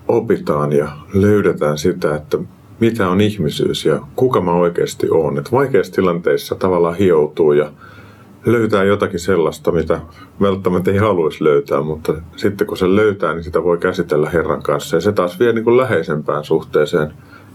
opitaan 0.08 0.72
ja 0.72 0.88
löydetään 1.14 1.78
sitä, 1.78 2.14
että 2.14 2.38
mitä 2.80 3.08
on 3.08 3.20
ihmisyys 3.20 3.84
ja 3.84 4.00
kuka 4.16 4.40
mä 4.40 4.52
oikeasti 4.52 5.06
oon. 5.10 5.38
Että 5.38 5.50
vaikeissa 5.52 5.92
tilanteissa 5.92 6.54
tavallaan 6.54 6.94
hioutuu 6.94 7.52
ja 7.52 7.72
löytää 8.46 8.84
jotakin 8.84 9.20
sellaista, 9.20 9.72
mitä 9.72 10.00
välttämättä 10.40 10.90
ei 10.90 10.98
haluaisi 10.98 11.44
löytää, 11.44 11.82
mutta 11.82 12.14
sitten 12.36 12.66
kun 12.66 12.76
se 12.76 12.96
löytää, 12.96 13.34
niin 13.34 13.44
sitä 13.44 13.62
voi 13.62 13.78
käsitellä 13.78 14.30
Herran 14.30 14.62
kanssa. 14.62 14.96
Ja 14.96 15.00
se 15.00 15.12
taas 15.12 15.40
vie 15.40 15.52
niin 15.52 15.64
kuin 15.64 15.76
läheisempään 15.76 16.44
suhteeseen 16.44 17.12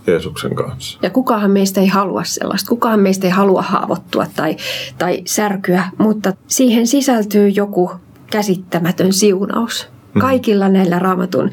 Jeesuksen 0.07 0.55
kanssa. 0.55 0.99
Ja 1.01 1.09
kukahan 1.09 1.51
meistä 1.51 1.81
ei 1.81 1.87
halua 1.87 2.23
sellaista. 2.23 2.69
Kukahan 2.69 2.99
meistä 2.99 3.27
ei 3.27 3.31
halua 3.31 3.61
haavoittua 3.61 4.25
tai, 4.35 4.57
tai 4.97 5.21
särkyä, 5.25 5.83
mutta 5.97 6.33
siihen 6.47 6.87
sisältyy 6.87 7.49
joku 7.49 7.91
käsittämätön 8.31 9.13
siunaus. 9.13 9.87
Mm. 10.13 10.21
Kaikilla 10.21 10.69
näillä 10.69 10.99
raamatun 10.99 11.51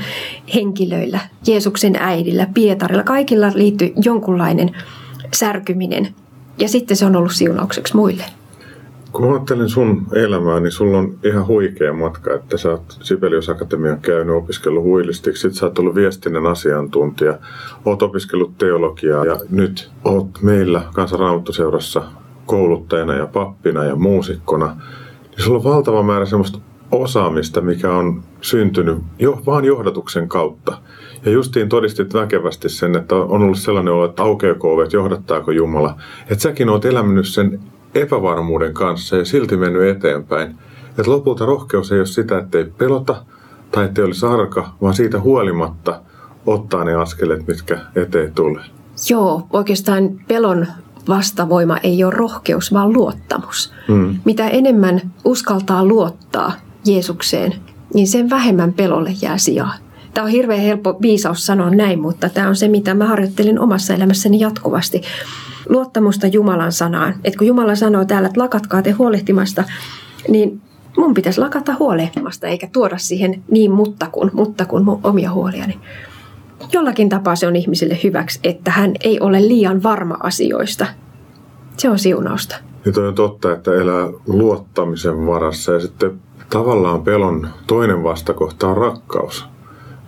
henkilöillä, 0.55 1.21
Jeesuksen 1.47 1.97
äidillä, 1.97 2.47
Pietarilla, 2.55 3.03
kaikilla 3.03 3.53
liittyy 3.55 3.93
jonkunlainen 4.05 4.71
särkyminen. 5.35 6.15
Ja 6.59 6.69
sitten 6.69 6.97
se 6.97 7.07
on 7.07 7.17
ollut 7.17 7.33
siunaukseksi 7.33 7.97
muille. 7.97 8.25
Kun 9.12 9.33
ajattelen 9.33 9.68
sun 9.68 10.07
elämää, 10.12 10.61
niin 10.61 10.72
sulla 10.72 10.98
on 10.98 11.14
ihan 11.25 11.46
huikea 11.46 11.92
matka, 11.92 12.35
että 12.35 12.57
sä 12.57 12.70
oot 12.70 12.98
Sibelius 13.03 13.48
Akatemian 13.48 14.01
käynyt 14.01 14.37
opiskellut 14.37 14.85
huilistiksi, 14.85 15.40
sit 15.40 15.55
sä 15.55 15.66
oot 15.66 15.79
ollut 15.79 15.94
viestinnän 15.94 16.46
asiantuntija, 16.46 17.38
oot 17.85 18.03
opiskellut 18.03 18.59
teologiaa 18.59 19.25
ja 19.25 19.40
nyt 19.51 19.90
oot 20.05 20.42
meillä 20.42 20.83
kansanraamattuseurassa 20.94 22.03
kouluttajana 22.46 23.14
ja 23.14 23.27
pappina 23.27 23.85
ja 23.85 23.96
muusikkona. 23.96 24.77
Niin 25.31 25.44
sulla 25.44 25.59
on 25.59 25.64
valtava 25.64 26.03
määrä 26.03 26.27
semmoista 26.27 26.59
osaamista, 26.90 27.61
mikä 27.61 27.92
on 27.92 28.22
syntynyt 28.40 28.98
jo, 29.18 29.42
vaan 29.46 29.64
johdatuksen 29.64 30.29
kautta. 30.29 30.79
Ja 31.25 31.33
justiin 31.33 31.68
todistit 31.68 32.14
väkevästi 32.14 32.68
sen, 32.68 32.96
että 32.96 33.14
on 33.14 33.42
ollut 33.42 33.59
sellainen 33.59 33.94
olo, 33.94 34.05
että 34.05 34.22
aukeako 34.22 34.75
ovet, 34.75 34.92
johdattaako 34.92 35.51
Jumala. 35.51 35.96
Että 36.31 36.42
säkin 36.42 36.68
oot 36.68 36.85
elänyt 36.85 37.29
sen 37.29 37.61
epävarmuuden 37.94 38.74
kanssa 38.74 39.16
ja 39.16 39.24
silti 39.24 39.57
mennyt 39.57 39.96
eteenpäin. 39.96 40.59
Että 40.88 41.11
lopulta 41.11 41.46
rohkeus 41.46 41.92
ei 41.92 41.98
ole 41.98 42.07
sitä, 42.07 42.38
että 42.38 42.59
ei 42.59 42.64
pelota 42.64 43.24
tai 43.70 43.85
ettei 43.85 44.05
olisi 44.05 44.26
arka, 44.26 44.72
vaan 44.83 44.94
siitä 44.94 45.20
huolimatta 45.20 46.00
ottaa 46.46 46.85
ne 46.85 46.94
askeleet, 46.94 47.46
mitkä 47.46 47.78
eteen 47.96 48.33
tulee. 48.35 48.64
Joo, 49.11 49.46
oikeastaan 49.52 50.11
pelon 50.28 50.66
vastavoima 51.09 51.76
ei 51.76 52.05
ole 52.05 52.14
rohkeus, 52.14 52.72
vaan 52.72 52.92
luottamus. 52.92 53.72
Mm. 53.88 54.16
Mitä 54.24 54.48
enemmän 54.48 55.00
uskaltaa 55.24 55.85
luottaa 55.85 56.52
Jeesukseen, 56.85 57.55
niin 57.94 58.09
sen 58.09 58.31
vähemmän 58.31 58.72
pelolle 58.72 59.11
jää 59.22 59.38
sijaa. 59.38 59.74
Tämä 60.14 60.24
on 60.24 60.31
hirveän 60.31 60.61
helppo 60.61 60.98
viisaus 61.02 61.46
sanoa 61.46 61.70
näin, 61.70 62.00
mutta 62.00 62.28
tämä 62.28 62.48
on 62.48 62.57
se, 62.57 62.68
mitä 62.68 62.94
mä 62.94 63.07
harjoittelin 63.07 63.59
omassa 63.59 63.94
elämässäni 63.94 64.40
jatkuvasti. 64.40 65.02
Luottamusta 65.68 66.27
Jumalan 66.27 66.72
sanaan. 66.72 67.14
Että 67.25 67.38
kun 67.38 67.46
Jumala 67.46 67.75
sanoo 67.75 68.05
täällä, 68.05 68.27
että 68.27 68.40
lakatkaa 68.40 68.83
te 68.83 68.90
huolehtimasta, 68.90 69.64
niin 70.29 70.61
mun 70.96 71.14
pitäisi 71.14 71.40
lakata 71.40 71.75
huolehtimasta 71.79 72.46
eikä 72.46 72.68
tuoda 72.72 72.98
siihen 72.98 73.42
niin 73.51 73.70
mutta 73.70 74.07
kun, 74.12 74.31
mutta 74.33 74.64
kun 74.64 75.01
omia 75.03 75.33
huoliani. 75.33 75.79
Jollakin 76.72 77.09
tapaa 77.09 77.37
se 77.37 77.46
on 77.46 77.57
ihmisille 77.57 77.98
hyväksi, 78.05 78.40
että 78.44 78.70
hän 78.70 78.92
ei 79.05 79.20
ole 79.20 79.40
liian 79.48 79.83
varma 79.83 80.16
asioista. 80.22 80.87
Se 81.77 81.90
on 81.90 81.98
siunausta. 81.98 82.57
Nyt 82.85 82.96
on 82.96 83.14
totta, 83.14 83.53
että 83.53 83.75
elää 83.75 84.07
luottamisen 84.27 85.27
varassa 85.27 85.72
ja 85.72 85.81
sitten 85.81 86.20
tavallaan 86.51 87.03
pelon 87.03 87.48
toinen 87.66 88.03
vastakohta 88.03 88.68
on 88.68 88.77
rakkaus. 88.77 89.46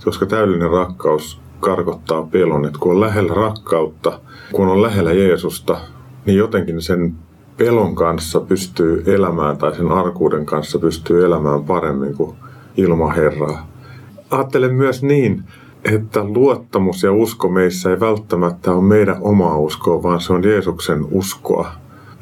Koska 0.04 0.26
täydellinen 0.26 0.70
rakkaus 0.70 1.40
karkottaa 1.64 2.22
pelon, 2.22 2.64
että 2.64 2.78
kun 2.78 2.92
on 2.92 3.00
lähellä 3.00 3.34
rakkautta, 3.34 4.20
kun 4.52 4.68
on 4.68 4.82
lähellä 4.82 5.12
Jeesusta, 5.12 5.80
niin 6.26 6.38
jotenkin 6.38 6.82
sen 6.82 7.14
pelon 7.56 7.94
kanssa 7.94 8.40
pystyy 8.40 9.02
elämään 9.06 9.56
tai 9.56 9.76
sen 9.76 9.92
arkuuden 9.92 10.46
kanssa 10.46 10.78
pystyy 10.78 11.24
elämään 11.24 11.64
paremmin 11.64 12.16
kuin 12.16 12.36
ilman 12.76 13.14
Herraa. 13.14 13.66
Ajattelen 14.30 14.74
myös 14.74 15.02
niin, 15.02 15.44
että 15.84 16.24
luottamus 16.24 17.02
ja 17.02 17.12
usko 17.12 17.48
meissä 17.48 17.90
ei 17.90 18.00
välttämättä 18.00 18.72
ole 18.72 18.84
meidän 18.84 19.16
omaa 19.20 19.58
uskoa, 19.58 20.02
vaan 20.02 20.20
se 20.20 20.32
on 20.32 20.44
Jeesuksen 20.44 21.06
uskoa. 21.10 21.72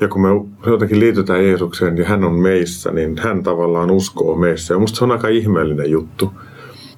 Ja 0.01 0.09
kun 0.09 0.23
me 0.23 0.29
jotenkin 0.67 1.01
liitytään 1.01 1.45
Jeesukseen 1.45 1.97
ja 1.97 2.05
hän 2.05 2.25
on 2.25 2.35
meissä, 2.35 2.91
niin 2.91 3.19
hän 3.19 3.43
tavallaan 3.43 3.91
uskoo 3.91 4.37
meissä. 4.37 4.75
Ja 4.75 4.81
musta 4.81 4.99
se 4.99 5.05
on 5.05 5.13
aika 5.13 5.29
ihmeellinen 5.29 5.91
juttu. 5.91 6.33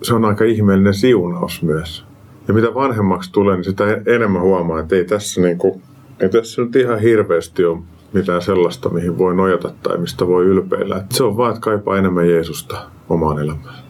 Se 0.03 0.15
on 0.15 0.25
aika 0.25 0.45
ihmeellinen 0.45 0.95
siunaus 0.95 1.63
myös. 1.63 2.05
Ja 2.49 2.55
mitä 2.55 2.75
vanhemmaksi 2.75 3.33
tulee, 3.33 3.57
niin 3.57 3.65
sitä 3.65 3.85
enemmän 4.07 4.43
huomaa, 4.43 4.81
että 4.81 4.97
ei 4.97 5.05
tässä, 5.05 5.41
niin 5.41 5.59
kuin, 5.59 5.83
ei 6.21 6.29
tässä 6.29 6.63
nyt 6.63 6.77
ihan 6.77 6.99
hirveästi 6.99 7.65
ole 7.65 7.79
mitään 8.13 8.43
sellaista, 8.43 8.89
mihin 8.89 9.19
voi 9.19 9.35
nojata 9.35 9.73
tai 9.83 9.99
mistä 9.99 10.27
voi 10.27 10.45
ylpeillä. 10.45 10.97
Että 10.97 11.17
se 11.17 11.25
on 11.25 11.37
vaan, 11.37 11.51
että 11.51 11.61
kaipaa 11.61 11.99
enemmän 11.99 12.29
Jeesusta 12.29 12.77
omaan 13.09 13.39
elämään. 13.39 13.85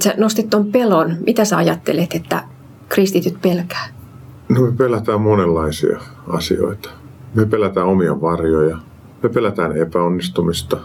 Sä 0.00 0.14
nostit 0.16 0.50
tuon 0.50 0.66
pelon. 0.66 1.16
Mitä 1.26 1.44
sä 1.44 1.56
ajattelet, 1.56 2.14
että 2.14 2.44
kristityt 2.88 3.42
pelkää? 3.42 3.86
No 4.48 4.60
me 4.60 4.72
pelätään 4.72 5.20
monenlaisia 5.20 6.00
asioita. 6.28 6.90
Me 7.34 7.46
pelätään 7.46 7.86
omia 7.86 8.20
varjoja. 8.20 8.78
Me 9.22 9.28
pelätään 9.28 9.76
epäonnistumista. 9.76 10.76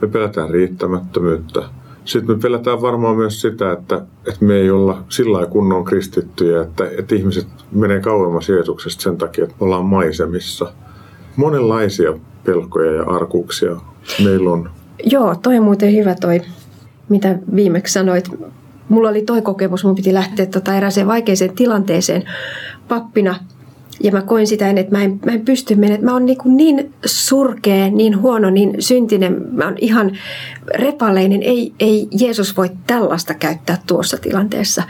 Me 0.00 0.08
pelätään 0.08 0.50
riittämättömyyttä. 0.50 1.62
Sitten 2.10 2.36
me 2.36 2.42
pelätään 2.42 2.82
varmaan 2.82 3.16
myös 3.16 3.40
sitä, 3.40 3.72
että, 3.72 4.02
että 4.28 4.44
me 4.44 4.54
ei 4.54 4.70
olla 4.70 5.04
sillä 5.08 5.46
kunnon 5.46 5.84
kristittyjä, 5.84 6.62
että, 6.62 6.84
että 6.98 7.14
ihmiset 7.14 7.46
menee 7.72 8.00
kauemmas 8.00 8.48
Jeesuksesta 8.48 9.02
sen 9.02 9.16
takia, 9.16 9.44
että 9.44 9.56
me 9.60 9.64
ollaan 9.64 9.84
maisemissa. 9.84 10.72
Monenlaisia 11.36 12.12
pelkoja 12.44 12.92
ja 12.92 13.02
arkuuksia 13.02 13.76
meillä 14.24 14.50
on. 14.50 14.70
Joo, 15.04 15.34
toi 15.34 15.58
on 15.58 15.64
muuten 15.64 15.94
hyvä 15.94 16.14
toi, 16.14 16.40
mitä 17.08 17.38
viimeksi 17.54 17.92
sanoit. 17.92 18.28
Mulla 18.88 19.08
oli 19.08 19.22
toi 19.22 19.42
kokemus, 19.42 19.84
mun 19.84 19.94
piti 19.94 20.14
lähteä 20.14 20.46
tota 20.46 20.74
erääseen 20.74 21.06
vaikeeseen 21.06 21.54
tilanteeseen 21.54 22.24
pappina– 22.88 23.34
ja 24.02 24.12
mä 24.12 24.22
koin 24.22 24.46
sitä, 24.46 24.70
että 24.70 24.96
mä 24.96 25.04
en, 25.04 25.20
mä 25.26 25.32
en 25.32 25.44
pysty 25.44 25.74
menemään. 25.74 26.04
Mä 26.04 26.12
oon 26.12 26.26
niin, 26.26 26.38
niin 26.44 26.94
surkea, 27.06 27.90
niin 27.90 28.20
huono, 28.20 28.50
niin 28.50 28.74
syntinen. 28.78 29.46
Mä 29.52 29.64
oon 29.64 29.76
ihan 29.78 30.12
repaleinen. 30.74 31.42
Ei, 31.42 31.72
ei 31.80 32.08
Jeesus 32.20 32.56
voi 32.56 32.70
tällaista 32.86 33.34
käyttää 33.34 33.78
tuossa 33.86 34.18
tilanteessa. 34.18 34.82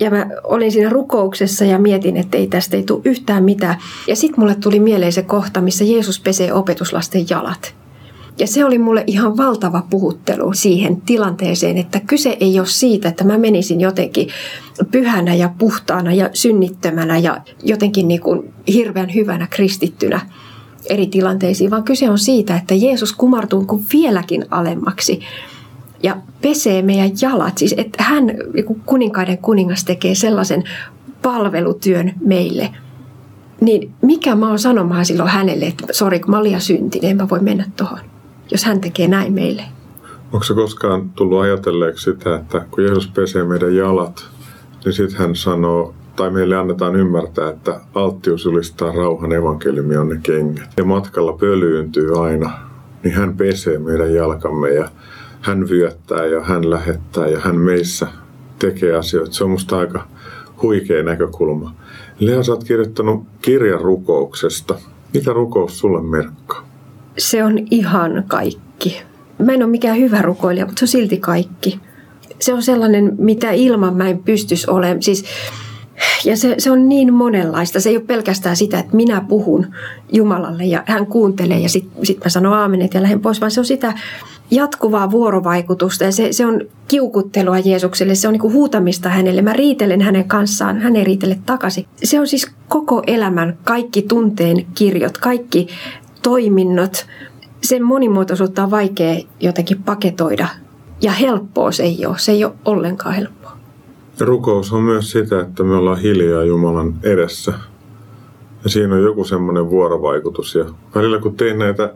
Ja 0.00 0.10
mä 0.10 0.26
olin 0.44 0.72
siinä 0.72 0.88
rukouksessa 0.88 1.64
ja 1.64 1.78
mietin, 1.78 2.16
että 2.16 2.38
ei 2.38 2.46
tästä 2.46 2.76
ei 2.76 2.82
tule 2.82 3.00
yhtään 3.04 3.44
mitään. 3.44 3.76
Ja 4.06 4.16
sitten 4.16 4.40
mulle 4.40 4.54
tuli 4.54 4.80
mieleen 4.80 5.12
se 5.12 5.22
kohta, 5.22 5.60
missä 5.60 5.84
Jeesus 5.84 6.20
pesee 6.20 6.52
opetuslasten 6.52 7.26
jalat. 7.30 7.74
Ja 8.38 8.46
se 8.46 8.64
oli 8.64 8.78
mulle 8.78 9.04
ihan 9.06 9.36
valtava 9.36 9.82
puhuttelu 9.90 10.52
siihen 10.52 11.00
tilanteeseen, 11.00 11.78
että 11.78 12.00
kyse 12.00 12.36
ei 12.40 12.58
ole 12.58 12.66
siitä, 12.66 13.08
että 13.08 13.24
mä 13.24 13.38
menisin 13.38 13.80
jotenkin 13.80 14.28
pyhänä 14.90 15.34
ja 15.34 15.50
puhtaana 15.58 16.12
ja 16.12 16.30
synnittömänä 16.32 17.18
ja 17.18 17.40
jotenkin 17.62 18.08
niin 18.08 18.20
kuin 18.20 18.54
hirveän 18.68 19.14
hyvänä 19.14 19.46
kristittynä 19.50 20.20
eri 20.88 21.06
tilanteisiin, 21.06 21.70
vaan 21.70 21.84
kyse 21.84 22.10
on 22.10 22.18
siitä, 22.18 22.56
että 22.56 22.74
Jeesus 22.74 23.12
kumartuu 23.12 23.64
kuin 23.64 23.86
vieläkin 23.92 24.44
alemmaksi 24.50 25.20
ja 26.02 26.16
pesee 26.42 26.82
meidän 26.82 27.10
jalat. 27.22 27.58
Siis 27.58 27.74
että 27.76 28.02
hän, 28.02 28.24
kuninkaiden 28.86 29.38
kuningas, 29.38 29.84
tekee 29.84 30.14
sellaisen 30.14 30.64
palvelutyön 31.22 32.12
meille– 32.20 32.70
niin 33.60 33.92
mikä 34.02 34.34
mä 34.34 34.48
oon 34.48 34.58
sanomaan 34.58 35.06
silloin 35.06 35.30
hänelle, 35.30 35.66
että 35.66 35.86
sori, 35.92 36.20
kun 36.20 36.30
mä 36.30 36.38
olin 36.38 36.60
syntinen, 36.60 37.10
en 37.10 37.16
mä 37.16 37.28
voi 37.28 37.40
mennä 37.40 37.64
tuohon 37.76 37.98
jos 38.50 38.64
hän 38.64 38.80
tekee 38.80 39.08
näin 39.08 39.32
meille. 39.32 39.62
Onko 40.32 40.44
se 40.44 40.54
koskaan 40.54 41.10
tullut 41.10 41.40
ajatelleeksi 41.40 42.04
sitä, 42.04 42.36
että 42.36 42.66
kun 42.70 42.84
Jeesus 42.84 43.08
pesee 43.08 43.44
meidän 43.44 43.76
jalat, 43.76 44.28
niin 44.84 44.92
sitten 44.92 45.18
hän 45.18 45.36
sanoo, 45.36 45.94
tai 46.16 46.30
meille 46.30 46.56
annetaan 46.56 46.96
ymmärtää, 46.96 47.48
että 47.48 47.80
alttius 47.94 48.44
julistaa 48.44 48.92
rauhan 48.92 49.32
evankeliumi 49.32 49.96
on 49.96 50.08
ne 50.08 50.20
kengät. 50.22 50.70
Ja 50.76 50.84
matkalla 50.84 51.32
pölyyntyy 51.32 52.24
aina, 52.24 52.50
niin 53.02 53.14
hän 53.14 53.36
pesee 53.36 53.78
meidän 53.78 54.14
jalkamme 54.14 54.70
ja 54.70 54.88
hän 55.40 55.68
vyöttää 55.68 56.26
ja 56.26 56.40
hän 56.44 56.70
lähettää 56.70 57.28
ja 57.28 57.40
hän 57.40 57.56
meissä 57.56 58.06
tekee 58.58 58.96
asioita. 58.96 59.32
Se 59.32 59.44
on 59.44 59.50
musta 59.50 59.78
aika 59.78 60.06
huikea 60.62 61.02
näkökulma. 61.02 61.74
Lea, 62.18 62.42
sä 62.42 62.52
oot 62.52 62.64
kirjoittanut 62.64 63.24
kirjan 63.42 63.80
rukouksesta. 63.80 64.74
Mitä 65.14 65.32
rukous 65.32 65.78
sulle 65.78 66.02
merkkaa? 66.02 66.65
Se 67.18 67.44
on 67.44 67.58
ihan 67.70 68.24
kaikki. 68.28 69.02
Mä 69.38 69.52
en 69.52 69.62
ole 69.62 69.70
mikään 69.70 69.98
hyvä 69.98 70.22
rukoilija, 70.22 70.66
mutta 70.66 70.80
se 70.80 70.84
on 70.84 70.88
silti 70.88 71.16
kaikki. 71.16 71.80
Se 72.38 72.54
on 72.54 72.62
sellainen, 72.62 73.12
mitä 73.18 73.50
ilman 73.50 73.96
mä 73.96 74.08
en 74.08 74.18
pystyisi 74.18 74.70
olemaan. 74.70 75.02
Siis, 75.02 75.24
ja 76.24 76.36
se, 76.36 76.54
se 76.58 76.70
on 76.70 76.88
niin 76.88 77.14
monenlaista. 77.14 77.80
Se 77.80 77.88
ei 77.88 77.96
ole 77.96 78.04
pelkästään 78.04 78.56
sitä, 78.56 78.78
että 78.78 78.96
minä 78.96 79.24
puhun 79.28 79.66
Jumalalle 80.12 80.64
ja 80.64 80.82
hän 80.86 81.06
kuuntelee 81.06 81.58
ja 81.58 81.68
sitten 81.68 82.06
sit 82.06 82.24
mä 82.24 82.28
sanon 82.28 82.52
aamenet 82.52 82.94
ja 82.94 83.02
lähden 83.02 83.20
pois, 83.20 83.40
vaan 83.40 83.50
se 83.50 83.60
on 83.60 83.66
sitä 83.66 83.94
jatkuvaa 84.50 85.10
vuorovaikutusta 85.10 86.04
ja 86.04 86.12
se, 86.12 86.32
se 86.32 86.46
on 86.46 86.60
kiukuttelua 86.88 87.58
Jeesukselle, 87.58 88.14
se 88.14 88.28
on 88.28 88.34
niin 88.34 88.52
huutamista 88.52 89.08
hänelle. 89.08 89.42
Mä 89.42 89.52
riitelen 89.52 90.00
hänen 90.00 90.24
kanssaan, 90.24 90.78
hän 90.78 90.96
ei 90.96 91.04
riitele 91.04 91.38
takaisin. 91.46 91.86
Se 92.04 92.20
on 92.20 92.26
siis 92.26 92.50
koko 92.68 93.02
elämän 93.06 93.58
kaikki 93.64 94.02
tunteen 94.02 94.66
kirjot, 94.74 95.18
kaikki 95.18 95.68
toiminnot, 96.26 97.06
sen 97.62 97.84
monimuotoisuutta 97.84 98.62
on 98.62 98.70
vaikea 98.70 99.20
jotenkin 99.40 99.82
paketoida. 99.82 100.48
Ja 101.00 101.12
helppoa 101.12 101.72
se 101.72 101.82
ei 101.82 102.06
ole. 102.06 102.18
Se 102.18 102.32
ei 102.32 102.44
ole 102.44 102.52
ollenkaan 102.64 103.14
helppoa. 103.14 103.56
Rukous 104.20 104.72
on 104.72 104.82
myös 104.82 105.10
sitä, 105.10 105.40
että 105.40 105.62
me 105.62 105.74
ollaan 105.74 105.98
hiljaa 105.98 106.44
Jumalan 106.44 106.94
edessä. 107.02 107.52
Ja 108.64 108.70
siinä 108.70 108.94
on 108.94 109.02
joku 109.02 109.24
semmoinen 109.24 109.70
vuorovaikutus. 109.70 110.54
Ja 110.54 110.64
välillä 110.94 111.18
kun 111.18 111.36
tein 111.36 111.58
näitä 111.58 111.94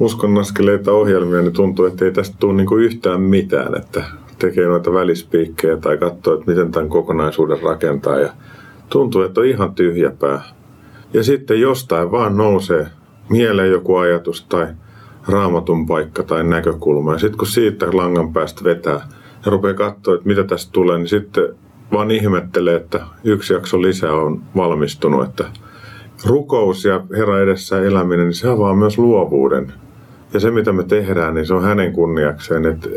uskonnaskeleita 0.00 0.92
ohjelmia, 0.92 1.42
niin 1.42 1.52
tuntuu, 1.52 1.84
että 1.84 2.04
ei 2.04 2.12
tästä 2.12 2.36
tule 2.40 2.54
niinku 2.54 2.76
yhtään 2.76 3.20
mitään. 3.20 3.76
Että 3.76 4.04
tekee 4.38 4.66
noita 4.66 4.92
välispiikkejä 4.92 5.76
tai 5.76 5.96
katsoo, 5.96 6.34
että 6.34 6.50
miten 6.50 6.72
tämän 6.72 6.88
kokonaisuuden 6.88 7.62
rakentaa. 7.62 8.18
Ja 8.18 8.32
tuntuu, 8.88 9.22
että 9.22 9.40
on 9.40 9.46
ihan 9.46 9.74
tyhjäpää. 9.74 10.42
Ja 11.12 11.22
sitten 11.22 11.60
jostain 11.60 12.10
vaan 12.10 12.36
nousee 12.36 12.86
mieleen 13.28 13.70
joku 13.70 13.96
ajatus 13.96 14.46
tai 14.48 14.66
raamatun 15.28 15.86
paikka 15.86 16.22
tai 16.22 16.44
näkökulma. 16.44 17.12
Ja 17.12 17.18
sitten 17.18 17.38
kun 17.38 17.46
siitä 17.46 17.86
langan 17.92 18.32
päästä 18.32 18.64
vetää 18.64 19.00
ja 19.44 19.50
rupeaa 19.50 19.74
katsoa, 19.74 20.14
että 20.14 20.26
mitä 20.26 20.44
tästä 20.44 20.72
tulee, 20.72 20.98
niin 20.98 21.08
sitten 21.08 21.48
vaan 21.92 22.10
ihmettelee, 22.10 22.76
että 22.76 23.00
yksi 23.24 23.52
jakso 23.52 23.82
lisää 23.82 24.12
on 24.12 24.42
valmistunut. 24.56 25.24
Että 25.24 25.44
rukous 26.24 26.84
ja 26.84 27.00
Herra 27.16 27.40
edessä 27.40 27.82
eläminen, 27.82 28.26
niin 28.26 28.34
se 28.34 28.48
avaa 28.48 28.74
myös 28.74 28.98
luovuuden. 28.98 29.72
Ja 30.34 30.40
se, 30.40 30.50
mitä 30.50 30.72
me 30.72 30.84
tehdään, 30.84 31.34
niin 31.34 31.46
se 31.46 31.54
on 31.54 31.62
hänen 31.62 31.92
kunniakseen. 31.92 32.66
Että, 32.66 32.88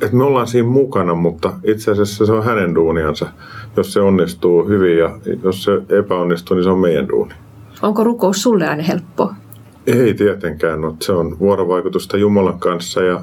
että 0.00 0.16
me 0.16 0.24
ollaan 0.24 0.46
siinä 0.46 0.68
mukana, 0.68 1.14
mutta 1.14 1.52
itse 1.64 1.90
asiassa 1.90 2.26
se 2.26 2.32
on 2.32 2.44
hänen 2.44 2.74
duuniansa. 2.74 3.26
Jos 3.76 3.92
se 3.92 4.00
onnistuu 4.00 4.68
hyvin 4.68 4.98
ja 4.98 5.18
jos 5.42 5.64
se 5.64 5.72
epäonnistuu, 5.88 6.54
niin 6.54 6.64
se 6.64 6.70
on 6.70 6.78
meidän 6.78 7.08
duuni. 7.08 7.34
Onko 7.82 8.04
rukous 8.04 8.42
sulle 8.42 8.68
aina 8.68 8.82
helppo? 8.82 9.32
Ei 9.86 10.14
tietenkään, 10.14 10.80
no, 10.80 10.96
se 11.00 11.12
on 11.12 11.38
vuorovaikutusta 11.38 12.16
Jumalan 12.16 12.58
kanssa 12.58 13.02
ja, 13.02 13.20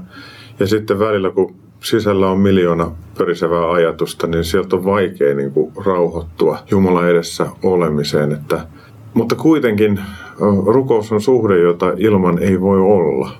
ja 0.59 0.67
sitten 0.67 0.99
välillä 0.99 1.31
kun 1.31 1.55
sisällä 1.79 2.29
on 2.29 2.39
miljoona 2.39 2.91
pörisevää 3.17 3.71
ajatusta, 3.71 4.27
niin 4.27 4.43
sieltä 4.43 4.75
on 4.75 4.85
vaikea 4.85 5.35
niin 5.35 5.51
kuin, 5.51 5.71
rauhoittua 5.85 6.57
Jumalan 6.71 7.09
edessä 7.09 7.47
olemiseen. 7.63 8.31
Että, 8.31 8.67
mutta 9.13 9.35
kuitenkin 9.35 9.99
rukous 10.65 11.11
on 11.11 11.21
suhde, 11.21 11.59
jota 11.59 11.93
ilman 11.97 12.39
ei 12.39 12.61
voi 12.61 12.79
olla. 12.79 13.31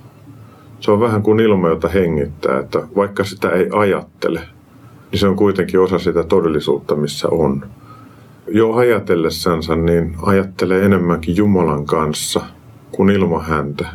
Se 0.79 0.91
on 0.91 0.99
vähän 0.99 1.23
kuin 1.23 1.39
ilma, 1.39 1.69
jota 1.69 1.87
hengittää, 1.87 2.59
että 2.59 2.87
vaikka 2.95 3.23
sitä 3.23 3.49
ei 3.49 3.69
ajattele, 3.71 4.41
niin 5.11 5.19
se 5.19 5.27
on 5.27 5.35
kuitenkin 5.35 5.79
osa 5.79 5.99
sitä 5.99 6.23
todellisuutta, 6.23 6.95
missä 6.95 7.27
on. 7.31 7.65
Jo 8.47 8.73
ajatellessansa, 8.73 9.75
niin 9.75 10.15
ajattelee 10.21 10.85
enemmänkin 10.85 11.35
Jumalan 11.35 11.85
kanssa– 11.85 12.41
kuin 12.91 13.09
ilman 13.09 13.45
häntä. 13.45 13.85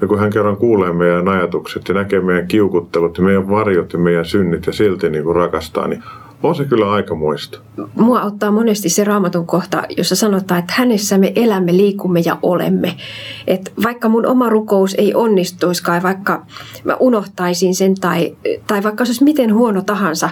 Ja 0.00 0.08
kun 0.08 0.18
hän 0.18 0.30
kerran 0.30 0.56
kuulee 0.56 0.92
meidän 0.92 1.28
ajatukset 1.28 1.88
ja 1.88 1.94
näkee 1.94 2.20
meidän 2.20 2.48
kiukuttelut 2.48 3.18
ja 3.18 3.24
meidän 3.24 3.50
varjot 3.50 3.92
ja 3.92 3.98
meidän 3.98 4.24
synnit 4.24 4.66
ja 4.66 4.72
silti 4.72 5.10
niin 5.10 5.24
kuin 5.24 5.36
rakastaa, 5.36 5.88
niin 5.88 6.02
on 6.42 6.54
se 6.54 6.64
kyllä 6.64 6.92
aika 6.92 7.14
muista. 7.14 7.58
Mua 7.94 8.20
auttaa 8.20 8.50
monesti 8.50 8.88
se 8.88 9.04
raamatun 9.04 9.46
kohta, 9.46 9.82
jossa 9.96 10.16
sanotaan, 10.16 10.60
että 10.60 10.74
hänessä 10.76 11.18
me 11.18 11.32
elämme, 11.36 11.76
liikumme 11.76 12.20
ja 12.24 12.38
olemme. 12.42 12.96
Et 13.46 13.72
vaikka 13.82 14.08
mun 14.08 14.26
oma 14.26 14.48
rukous 14.48 14.94
ei 14.98 15.14
onnistuiskaan, 15.14 16.02
vaikka 16.02 16.46
mä 16.84 16.96
unohtaisin 17.00 17.74
sen 17.74 17.94
tai, 17.94 18.36
tai 18.66 18.82
vaikka 18.82 19.04
se 19.04 19.10
olisi 19.10 19.24
miten 19.24 19.54
huono 19.54 19.82
tahansa, 19.82 20.30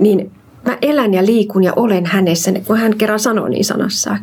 niin 0.00 0.30
mä 0.66 0.78
elän 0.82 1.14
ja 1.14 1.26
liikun 1.26 1.64
ja 1.64 1.72
olen 1.76 2.06
hänessä, 2.06 2.52
kun 2.66 2.76
hän 2.76 2.96
kerran 2.98 3.20
sanoo 3.20 3.48
niin 3.48 3.64
sanassaan. 3.64 4.18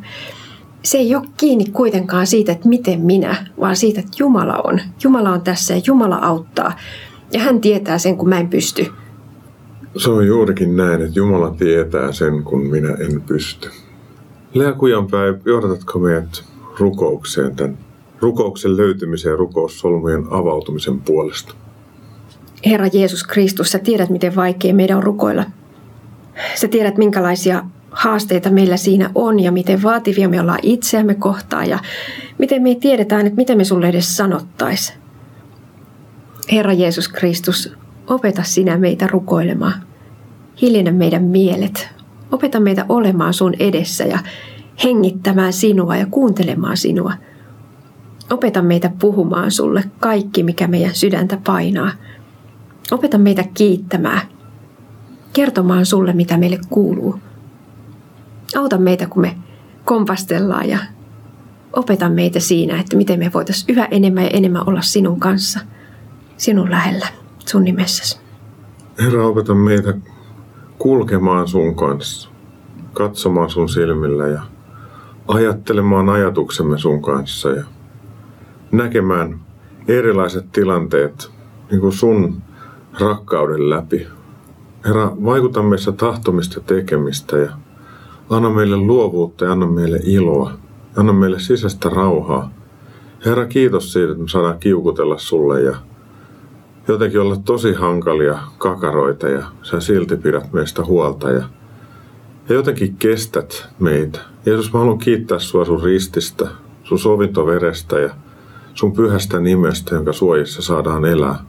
Se 0.85 0.97
ei 0.97 1.15
ole 1.15 1.27
kiinni 1.37 1.65
kuitenkaan 1.65 2.27
siitä, 2.27 2.51
että 2.51 2.69
miten 2.69 3.01
minä, 3.01 3.45
vaan 3.59 3.75
siitä, 3.75 3.99
että 3.99 4.11
Jumala 4.19 4.61
on. 4.63 4.79
Jumala 5.03 5.29
on 5.29 5.41
tässä 5.41 5.73
ja 5.73 5.81
Jumala 5.87 6.15
auttaa. 6.15 6.73
Ja 7.33 7.39
hän 7.39 7.61
tietää 7.61 7.97
sen, 7.97 8.17
kun 8.17 8.29
mä 8.29 8.39
en 8.39 8.47
pysty. 8.47 8.85
Se 9.97 10.09
on 10.09 10.27
juurikin 10.27 10.77
näin, 10.77 11.01
että 11.01 11.19
Jumala 11.19 11.49
tietää 11.49 12.11
sen, 12.11 12.43
kun 12.43 12.61
minä 12.61 12.89
en 12.89 13.21
pysty. 13.21 13.69
Lea 14.53 14.73
Kujanpää, 14.73 15.33
johdatatko 15.45 15.99
meidät 15.99 16.43
rukoukseen, 16.79 17.55
tämän 17.55 17.77
rukouksen 18.21 18.77
löytymisen 18.77 19.29
ja 19.29 19.35
rukoussolmujen 19.35 20.25
avautumisen 20.29 21.01
puolesta? 21.01 21.53
Herra 22.65 22.87
Jeesus 22.93 23.23
Kristus, 23.23 23.71
sä 23.71 23.79
tiedät, 23.79 24.09
miten 24.09 24.35
vaikea 24.35 24.73
meidän 24.73 24.97
on 24.97 25.03
rukoilla. 25.03 25.43
Sä 26.55 26.67
tiedät, 26.67 26.97
minkälaisia 26.97 27.63
haasteita 27.95 28.49
meillä 28.49 28.77
siinä 28.77 29.09
on 29.15 29.39
ja 29.39 29.51
miten 29.51 29.83
vaativia 29.83 30.29
me 30.29 30.41
ollaan 30.41 30.59
itseämme 30.61 31.15
kohtaan 31.15 31.69
ja 31.69 31.79
miten 32.37 32.61
me 32.61 32.75
tiedetään, 32.75 33.25
että 33.25 33.37
mitä 33.37 33.55
me 33.55 33.63
sulle 33.63 33.89
edes 33.89 34.17
sanottais. 34.17 34.93
Herra 36.51 36.73
Jeesus 36.73 37.07
Kristus, 37.07 37.73
opeta 38.07 38.43
sinä 38.43 38.77
meitä 38.77 39.07
rukoilemaan. 39.07 39.73
Hiljennä 40.61 40.91
meidän 40.91 41.23
mielet. 41.23 41.89
Opeta 42.31 42.59
meitä 42.59 42.85
olemaan 42.89 43.33
sun 43.33 43.53
edessä 43.59 44.03
ja 44.03 44.19
hengittämään 44.83 45.53
sinua 45.53 45.95
ja 45.95 46.05
kuuntelemaan 46.11 46.77
sinua. 46.77 47.13
Opeta 48.29 48.61
meitä 48.61 48.91
puhumaan 48.99 49.51
sulle 49.51 49.83
kaikki, 49.99 50.43
mikä 50.43 50.67
meidän 50.67 50.95
sydäntä 50.95 51.37
painaa. 51.45 51.91
Opeta 52.91 53.17
meitä 53.17 53.43
kiittämään. 53.53 54.21
Kertomaan 55.33 55.85
sulle, 55.85 56.13
mitä 56.13 56.37
meille 56.37 56.59
kuuluu. 56.69 57.19
Auta 58.55 58.77
meitä, 58.77 59.07
kun 59.07 59.21
me 59.21 59.37
kompastellaan 59.85 60.69
ja 60.69 60.79
opeta 61.73 62.09
meitä 62.09 62.39
siinä, 62.39 62.79
että 62.79 62.97
miten 62.97 63.19
me 63.19 63.31
voitaisiin 63.33 63.75
yhä 63.75 63.87
enemmän 63.91 64.23
ja 64.23 64.29
enemmän 64.29 64.69
olla 64.69 64.81
sinun 64.81 65.19
kanssa, 65.19 65.59
sinun 66.37 66.71
lähellä, 66.71 67.07
sun 67.45 67.63
nimessäsi. 67.63 68.19
Herra, 68.99 69.27
opeta 69.27 69.55
meitä 69.55 69.93
kulkemaan 70.77 71.47
sun 71.47 71.75
kanssa, 71.75 72.29
katsomaan 72.93 73.49
sun 73.49 73.69
silmillä 73.69 74.27
ja 74.27 74.41
ajattelemaan 75.27 76.09
ajatuksemme 76.09 76.77
sun 76.77 77.01
kanssa 77.01 77.49
ja 77.49 77.63
näkemään 78.71 79.39
erilaiset 79.87 80.51
tilanteet 80.51 81.31
niin 81.71 81.81
kuin 81.81 81.93
sun 81.93 82.41
rakkauden 82.99 83.69
läpi. 83.69 84.07
Herra, 84.85 85.11
vaikuta 85.25 85.63
meissä 85.63 85.91
tahtomista 85.91 86.59
tekemistä 86.59 87.37
ja 87.37 87.51
anna 88.29 88.49
meille 88.49 88.77
luovuutta 88.77 89.45
ja 89.45 89.51
anna 89.51 89.67
meille 89.67 89.99
iloa. 90.03 90.51
Anna 90.95 91.13
meille 91.13 91.39
sisäistä 91.39 91.89
rauhaa. 91.89 92.51
Herra, 93.25 93.45
kiitos 93.45 93.93
siitä, 93.93 94.11
että 94.11 94.23
me 94.23 94.29
saadaan 94.29 94.59
kiukutella 94.59 95.17
sulle 95.17 95.61
ja 95.61 95.75
jotenkin 96.87 97.21
olla 97.21 97.35
tosi 97.45 97.73
hankalia 97.73 98.39
kakaroita 98.57 99.27
ja 99.27 99.45
sä 99.61 99.79
silti 99.79 100.15
pidät 100.15 100.53
meistä 100.53 100.83
huolta 100.85 101.29
ja, 101.29 101.43
ja 102.49 102.55
jotenkin 102.55 102.95
kestät 102.95 103.67
meitä. 103.79 104.19
Jeesus, 104.45 104.73
mä 104.73 104.79
haluan 104.79 104.97
kiittää 104.97 105.39
sua 105.39 105.65
sun 105.65 105.83
rististä, 105.83 106.47
sun 106.83 106.99
sovintoverestä 106.99 107.99
ja 107.99 108.09
sun 108.73 108.93
pyhästä 108.93 109.39
nimestä, 109.39 109.95
jonka 109.95 110.13
suojissa 110.13 110.61
saadaan 110.61 111.05
elää. 111.05 111.39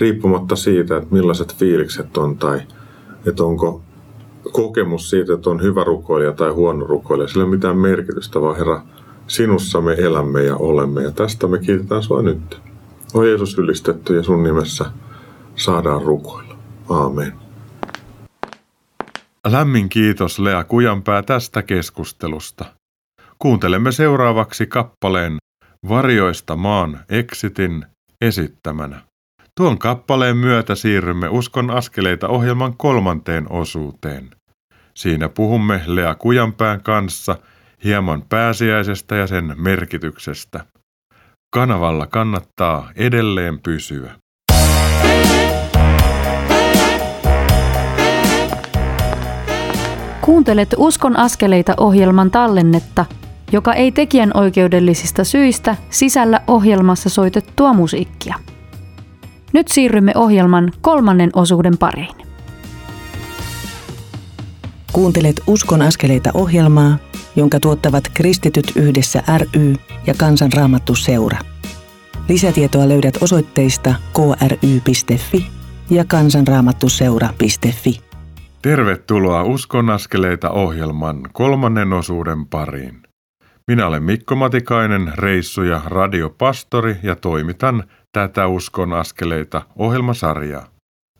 Riippumatta 0.00 0.56
siitä, 0.56 0.96
että 0.96 1.14
millaiset 1.14 1.56
fiilikset 1.56 2.16
on 2.16 2.36
tai 2.36 2.60
että 3.26 3.44
onko 3.44 3.82
kokemus 4.52 5.10
siitä, 5.10 5.34
että 5.34 5.50
on 5.50 5.62
hyvä 5.62 5.84
rukoilija 5.84 6.32
tai 6.32 6.50
huono 6.50 6.86
rukoilija. 6.86 7.28
Sillä 7.28 7.42
ei 7.42 7.48
ole 7.48 7.56
mitään 7.56 7.78
merkitystä, 7.78 8.40
vaan 8.40 8.56
Herra, 8.56 8.82
sinussa 9.26 9.80
me 9.80 9.92
elämme 9.98 10.42
ja 10.42 10.56
olemme. 10.56 11.02
Ja 11.02 11.10
tästä 11.10 11.46
me 11.46 11.58
kiitetään 11.58 12.02
sinua 12.02 12.22
nyt. 12.22 12.60
O 13.14 13.22
Jeesus 13.22 13.58
ylistetty 13.58 14.16
ja 14.16 14.22
sun 14.22 14.42
nimessä 14.42 14.84
saadaan 15.56 16.02
rukoilla. 16.02 16.56
Aamen. 16.88 17.32
Lämmin 19.46 19.88
kiitos 19.88 20.38
Lea 20.38 20.64
Kujanpää 20.64 21.22
tästä 21.22 21.62
keskustelusta. 21.62 22.64
Kuuntelemme 23.38 23.92
seuraavaksi 23.92 24.66
kappaleen 24.66 25.36
Varjoista 25.88 26.56
maan 26.56 27.00
eksitin 27.08 27.86
esittämänä. 28.20 29.09
Tuon 29.56 29.78
kappaleen 29.78 30.36
myötä 30.36 30.74
siirrymme 30.74 31.28
Uskon 31.28 31.70
askeleita 31.70 32.28
ohjelman 32.28 32.76
kolmanteen 32.76 33.52
osuuteen. 33.52 34.30
Siinä 34.94 35.28
puhumme 35.28 35.80
Lea 35.86 36.14
Kujanpään 36.14 36.82
kanssa 36.82 37.36
hieman 37.84 38.22
pääsiäisestä 38.28 39.16
ja 39.16 39.26
sen 39.26 39.54
merkityksestä. 39.56 40.64
Kanavalla 41.54 42.06
kannattaa 42.06 42.90
edelleen 42.96 43.58
pysyä. 43.58 44.12
Kuuntelet 50.20 50.74
Uskon 50.76 51.16
askeleita 51.16 51.74
ohjelman 51.76 52.30
tallennetta, 52.30 53.04
joka 53.52 53.72
ei 53.72 53.92
tekijän 53.92 54.30
oikeudellisista 54.34 55.24
syistä 55.24 55.76
sisällä 55.90 56.40
ohjelmassa 56.46 57.08
soitettua 57.08 57.72
musiikkia. 57.72 58.34
Nyt 59.52 59.68
siirrymme 59.68 60.12
ohjelman 60.14 60.72
kolmannen 60.80 61.30
osuuden 61.34 61.78
pariin. 61.78 62.16
Kuuntelet 64.92 65.40
Uskon 65.46 65.82
askeleita 65.82 66.30
ohjelmaa, 66.34 66.98
jonka 67.36 67.60
tuottavat 67.60 68.04
Kristityt 68.14 68.72
yhdessä 68.76 69.22
ry 69.38 69.74
ja 70.06 70.14
Kansanraamattu 70.18 70.94
seura. 70.94 71.38
Lisätietoa 72.28 72.88
löydät 72.88 73.18
osoitteista 73.20 73.94
kry.fi 74.14 75.46
ja 75.90 76.04
kansanraamattuseura.fi. 76.04 78.00
Tervetuloa 78.62 79.42
Uskon 79.42 79.90
askeleita 79.90 80.50
ohjelman 80.50 81.20
kolmannen 81.32 81.92
osuuden 81.92 82.46
pariin. 82.46 83.02
Minä 83.66 83.86
olen 83.86 84.02
Mikko 84.02 84.36
Matikainen, 84.36 85.12
reissu- 85.14 85.62
ja 85.62 85.80
radiopastori 85.84 86.96
ja 87.02 87.16
toimitan 87.16 87.84
tätä 88.12 88.46
Uskon 88.46 88.92
askeleita 88.92 89.62
ohjelmasarjaa. 89.76 90.68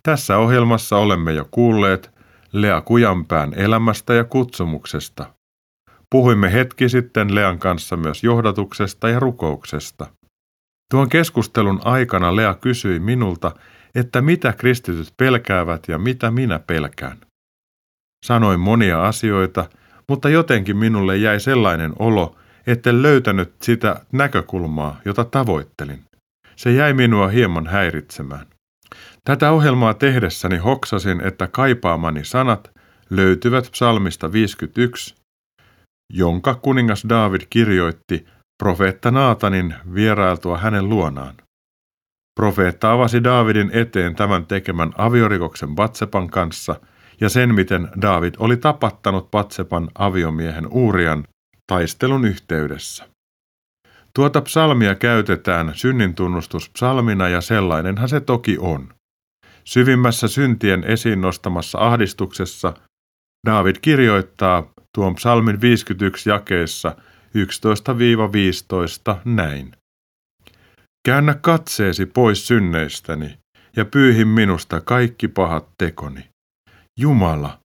Tässä 0.02 0.38
ohjelmassa 0.38 0.96
olemme 0.96 1.32
jo 1.32 1.48
kuulleet 1.50 2.10
Lea 2.52 2.80
Kujanpään 2.80 3.52
elämästä 3.56 4.14
ja 4.14 4.24
kutsumuksesta. 4.24 5.26
Puhuimme 6.10 6.52
hetki 6.52 6.88
sitten 6.88 7.34
Lean 7.34 7.58
kanssa 7.58 7.96
myös 7.96 8.24
johdatuksesta 8.24 9.08
ja 9.08 9.20
rukouksesta. 9.20 10.06
Tuon 10.90 11.08
keskustelun 11.08 11.80
aikana 11.84 12.36
Lea 12.36 12.54
kysyi 12.54 12.98
minulta, 12.98 13.52
että 13.94 14.20
mitä 14.20 14.52
kristityt 14.52 15.14
pelkäävät 15.16 15.88
ja 15.88 15.98
mitä 15.98 16.30
minä 16.30 16.58
pelkään. 16.58 17.18
Sanoin 18.24 18.60
monia 18.60 19.06
asioita, 19.06 19.68
mutta 20.08 20.28
jotenkin 20.28 20.76
minulle 20.76 21.16
jäi 21.16 21.40
sellainen 21.40 21.92
olo, 21.98 22.36
etten 22.66 23.02
löytänyt 23.02 23.54
sitä 23.62 24.00
näkökulmaa, 24.12 25.00
jota 25.04 25.24
tavoittelin. 25.24 26.04
Se 26.60 26.72
jäi 26.72 26.92
minua 26.92 27.28
hieman 27.28 27.66
häiritsemään. 27.66 28.46
Tätä 29.24 29.50
ohjelmaa 29.50 29.94
tehdessäni 29.94 30.56
hoksasin, 30.56 31.20
että 31.20 31.46
kaipaamani 31.46 32.24
sanat 32.24 32.70
löytyvät 33.10 33.68
psalmista 33.72 34.32
51, 34.32 35.14
jonka 36.12 36.54
kuningas 36.54 37.04
Daavid 37.08 37.40
kirjoitti 37.50 38.26
profeetta 38.62 39.10
Naatanin 39.10 39.74
vierailtua 39.94 40.58
hänen 40.58 40.88
luonaan. 40.88 41.34
Profeetta 42.40 42.92
avasi 42.92 43.24
Daavidin 43.24 43.70
eteen 43.72 44.14
tämän 44.14 44.46
tekemän 44.46 44.92
aviorikoksen 44.98 45.74
Batsepan 45.74 46.30
kanssa 46.30 46.80
ja 47.20 47.28
sen, 47.28 47.54
miten 47.54 47.88
Daavid 48.00 48.34
oli 48.38 48.56
tapattanut 48.56 49.30
Batsepan 49.30 49.88
aviomiehen 49.94 50.66
Uurian 50.66 51.24
taistelun 51.66 52.24
yhteydessä. 52.24 53.09
Tuota 54.14 54.40
psalmia 54.40 54.94
käytetään 54.94 55.72
synnintunnustuspsalmina 55.74 57.28
ja 57.28 57.40
sellainenhan 57.40 58.08
se 58.08 58.20
toki 58.20 58.56
on. 58.58 58.94
Syvimmässä 59.64 60.28
syntien 60.28 60.84
esiin 60.84 61.20
nostamassa 61.20 61.78
ahdistuksessa 61.78 62.74
David 63.46 63.76
kirjoittaa 63.82 64.72
tuon 64.94 65.14
psalmin 65.14 65.60
51 65.60 66.30
jakeessa 66.30 66.96
11-15 69.14 69.16
näin. 69.24 69.72
Käännä 71.06 71.34
katseesi 71.34 72.06
pois 72.06 72.46
synneistäni 72.46 73.38
ja 73.76 73.84
pyyhi 73.84 74.24
minusta 74.24 74.80
kaikki 74.80 75.28
pahat 75.28 75.68
tekoni. 75.78 76.28
Jumala, 76.98 77.58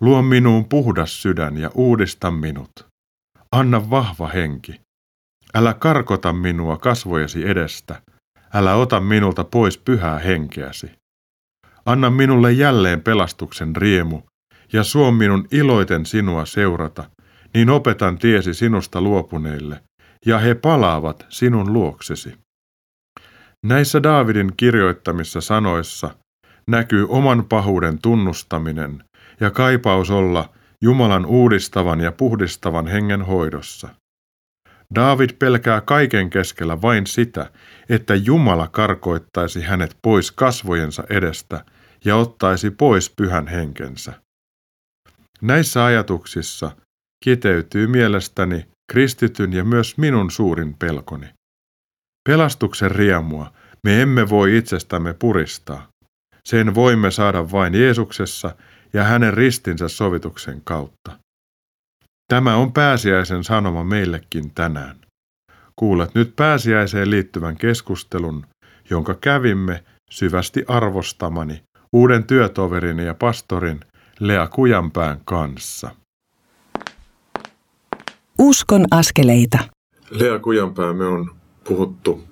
luo 0.00 0.22
minuun 0.22 0.68
puhdas 0.68 1.22
sydän 1.22 1.58
ja 1.58 1.70
uudista 1.74 2.30
minut. 2.30 2.70
Anna 3.52 3.90
vahva 3.90 4.28
henki. 4.28 4.80
Älä 5.54 5.74
karkota 5.74 6.32
minua 6.32 6.76
kasvojesi 6.76 7.48
edestä. 7.48 8.02
Älä 8.54 8.74
ota 8.74 9.00
minulta 9.00 9.44
pois 9.44 9.78
pyhää 9.78 10.18
henkeäsi. 10.18 10.90
Anna 11.86 12.10
minulle 12.10 12.52
jälleen 12.52 13.00
pelastuksen 13.02 13.76
riemu 13.76 14.22
ja 14.72 14.84
suo 14.84 15.10
minun 15.10 15.48
iloiten 15.50 16.06
sinua 16.06 16.46
seurata, 16.46 17.10
niin 17.54 17.70
opetan 17.70 18.18
tiesi 18.18 18.54
sinusta 18.54 19.00
luopuneille, 19.00 19.80
ja 20.26 20.38
he 20.38 20.54
palaavat 20.54 21.26
sinun 21.28 21.72
luoksesi. 21.72 22.38
Näissä 23.66 24.02
Daavidin 24.02 24.52
kirjoittamissa 24.56 25.40
sanoissa 25.40 26.10
näkyy 26.66 27.06
oman 27.08 27.44
pahuuden 27.48 27.98
tunnustaminen 28.02 29.04
ja 29.40 29.50
kaipaus 29.50 30.10
olla 30.10 30.48
Jumalan 30.82 31.26
uudistavan 31.26 32.00
ja 32.00 32.12
puhdistavan 32.12 32.86
hengen 32.86 33.22
hoidossa. 33.22 33.88
David 34.94 35.30
pelkää 35.38 35.80
kaiken 35.80 36.30
keskellä 36.30 36.82
vain 36.82 37.06
sitä, 37.06 37.50
että 37.88 38.14
Jumala 38.14 38.68
karkoittaisi 38.68 39.62
hänet 39.62 39.96
pois 40.02 40.30
kasvojensa 40.32 41.04
edestä 41.10 41.64
ja 42.04 42.16
ottaisi 42.16 42.70
pois 42.70 43.10
pyhän 43.10 43.46
henkensä. 43.46 44.12
Näissä 45.42 45.84
ajatuksissa 45.84 46.70
kiteytyy 47.24 47.86
mielestäni 47.86 48.68
kristityn 48.92 49.52
ja 49.52 49.64
myös 49.64 49.98
minun 49.98 50.30
suurin 50.30 50.74
pelkoni. 50.74 51.26
Pelastuksen 52.28 52.90
riemua 52.90 53.52
me 53.84 54.02
emme 54.02 54.28
voi 54.28 54.56
itsestämme 54.56 55.14
puristaa. 55.14 55.88
Sen 56.44 56.74
voimme 56.74 57.10
saada 57.10 57.50
vain 57.50 57.74
Jeesuksessa 57.74 58.56
ja 58.92 59.04
hänen 59.04 59.34
ristinsä 59.34 59.88
sovituksen 59.88 60.60
kautta. 60.64 61.18
Tämä 62.30 62.56
on 62.56 62.72
pääsiäisen 62.72 63.44
sanoma 63.44 63.84
meillekin 63.84 64.50
tänään. 64.54 64.96
Kuulet 65.76 66.14
nyt 66.14 66.36
pääsiäiseen 66.36 67.10
liittyvän 67.10 67.56
keskustelun, 67.56 68.46
jonka 68.90 69.14
kävimme 69.14 69.84
syvästi 70.10 70.64
arvostamani 70.68 71.62
uuden 71.92 72.24
työtoverini 72.24 73.06
ja 73.06 73.14
pastorin 73.14 73.80
Lea 74.20 74.46
Kujanpään 74.46 75.20
kanssa. 75.24 75.90
Uskon 78.38 78.84
askeleita. 78.90 79.58
Lea 80.10 80.38
Kujanpää, 80.38 80.92
me 80.92 81.04
on 81.04 81.30
puhuttu 81.64 82.24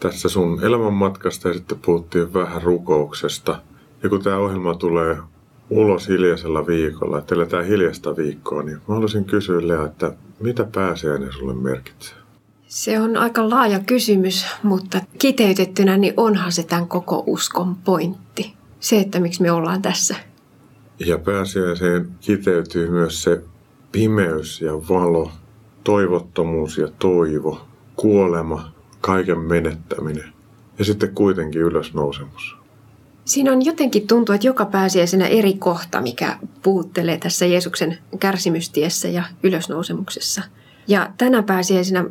tässä 0.00 0.28
sun 0.28 0.64
elämänmatkasta 0.64 1.48
ja 1.48 1.54
sitten 1.54 1.78
puhuttiin 1.78 2.34
vähän 2.34 2.62
rukouksesta. 2.62 3.62
Ja 4.02 4.08
kun 4.08 4.22
tämä 4.22 4.36
ohjelma 4.36 4.74
tulee 4.74 5.16
ulos 5.70 6.08
hiljaisella 6.08 6.66
viikolla, 6.66 7.18
että 7.18 7.46
tämä 7.46 7.62
hiljasta 7.62 8.16
viikkoa, 8.16 8.62
niin 8.62 8.76
mä 8.76 8.94
haluaisin 8.94 9.24
kysyä 9.24 9.68
Lea, 9.68 9.84
että 9.84 10.12
mitä 10.40 10.64
pääsiäinen 10.74 11.32
sulle 11.32 11.54
merkitsee? 11.54 12.16
Se 12.66 13.00
on 13.00 13.16
aika 13.16 13.50
laaja 13.50 13.80
kysymys, 13.80 14.46
mutta 14.62 15.00
kiteytettynä 15.18 15.96
niin 15.96 16.14
onhan 16.16 16.52
se 16.52 16.62
tämän 16.62 16.88
koko 16.88 17.24
uskon 17.26 17.76
pointti. 17.76 18.54
Se, 18.80 19.00
että 19.00 19.20
miksi 19.20 19.42
me 19.42 19.52
ollaan 19.52 19.82
tässä. 19.82 20.16
Ja 20.98 21.18
pääsiäiseen 21.18 22.08
kiteytyy 22.20 22.90
myös 22.90 23.22
se 23.22 23.42
pimeys 23.92 24.60
ja 24.60 24.72
valo, 24.72 25.30
toivottomuus 25.84 26.78
ja 26.78 26.88
toivo, 26.98 27.60
kuolema, 27.96 28.72
kaiken 29.00 29.38
menettäminen 29.38 30.32
ja 30.78 30.84
sitten 30.84 31.14
kuitenkin 31.14 31.60
ylösnousemus. 31.60 32.56
Siinä 33.24 33.52
on 33.52 33.64
jotenkin 33.64 34.06
tuntuu, 34.06 34.34
että 34.34 34.46
joka 34.46 34.66
pääsiäisenä 34.66 35.26
eri 35.26 35.54
kohta, 35.54 36.00
mikä 36.00 36.38
puhuttelee 36.62 37.18
tässä 37.18 37.46
Jeesuksen 37.46 37.98
kärsimystiessä 38.20 39.08
ja 39.08 39.24
ylösnousemuksessa. 39.42 40.42
Ja 40.88 41.10
tänä 41.18 41.42
pääsiäisenä 41.42 42.04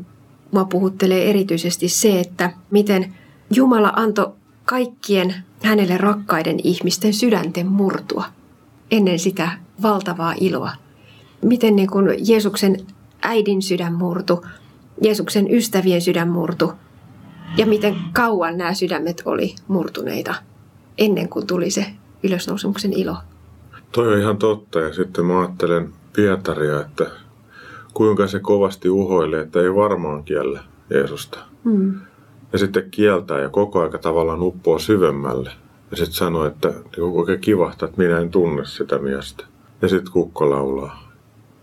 mua 0.51 0.65
puhuttelee 0.65 1.29
erityisesti 1.29 1.89
se, 1.89 2.19
että 2.19 2.51
miten 2.71 3.15
Jumala 3.55 3.93
antoi 3.95 4.33
kaikkien 4.65 5.35
hänelle 5.63 5.97
rakkaiden 5.97 6.59
ihmisten 6.63 7.13
sydänten 7.13 7.67
murtua 7.67 8.25
ennen 8.91 9.19
sitä 9.19 9.51
valtavaa 9.81 10.33
iloa. 10.39 10.71
Miten 11.41 11.75
niin 11.75 11.89
kuin 11.89 12.09
Jeesuksen 12.27 12.77
äidin 13.21 13.61
sydän 13.61 13.93
murtu, 13.93 14.45
Jeesuksen 15.01 15.53
ystävien 15.53 16.01
sydän 16.01 16.29
murtu 16.29 16.73
ja 17.57 17.65
miten 17.65 17.95
kauan 18.13 18.57
nämä 18.57 18.73
sydämet 18.73 19.21
oli 19.25 19.55
murtuneita 19.67 20.35
ennen 20.97 21.29
kuin 21.29 21.47
tuli 21.47 21.71
se 21.71 21.85
ylösnousemuksen 22.23 22.93
ilo. 22.93 23.15
Toi 23.91 24.13
on 24.13 24.19
ihan 24.19 24.37
totta 24.37 24.79
ja 24.79 24.93
sitten 24.93 25.25
mä 25.25 25.39
ajattelen 25.39 25.93
Pietaria, 26.15 26.81
että 26.81 27.11
kuinka 27.93 28.27
se 28.27 28.39
kovasti 28.39 28.89
uhoilee, 28.89 29.41
että 29.41 29.61
ei 29.61 29.75
varmaan 29.75 30.23
kiellä 30.23 30.63
Jeesusta. 30.89 31.39
Mm. 31.63 31.99
Ja 32.53 32.59
sitten 32.59 32.91
kieltää 32.91 33.39
ja 33.39 33.49
koko 33.49 33.81
aika 33.81 33.97
tavallaan 33.97 34.41
uppoo 34.41 34.79
syvemmälle. 34.79 35.51
Ja 35.91 35.97
sitten 35.97 36.13
sanoo, 36.13 36.45
että 36.45 36.67
niinku 36.69 37.19
oikein 37.19 37.39
kivahtaa, 37.39 37.89
että 37.89 38.01
minä 38.01 38.19
en 38.19 38.29
tunne 38.29 38.65
sitä 38.65 38.99
miestä. 38.99 39.45
Ja 39.81 39.89
sitten 39.89 40.13
kukko 40.13 40.49
laulaa. 40.49 41.13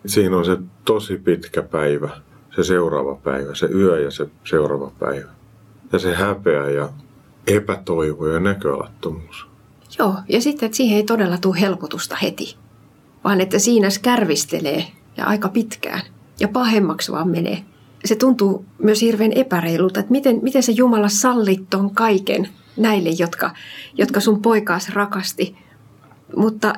Siinä 0.07 0.37
on 0.37 0.45
se 0.45 0.57
tosi 0.85 1.17
pitkä 1.17 1.63
päivä, 1.63 2.11
se 2.57 2.65
seuraava 2.65 3.15
päivä, 3.15 3.55
se 3.55 3.69
yö 3.75 4.01
ja 4.01 4.11
se 4.11 4.27
seuraava 4.45 4.93
päivä. 4.99 5.31
Ja 5.93 5.99
se 5.99 6.15
häpeä 6.15 6.71
ja 6.71 6.89
epätoivo 7.47 8.27
ja 8.27 8.41
näköalattomuus. 8.41 9.47
Joo, 9.99 10.15
ja 10.29 10.41
sitten, 10.41 10.67
että 10.67 10.77
siihen 10.77 10.97
ei 10.97 11.03
todella 11.03 11.39
tule 11.39 11.61
helpotusta 11.61 12.17
heti, 12.23 12.57
vaan 13.25 13.41
että 13.41 13.59
siinä 13.59 13.89
kärvistelee 14.03 14.87
ja 15.17 15.25
aika 15.27 15.49
pitkään 15.49 16.03
ja 16.41 16.49
pahemmaksi 16.49 17.13
vaan 17.13 17.29
menee. 17.29 17.65
Se 18.05 18.17
tuntuu 18.17 18.65
myös 18.79 19.01
hirveän 19.01 19.33
epäreilulta, 19.33 20.01
että 20.01 20.13
miten, 20.13 20.39
miten 20.43 20.63
se 20.63 20.73
Jumala 20.73 21.09
sallit 21.09 21.71
ton 21.71 21.95
kaiken 21.95 22.49
näille, 22.77 23.11
jotka, 23.19 23.51
jotka 23.99 24.21
sun 24.21 24.43
poikaas 24.43 24.89
rakasti. 24.89 25.57
Mutta 26.37 26.75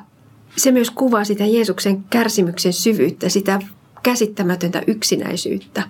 se 0.56 0.72
myös 0.72 0.90
kuvaa 0.90 1.24
sitä 1.24 1.46
Jeesuksen 1.46 2.04
kärsimyksen 2.10 2.72
syvyyttä, 2.72 3.28
sitä 3.28 3.60
käsittämätöntä 4.02 4.82
yksinäisyyttä. 4.86 5.82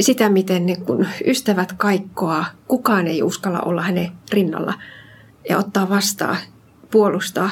Sitä, 0.00 0.28
miten 0.28 0.66
niin 0.66 0.84
kun 0.84 1.06
ystävät 1.26 1.72
kaikkoa, 1.72 2.44
kukaan 2.68 3.06
ei 3.06 3.22
uskalla 3.22 3.60
olla 3.60 3.82
hänen 3.82 4.10
rinnalla 4.32 4.74
ja 5.48 5.58
ottaa 5.58 5.88
vastaan, 5.88 6.36
puolustaa. 6.90 7.50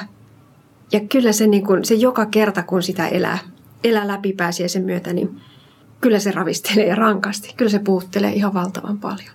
Ja 0.93 1.01
kyllä 1.01 1.33
se, 1.33 1.47
niin 1.47 1.67
kun, 1.67 1.85
se 1.85 1.95
joka 1.95 2.27
kerta, 2.27 2.63
kun 2.63 2.83
sitä 2.83 3.09
elää, 3.09 3.39
elää 3.85 4.09
läpi 4.09 4.37
sen 4.67 4.85
myötä, 4.85 5.13
niin 5.13 5.41
kyllä 6.01 6.19
se 6.19 6.31
ravistelee 6.31 6.95
rankasti. 6.95 7.55
Kyllä 7.57 7.71
se 7.71 7.79
puhuttelee 7.79 8.33
ihan 8.33 8.55
valtavan 8.55 8.99
paljon. 8.99 9.31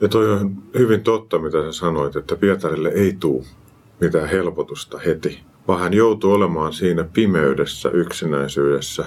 Ja 0.00 0.08
toi 0.08 0.32
on 0.32 0.62
hyvin 0.78 1.02
totta, 1.02 1.38
mitä 1.38 1.62
sä 1.62 1.72
sanoit, 1.72 2.16
että 2.16 2.36
Pietarille 2.36 2.88
ei 2.88 3.16
tule 3.20 3.44
mitään 4.00 4.28
helpotusta 4.28 4.98
heti, 4.98 5.42
vaan 5.68 5.80
hän 5.80 5.94
joutuu 5.94 6.32
olemaan 6.32 6.72
siinä 6.72 7.04
pimeydessä, 7.04 7.90
yksinäisyydessä, 7.90 9.04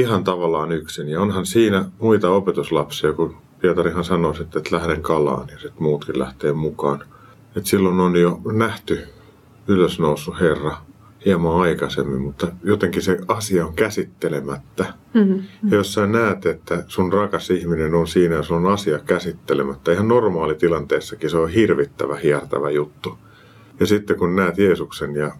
ihan 0.00 0.24
tavallaan 0.24 0.72
yksin. 0.72 1.08
Ja 1.08 1.20
onhan 1.20 1.46
siinä 1.46 1.84
muita 1.98 2.30
opetuslapsia, 2.30 3.12
kun 3.12 3.36
Pietarihan 3.60 4.04
sanoi 4.04 4.36
sitten, 4.36 4.60
että 4.60 4.76
lähden 4.76 5.02
kalaan 5.02 5.48
ja 5.48 5.58
sitten 5.58 5.82
muutkin 5.82 6.18
lähtee 6.18 6.52
mukaan. 6.52 7.04
Et 7.56 7.66
silloin 7.66 8.00
on 8.00 8.16
jo 8.16 8.40
nähty 8.52 9.00
ylösnoussut 9.68 10.40
Herra 10.40 10.76
hieman 11.24 11.60
aikaisemmin, 11.60 12.20
mutta 12.20 12.46
jotenkin 12.64 13.02
se 13.02 13.18
asia 13.28 13.66
on 13.66 13.74
käsittelemättä. 13.74 14.94
Mm-hmm. 15.14 15.42
Ja 15.70 15.76
jos 15.76 15.94
sä 15.94 16.06
näet, 16.06 16.46
että 16.46 16.84
sun 16.86 17.12
rakas 17.12 17.50
ihminen 17.50 17.94
on 17.94 18.08
siinä 18.08 18.34
ja 18.34 18.42
sun 18.42 18.56
on 18.56 18.72
asia 18.72 18.98
käsittelemättä, 18.98 19.92
ihan 19.92 20.08
normaali 20.08 20.54
tilanteessakin 20.54 21.30
se 21.30 21.36
on 21.36 21.48
hirvittävä, 21.48 22.16
hiertävä 22.16 22.70
juttu. 22.70 23.18
Ja 23.80 23.86
sitten 23.86 24.16
kun 24.16 24.36
näet 24.36 24.58
Jeesuksen 24.58 25.14
ja 25.14 25.32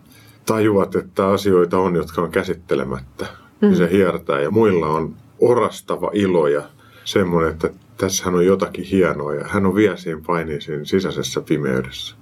tajuat, 0.47 0.95
että 0.95 1.29
asioita 1.29 1.79
on, 1.79 1.95
jotka 1.95 2.23
on 2.23 2.31
käsittelemättä. 2.31 3.27
Niin 3.61 3.77
se 3.77 3.89
hiertää. 3.93 4.41
Ja 4.41 4.51
muilla 4.51 4.87
on 4.87 5.17
orastava 5.39 6.11
ilo 6.15 6.49
ja 6.49 6.63
semmoinen, 7.05 7.51
että 7.51 7.71
tässähän 7.97 8.35
on 8.35 8.47
jotakin 8.47 8.85
hienoa 8.85 9.35
ja 9.35 9.45
hän 9.49 9.67
on 9.67 9.75
vielä 9.75 9.97
siinä 9.97 10.21
painiin 10.27 10.61
sisäisessä 10.85 11.41
pimeydessä. 11.41 12.17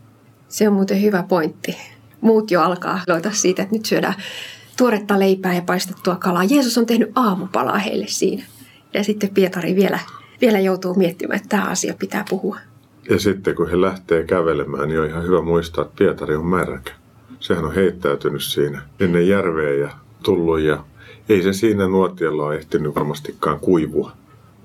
Se 0.48 0.68
on 0.68 0.74
muuten 0.74 1.02
hyvä 1.02 1.24
pointti 1.28 1.76
muut 2.20 2.50
jo 2.50 2.62
alkaa 2.62 3.00
loita 3.08 3.30
siitä, 3.32 3.62
että 3.62 3.74
nyt 3.74 3.84
syödään 3.84 4.14
tuoretta 4.76 5.18
leipää 5.18 5.54
ja 5.54 5.62
paistettua 5.62 6.16
kalaa. 6.16 6.44
Jeesus 6.44 6.78
on 6.78 6.86
tehnyt 6.86 7.12
aamupalaa 7.14 7.78
heille 7.78 8.06
siinä. 8.08 8.42
Ja 8.94 9.04
sitten 9.04 9.30
Pietari 9.30 9.76
vielä, 9.76 9.98
vielä 10.40 10.58
joutuu 10.58 10.94
miettimään, 10.94 11.36
että 11.36 11.48
tämä 11.48 11.64
asia 11.64 11.94
pitää 11.98 12.24
puhua. 12.30 12.58
Ja 13.10 13.18
sitten 13.18 13.54
kun 13.54 13.70
he 13.70 13.80
lähtee 13.80 14.24
kävelemään, 14.24 14.88
niin 14.88 15.00
on 15.00 15.06
ihan 15.06 15.24
hyvä 15.24 15.42
muistaa, 15.42 15.84
että 15.84 15.94
Pietari 15.98 16.36
on 16.36 16.46
märkä. 16.46 16.92
Sehän 17.40 17.64
on 17.64 17.74
heittäytynyt 17.74 18.42
siinä 18.42 18.82
ennen 19.00 19.28
järveä 19.28 19.72
ja 19.72 19.90
tullut 20.22 20.60
ja 20.60 20.84
ei 21.28 21.42
se 21.42 21.52
siinä 21.52 21.88
nuotiolla 21.88 22.46
ole 22.46 22.56
ehtinyt 22.56 22.94
varmastikaan 22.94 23.60
kuivua. 23.60 24.12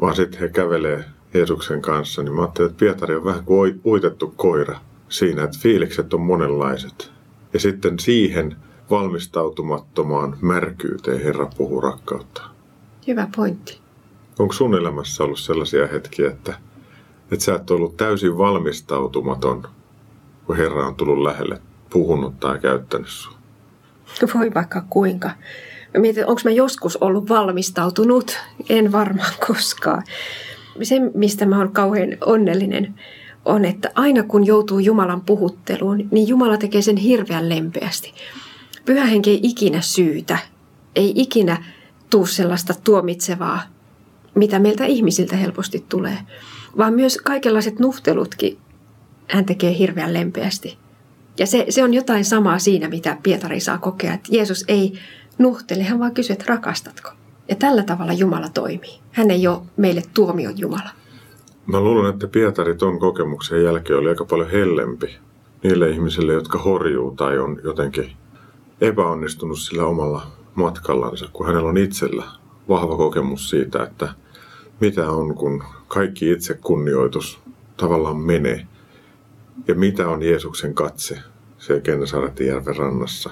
Vaan 0.01 0.15
sitten 0.15 0.39
he 0.39 0.49
kävelee 0.49 1.05
Jeesuksen 1.33 1.81
kanssa, 1.81 2.23
niin 2.23 2.33
mä 2.33 2.41
ajattelin, 2.41 2.71
että 2.71 2.79
Pietari 2.79 3.15
on 3.15 3.23
vähän 3.23 3.43
kuin 3.43 3.81
uitettu 3.85 4.33
koira 4.35 4.79
siinä, 5.09 5.43
että 5.43 5.57
fiilikset 5.61 6.13
on 6.13 6.21
monenlaiset. 6.21 7.11
Ja 7.53 7.59
sitten 7.59 7.99
siihen 7.99 8.55
valmistautumattomaan 8.89 10.37
märkyyteen 10.41 11.23
Herra 11.23 11.49
puhuu 11.57 11.81
rakkautta. 11.81 12.41
Hyvä 13.07 13.27
pointti. 13.35 13.79
Onko 14.39 14.53
sun 14.53 14.75
elämässä 14.75 15.23
ollut 15.23 15.39
sellaisia 15.39 15.87
hetkiä, 15.87 16.27
että, 16.27 16.53
että 17.31 17.45
sä 17.45 17.55
et 17.55 17.71
ollut 17.71 17.97
täysin 17.97 18.37
valmistautumaton, 18.37 19.67
kun 20.45 20.57
Herra 20.57 20.87
on 20.87 20.95
tullut 20.95 21.23
lähelle, 21.23 21.61
puhunut 21.89 22.39
tai 22.39 22.59
käyttänyt 22.59 23.09
sinua? 23.09 23.37
Voi 24.35 24.53
vaikka 24.53 24.83
kuinka. 24.89 25.31
Mä 25.93 26.01
mietin, 26.01 26.27
onko 26.27 26.41
mä 26.45 26.51
joskus 26.51 26.97
ollut 26.97 27.29
valmistautunut? 27.29 28.37
En 28.69 28.91
varmaan 28.91 29.33
koskaan. 29.47 30.03
Se, 30.83 30.95
mistä 31.13 31.45
mä 31.45 31.57
oon 31.57 31.71
kauhean 31.71 32.17
onnellinen, 32.25 32.95
on, 33.45 33.65
että 33.65 33.91
aina 33.95 34.23
kun 34.23 34.45
joutuu 34.45 34.79
Jumalan 34.79 35.21
puhutteluun, 35.21 36.07
niin 36.11 36.27
Jumala 36.27 36.57
tekee 36.57 36.81
sen 36.81 36.97
hirveän 36.97 37.49
lempeästi. 37.49 38.13
Pyhä 38.85 39.05
henki 39.05 39.29
ei 39.29 39.39
ikinä 39.43 39.81
syytä, 39.81 40.37
ei 40.95 41.13
ikinä 41.15 41.63
tuu 42.09 42.25
sellaista 42.25 42.73
tuomitsevaa, 42.83 43.61
mitä 44.35 44.59
meiltä 44.59 44.85
ihmisiltä 44.85 45.35
helposti 45.35 45.85
tulee, 45.89 46.17
vaan 46.77 46.93
myös 46.93 47.17
kaikenlaiset 47.17 47.79
nuhtelutkin 47.79 48.57
hän 49.27 49.45
tekee 49.45 49.77
hirveän 49.77 50.13
lempeästi. 50.13 50.77
Ja 51.39 51.47
se, 51.47 51.65
se 51.69 51.83
on 51.83 51.93
jotain 51.93 52.25
samaa 52.25 52.59
siinä, 52.59 52.89
mitä 52.89 53.17
Pietari 53.23 53.59
saa 53.59 53.77
kokea, 53.77 54.13
että 54.13 54.35
Jeesus 54.35 54.65
ei 54.67 54.93
nuhtele, 55.41 55.83
hän 55.83 55.99
vaan 55.99 56.13
kysyy, 56.13 56.33
että 56.33 56.45
rakastatko. 56.47 57.09
Ja 57.49 57.55
tällä 57.55 57.83
tavalla 57.83 58.13
Jumala 58.13 58.49
toimii. 58.49 58.99
Hän 59.11 59.31
ei 59.31 59.47
ole 59.47 59.61
meille 59.77 60.03
tuomion 60.13 60.59
Jumala. 60.59 60.89
Mä 61.65 61.79
luulen, 61.79 62.13
että 62.13 62.27
Pietari 62.27 62.75
ton 62.75 62.99
kokemuksen 62.99 63.63
jälkeen 63.63 63.99
oli 63.99 64.09
aika 64.09 64.25
paljon 64.25 64.51
hellempi 64.51 65.17
niille 65.63 65.89
ihmisille, 65.89 66.33
jotka 66.33 66.57
horjuu 66.57 67.11
tai 67.11 67.39
on 67.39 67.59
jotenkin 67.63 68.11
epäonnistunut 68.81 69.59
sillä 69.59 69.85
omalla 69.85 70.27
matkallansa, 70.55 71.29
kun 71.33 71.45
hänellä 71.45 71.69
on 71.69 71.77
itsellä 71.77 72.23
vahva 72.69 72.97
kokemus 72.97 73.49
siitä, 73.49 73.83
että 73.83 74.09
mitä 74.79 75.09
on, 75.09 75.35
kun 75.35 75.63
kaikki 75.87 76.31
itse 76.31 76.53
kunnioitus 76.53 77.39
tavallaan 77.77 78.17
menee. 78.17 78.67
Ja 79.67 79.75
mitä 79.75 80.09
on 80.09 80.23
Jeesuksen 80.23 80.73
katse 80.73 81.19
se 81.57 81.81
Kennesaretijärven 81.81 82.75
rannassa. 82.75 83.29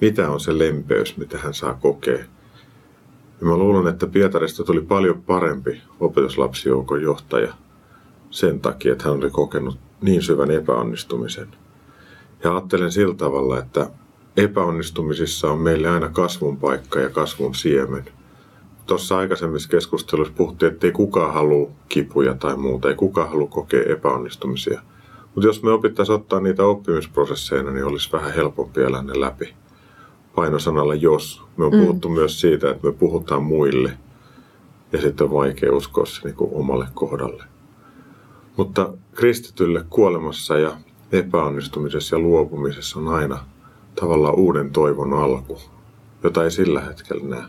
Mitä 0.00 0.30
on 0.30 0.40
se 0.40 0.58
lempeys, 0.58 1.16
mitä 1.16 1.38
hän 1.38 1.54
saa 1.54 1.74
kokea. 1.74 2.24
Ja 3.40 3.46
mä 3.46 3.56
luulen, 3.56 3.86
että 3.86 4.06
Pietarista 4.06 4.64
tuli 4.64 4.80
paljon 4.80 5.22
parempi 5.22 5.82
opetuslapsijoukon 6.00 7.02
johtaja 7.02 7.54
sen 8.30 8.60
takia, 8.60 8.92
että 8.92 9.04
hän 9.04 9.16
oli 9.16 9.30
kokenut 9.30 9.78
niin 10.02 10.22
syvän 10.22 10.50
epäonnistumisen. 10.50 11.48
Ja 12.44 12.52
ajattelen 12.52 12.92
sillä 12.92 13.14
tavalla, 13.14 13.58
että 13.58 13.90
epäonnistumisissa 14.36 15.50
on 15.50 15.58
meille 15.58 15.88
aina 15.88 16.08
kasvun 16.08 16.56
paikka 16.56 17.00
ja 17.00 17.10
kasvun 17.10 17.54
siemen. 17.54 18.04
Tuossa 18.86 19.18
aikaisemmissa 19.18 19.68
keskusteluissa 19.68 20.34
puhuttiin, 20.36 20.72
että 20.72 20.86
ei 20.86 20.92
kukaan 20.92 21.34
halua 21.34 21.70
kipuja 21.88 22.34
tai 22.34 22.56
muuta, 22.56 22.88
ei 22.88 22.94
kukaan 22.94 23.28
halua 23.28 23.48
kokea 23.48 23.82
epäonnistumisia. 23.82 24.80
Mutta 25.34 25.46
jos 25.46 25.62
me 25.62 25.70
opittaisiin 25.70 26.16
ottaa 26.16 26.40
niitä 26.40 26.64
oppimisprosesseina, 26.64 27.70
niin 27.70 27.84
olisi 27.84 28.12
vähän 28.12 28.34
helpompi 28.34 28.82
elää 28.82 29.02
ne 29.02 29.20
läpi. 29.20 29.54
Painosanalla 30.36 30.94
jos. 30.94 31.42
Me 31.56 31.64
on 31.64 31.72
mm. 31.72 31.80
puhuttu 31.80 32.08
myös 32.08 32.40
siitä, 32.40 32.70
että 32.70 32.86
me 32.86 32.92
puhutaan 32.92 33.42
muille 33.42 33.92
ja 34.92 35.00
sitten 35.00 35.24
on 35.24 35.32
vaikea 35.32 35.72
uskoa 35.72 36.06
se 36.06 36.20
niin 36.24 36.34
kuin 36.34 36.50
omalle 36.54 36.86
kohdalle. 36.94 37.44
Mutta 38.56 38.92
kristitylle 39.14 39.84
kuolemassa 39.90 40.58
ja 40.58 40.76
epäonnistumisessa 41.12 42.16
ja 42.16 42.20
luopumisessa 42.20 42.98
on 42.98 43.08
aina 43.08 43.38
tavallaan 44.00 44.34
uuden 44.34 44.70
toivon 44.70 45.12
alku, 45.12 45.58
jota 46.22 46.44
ei 46.44 46.50
sillä 46.50 46.80
hetkellä 46.80 47.28
näe. 47.28 47.44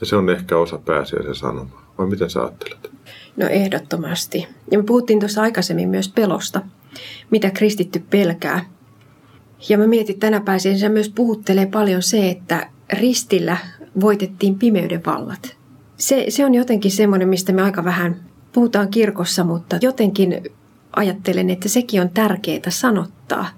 Ja 0.00 0.06
se 0.06 0.16
on 0.16 0.30
ehkä 0.30 0.56
osa 0.56 0.78
pääsiäisen 0.78 1.34
sanoma. 1.34 1.82
Vai 1.98 2.06
miten 2.06 2.30
sä 2.30 2.40
ajattelet? 2.40 2.90
No 3.36 3.46
ehdottomasti. 3.46 4.48
Ja 4.70 4.78
me 4.78 4.84
puhuttiin 4.84 5.20
tuossa 5.20 5.42
aikaisemmin 5.42 5.88
myös 5.88 6.08
pelosta, 6.08 6.62
mitä 7.30 7.50
kristitty 7.50 8.02
pelkää. 8.10 8.75
Ja 9.68 9.78
mä 9.78 9.86
mietin 9.86 10.20
tänä 10.20 10.40
pääsiäisenä 10.40 10.92
myös 10.92 11.08
puhuttelee 11.08 11.66
paljon 11.66 12.02
se, 12.02 12.30
että 12.30 12.70
ristillä 12.92 13.56
voitettiin 14.00 14.58
pimeyden 14.58 15.02
vallat. 15.06 15.56
Se, 15.96 16.26
se 16.28 16.44
on 16.44 16.54
jotenkin 16.54 16.90
semmoinen, 16.90 17.28
mistä 17.28 17.52
me 17.52 17.62
aika 17.62 17.84
vähän 17.84 18.20
puhutaan 18.52 18.88
kirkossa, 18.88 19.44
mutta 19.44 19.78
jotenkin 19.80 20.42
ajattelen, 20.96 21.50
että 21.50 21.68
sekin 21.68 22.00
on 22.00 22.10
tärkeää 22.10 22.62
sanottaa, 22.68 23.48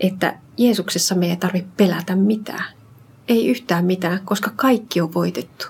että 0.00 0.38
Jeesuksessa 0.56 1.14
me 1.14 1.30
ei 1.30 1.36
tarvitse 1.36 1.68
pelätä 1.76 2.16
mitään. 2.16 2.64
Ei 3.28 3.48
yhtään 3.48 3.84
mitään, 3.84 4.20
koska 4.24 4.50
kaikki 4.56 5.00
on 5.00 5.14
voitettu. 5.14 5.66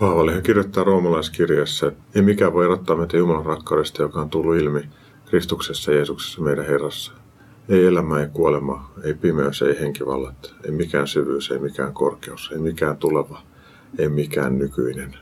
Paavalihan 0.00 0.42
kirjoittaa 0.42 0.84
roomalaiskirjassa, 0.84 1.86
että 1.86 2.02
ei 2.14 2.22
mikään 2.22 2.52
voi 2.52 2.64
erottaa 2.64 2.96
meitä 2.96 3.16
Jumalan 3.16 3.46
rakkaudesta, 3.46 4.02
joka 4.02 4.20
on 4.20 4.30
tullut 4.30 4.56
ilmi 4.56 4.80
Kristuksessa 5.26 5.92
Jeesuksessa 5.92 6.40
meidän 6.40 6.66
Herrassa. 6.66 7.12
Ei 7.70 7.86
elämä, 7.86 8.20
ei 8.20 8.28
kuolema, 8.32 8.90
ei 9.04 9.14
pimeys, 9.14 9.62
ei 9.62 9.80
henkivallat, 9.80 10.54
ei 10.64 10.70
mikään 10.70 11.08
syvyys, 11.08 11.50
ei 11.50 11.58
mikään 11.58 11.92
korkeus, 11.92 12.50
ei 12.52 12.58
mikään 12.58 12.96
tuleva, 12.96 13.42
ei 13.98 14.08
mikään 14.08 14.58
nykyinen. 14.58 15.16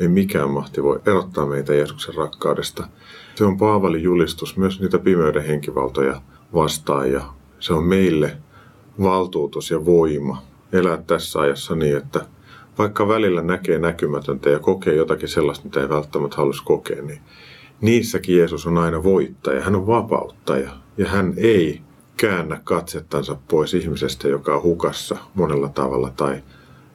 Ei 0.00 0.08
mikään 0.08 0.50
mahti 0.50 0.82
voi 0.82 1.00
erottaa 1.06 1.46
meitä 1.46 1.74
Jeesuksen 1.74 2.14
rakkaudesta. 2.14 2.88
Se 3.34 3.44
on 3.44 3.58
Paavalin 3.58 4.02
julistus 4.02 4.56
myös 4.56 4.80
niitä 4.80 4.98
pimeyden 4.98 5.44
henkivaltoja 5.44 6.20
vastaan 6.54 7.12
ja 7.12 7.22
se 7.60 7.72
on 7.72 7.84
meille 7.84 8.36
valtuutus 9.02 9.70
ja 9.70 9.84
voima 9.84 10.42
elää 10.72 11.02
tässä 11.06 11.40
ajassa 11.40 11.74
niin, 11.74 11.96
että 11.96 12.26
vaikka 12.78 13.08
välillä 13.08 13.42
näkee 13.42 13.78
näkymätöntä 13.78 14.50
ja 14.50 14.58
kokee 14.58 14.94
jotakin 14.94 15.28
sellaista, 15.28 15.64
mitä 15.64 15.80
ei 15.80 15.88
välttämättä 15.88 16.36
halus 16.36 16.62
kokea, 16.62 17.02
niin 17.02 17.20
niissäkin 17.80 18.36
Jeesus 18.36 18.66
on 18.66 18.78
aina 18.78 19.02
voittaja. 19.02 19.60
Hän 19.60 19.76
on 19.76 19.86
vapauttaja 19.86 20.70
ja 20.98 21.08
hän 21.08 21.34
ei 21.36 21.87
käännä 22.20 22.60
katsettansa 22.64 23.36
pois 23.48 23.74
ihmisestä, 23.74 24.28
joka 24.28 24.56
on 24.56 24.62
hukassa 24.62 25.16
monella 25.34 25.68
tavalla 25.68 26.12
tai 26.16 26.42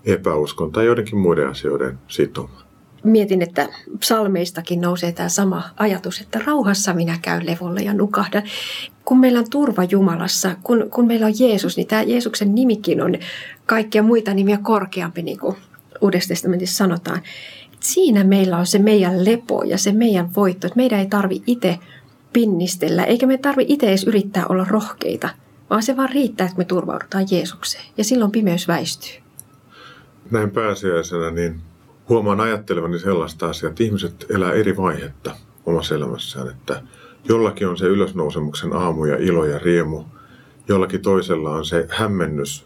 epäuskon 0.05 0.71
tai 0.71 0.85
joidenkin 0.85 1.17
muiden 1.17 1.49
asioiden 1.49 1.99
sitoma 2.07 2.63
mietin, 3.03 3.41
että 3.41 3.69
psalmeistakin 3.99 4.81
nousee 4.81 5.11
tämä 5.11 5.29
sama 5.29 5.63
ajatus, 5.77 6.21
että 6.21 6.41
rauhassa 6.45 6.93
minä 6.93 7.19
käyn 7.21 7.45
levolle 7.45 7.81
ja 7.81 7.93
nukahdan. 7.93 8.43
Kun 9.05 9.19
meillä 9.19 9.39
on 9.39 9.49
turva 9.49 9.83
Jumalassa, 9.83 10.55
kun, 10.63 10.89
kun 10.89 11.07
meillä 11.07 11.25
on 11.25 11.33
Jeesus, 11.39 11.77
niin 11.77 11.87
tämä 11.87 12.01
Jeesuksen 12.01 12.55
nimikin 12.55 13.01
on 13.01 13.15
kaikkia 13.65 14.03
muita 14.03 14.33
nimiä 14.33 14.57
korkeampi, 14.57 15.21
niin 15.21 15.39
kuin 15.39 15.55
Uudessa 16.01 16.27
testamentissa 16.27 16.77
sanotaan. 16.77 17.21
Siinä 17.79 18.23
meillä 18.23 18.57
on 18.57 18.65
se 18.65 18.79
meidän 18.79 19.25
lepo 19.25 19.63
ja 19.63 19.77
se 19.77 19.91
meidän 19.91 20.35
voitto, 20.35 20.67
että 20.67 20.77
meidän 20.77 20.99
ei 20.99 21.05
tarvi 21.05 21.41
itse 21.47 21.79
pinnistellä, 22.33 23.03
eikä 23.03 23.27
me 23.27 23.37
tarvi 23.37 23.65
itse 23.67 23.87
edes 23.87 24.03
yrittää 24.03 24.45
olla 24.49 24.65
rohkeita, 24.69 25.29
vaan 25.69 25.83
se 25.83 25.97
vaan 25.97 26.09
riittää, 26.09 26.45
että 26.45 26.57
me 26.57 26.65
turvaudutaan 26.65 27.25
Jeesukseen 27.31 27.85
ja 27.97 28.03
silloin 28.03 28.31
pimeys 28.31 28.67
väistyy. 28.67 29.23
Näin 30.31 30.51
pääsiäisenä, 30.51 31.31
niin 31.31 31.61
huomaan 32.09 32.41
ajattelevani 32.41 32.99
sellaista 32.99 33.49
asiaa, 33.49 33.69
että 33.69 33.83
ihmiset 33.83 34.25
elää 34.29 34.53
eri 34.53 34.77
vaihetta 34.77 35.35
omassa 35.65 35.95
elämässään, 35.95 36.49
että 36.49 36.81
jollakin 37.29 37.67
on 37.67 37.77
se 37.77 37.85
ylösnousemuksen 37.85 38.73
aamu 38.73 39.05
ja 39.05 39.17
ilo 39.17 39.45
ja 39.45 39.59
riemu, 39.59 40.03
jollakin 40.67 41.01
toisella 41.01 41.55
on 41.55 41.65
se 41.65 41.87
hämmennys, 41.89 42.65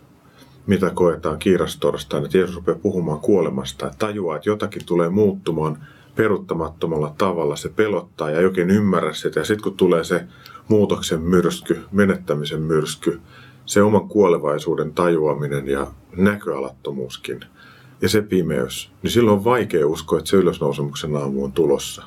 mitä 0.67 0.89
koetaan 0.89 1.39
kiirastorstaina, 1.39 2.25
että 2.25 2.37
Jeesus 2.37 2.55
rupeaa 2.55 2.77
puhumaan 2.77 3.19
kuolemasta, 3.19 3.85
että 3.85 3.97
tajuaa, 3.97 4.35
että 4.35 4.49
jotakin 4.49 4.85
tulee 4.85 5.09
muuttumaan 5.09 5.87
peruttamattomalla 6.17 7.13
tavalla, 7.17 7.55
se 7.55 7.69
pelottaa 7.69 8.29
ja 8.29 8.41
jokin 8.41 8.69
ymmärrä 8.69 9.13
sitä. 9.13 9.39
Ja 9.39 9.45
sitten 9.45 9.63
kun 9.63 9.77
tulee 9.77 10.03
se 10.03 10.23
muutoksen 10.67 11.21
myrsky, 11.21 11.81
menettämisen 11.91 12.61
myrsky, 12.61 13.21
se 13.65 13.81
oman 13.81 14.09
kuolevaisuuden 14.09 14.93
tajuaminen 14.93 15.67
ja 15.67 15.87
näköalattomuuskin– 16.17 17.39
ja 18.01 18.09
se 18.09 18.21
pimeys, 18.21 18.91
niin 19.03 19.11
silloin 19.11 19.37
on 19.37 19.43
vaikea 19.43 19.87
uskoa, 19.87 20.19
että 20.19 20.29
se 20.29 20.37
ylösnousemuksen 20.37 21.15
aamu 21.15 21.43
on 21.43 21.51
tulossa. 21.51 22.03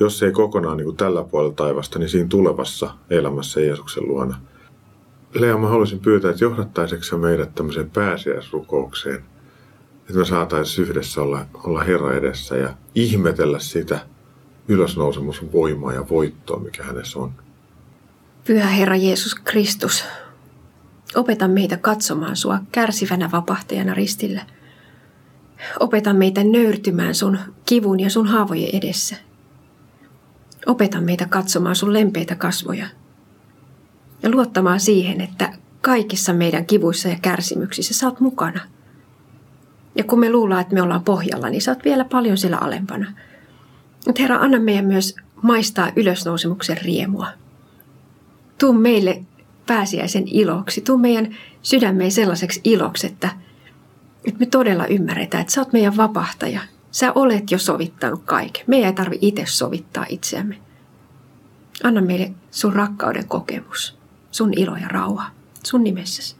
Jos 0.00 0.22
ei 0.22 0.32
kokonaan 0.32 0.76
niin 0.76 0.84
kuin 0.84 0.96
tällä 0.96 1.24
puolella 1.24 1.54
taivasta, 1.54 1.98
niin 1.98 2.08
siinä 2.08 2.28
tulevassa 2.28 2.94
elämässä 3.10 3.60
Jeesuksen 3.60 4.08
luona. 4.08 4.40
Lea, 5.34 5.58
mä 5.58 5.68
haluaisin 5.68 6.00
pyytää, 6.00 6.30
että 6.30 6.44
johdattaisitko 6.44 7.18
meidät 7.18 7.54
tämmöiseen 7.54 7.90
pääsiäisrukoukseen, 7.90 9.24
että 10.12 10.18
me 10.18 10.24
saataisiin 10.24 10.88
yhdessä 10.88 11.22
olla, 11.22 11.46
olla 11.64 11.84
Herra 11.84 12.14
edessä 12.14 12.56
ja 12.56 12.74
ihmetellä 12.94 13.58
sitä 13.58 14.00
ylösnousemuksen 14.68 15.52
voimaa 15.52 15.92
ja 15.92 16.08
voittoa, 16.08 16.60
mikä 16.60 16.82
hänessä 16.82 17.18
on. 17.18 17.32
Pyhä 18.44 18.66
Herra 18.66 18.96
Jeesus 18.96 19.34
Kristus, 19.34 20.04
opeta 21.14 21.48
meitä 21.48 21.76
katsomaan 21.76 22.36
sua 22.36 22.58
kärsivänä 22.72 23.30
vapahtajana 23.32 23.94
ristille– 23.94 24.40
Opeta 25.80 26.12
meitä 26.12 26.44
nöyrtymään 26.44 27.14
sun 27.14 27.38
kivun 27.66 28.00
ja 28.00 28.10
sun 28.10 28.26
haavojen 28.26 28.70
edessä. 28.72 29.16
Opeta 30.66 31.00
meitä 31.00 31.26
katsomaan 31.26 31.76
sun 31.76 31.92
lempeitä 31.92 32.34
kasvoja 32.34 32.86
ja 34.22 34.30
luottamaan 34.30 34.80
siihen, 34.80 35.20
että 35.20 35.52
kaikissa 35.80 36.32
meidän 36.32 36.66
kivuissa 36.66 37.08
ja 37.08 37.18
kärsimyksissä 37.22 37.94
sä 37.94 38.06
oot 38.06 38.20
mukana. 38.20 38.60
Ja 39.94 40.04
kun 40.04 40.20
me 40.20 40.30
luullaan, 40.30 40.60
että 40.60 40.74
me 40.74 40.82
ollaan 40.82 41.04
pohjalla, 41.04 41.48
niin 41.48 41.62
sä 41.62 41.70
oot 41.70 41.84
vielä 41.84 42.04
paljon 42.04 42.38
siellä 42.38 42.58
alempana. 42.58 43.12
Mutta 44.06 44.22
Herra, 44.22 44.36
anna 44.36 44.60
meidän 44.60 44.84
myös 44.84 45.16
maistaa 45.42 45.92
ylösnousemuksen 45.96 46.78
riemua. 46.82 47.26
Tuu 48.58 48.72
meille 48.72 49.22
pääsiäisen 49.66 50.28
iloksi. 50.28 50.80
Tuu 50.80 50.98
meidän 50.98 51.36
sydämeen 51.62 52.10
sellaiseksi 52.10 52.60
iloksi, 52.64 53.06
että, 53.06 53.30
että 54.24 54.40
me 54.40 54.46
todella 54.46 54.86
ymmärretään, 54.86 55.40
että 55.40 55.52
sä 55.52 55.60
oot 55.60 55.72
meidän 55.72 55.96
vapahtaja. 55.96 56.60
Sä 56.90 57.12
olet 57.12 57.50
jo 57.50 57.58
sovittanut 57.58 58.22
kaiken. 58.24 58.64
Meidän 58.66 58.86
ei 58.86 58.92
tarvi 58.92 59.18
itse 59.20 59.44
sovittaa 59.46 60.06
itseämme. 60.08 60.58
Anna 61.84 62.00
meille 62.00 62.32
sun 62.50 62.72
rakkauden 62.72 63.28
kokemus, 63.28 63.98
sun 64.30 64.52
ilo 64.56 64.76
ja 64.76 64.88
rauha, 64.88 65.30
sun 65.62 65.84
nimessäsi. 65.84 66.36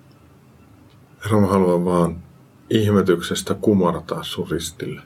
Herra, 1.25 1.41
mä 1.41 1.47
haluan 1.47 1.85
vaan 1.85 2.17
ihmetyksestä 2.73 3.55
kumartaa 3.55 4.23
sun 4.23 4.51
ristille. 4.51 5.03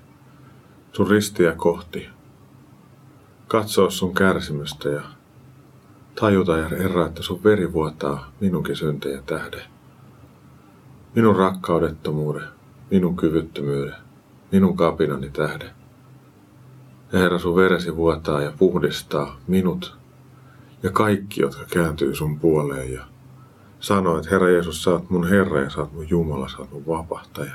Sun 0.92 1.10
ristiä 1.10 1.52
kohti. 1.52 2.08
Katsoa 3.48 3.90
sun 3.90 4.14
kärsimystä 4.14 4.88
ja 4.88 5.02
tajuta, 6.14 6.56
Herra, 6.56 7.06
että 7.06 7.22
sun 7.22 7.44
veri 7.44 7.72
vuotaa 7.72 8.32
minunkin 8.40 8.76
syntejä 8.76 9.22
tähden. 9.26 9.62
Minun 11.14 11.36
rakkaudettomuuden, 11.36 12.48
minun 12.90 13.16
kyvyttömyyden, 13.16 13.94
minun 14.52 14.76
kapinani 14.76 15.30
tähden. 15.30 15.70
Ja 17.12 17.18
Herra, 17.18 17.38
sun 17.38 17.56
veresi 17.56 17.96
vuotaa 17.96 18.42
ja 18.42 18.52
puhdistaa 18.58 19.36
minut 19.46 19.96
ja 20.82 20.90
kaikki, 20.90 21.40
jotka 21.40 21.64
kääntyy 21.70 22.14
sun 22.14 22.40
puoleen 22.40 22.92
ja 22.92 23.04
sanoo, 23.86 24.16
että 24.16 24.30
Herra 24.30 24.48
Jeesus, 24.48 24.82
sä 24.82 24.90
oot 24.90 25.10
mun 25.10 25.28
Herra 25.28 25.60
ja 25.60 25.70
sä 25.70 25.80
oot 25.80 25.92
mun 25.92 26.10
Jumala, 26.10 26.48
sä 26.48 26.58
oot 26.58 26.72
mun 26.72 26.86
vapahtaja. 26.86 27.52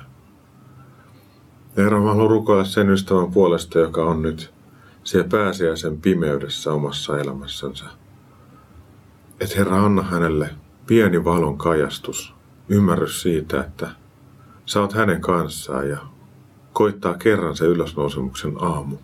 Ja 1.75 1.83
Herra, 1.83 1.99
mä 1.99 2.09
haluan 2.09 2.29
rukoilla 2.29 2.63
sen 2.63 2.89
ystävän 2.89 3.31
puolesta, 3.31 3.79
joka 3.79 4.05
on 4.05 4.21
nyt 4.21 4.53
siellä 5.03 5.29
pääsiäisen 5.29 6.01
pimeydessä 6.01 6.73
omassa 6.73 7.19
elämässänsä. 7.19 7.85
Että 9.39 9.55
Herra, 9.57 9.85
anna 9.85 10.01
hänelle 10.01 10.49
pieni 10.87 11.23
valon 11.23 11.57
kajastus, 11.57 12.33
ymmärrys 12.69 13.21
siitä, 13.21 13.59
että 13.59 13.89
sä 14.65 14.81
oot 14.81 14.93
hänen 14.93 15.21
kanssaan 15.21 15.89
ja 15.89 15.97
koittaa 16.73 17.17
kerran 17.17 17.55
se 17.55 17.65
ylösnousemuksen 17.65 18.53
aamu, 18.59 18.97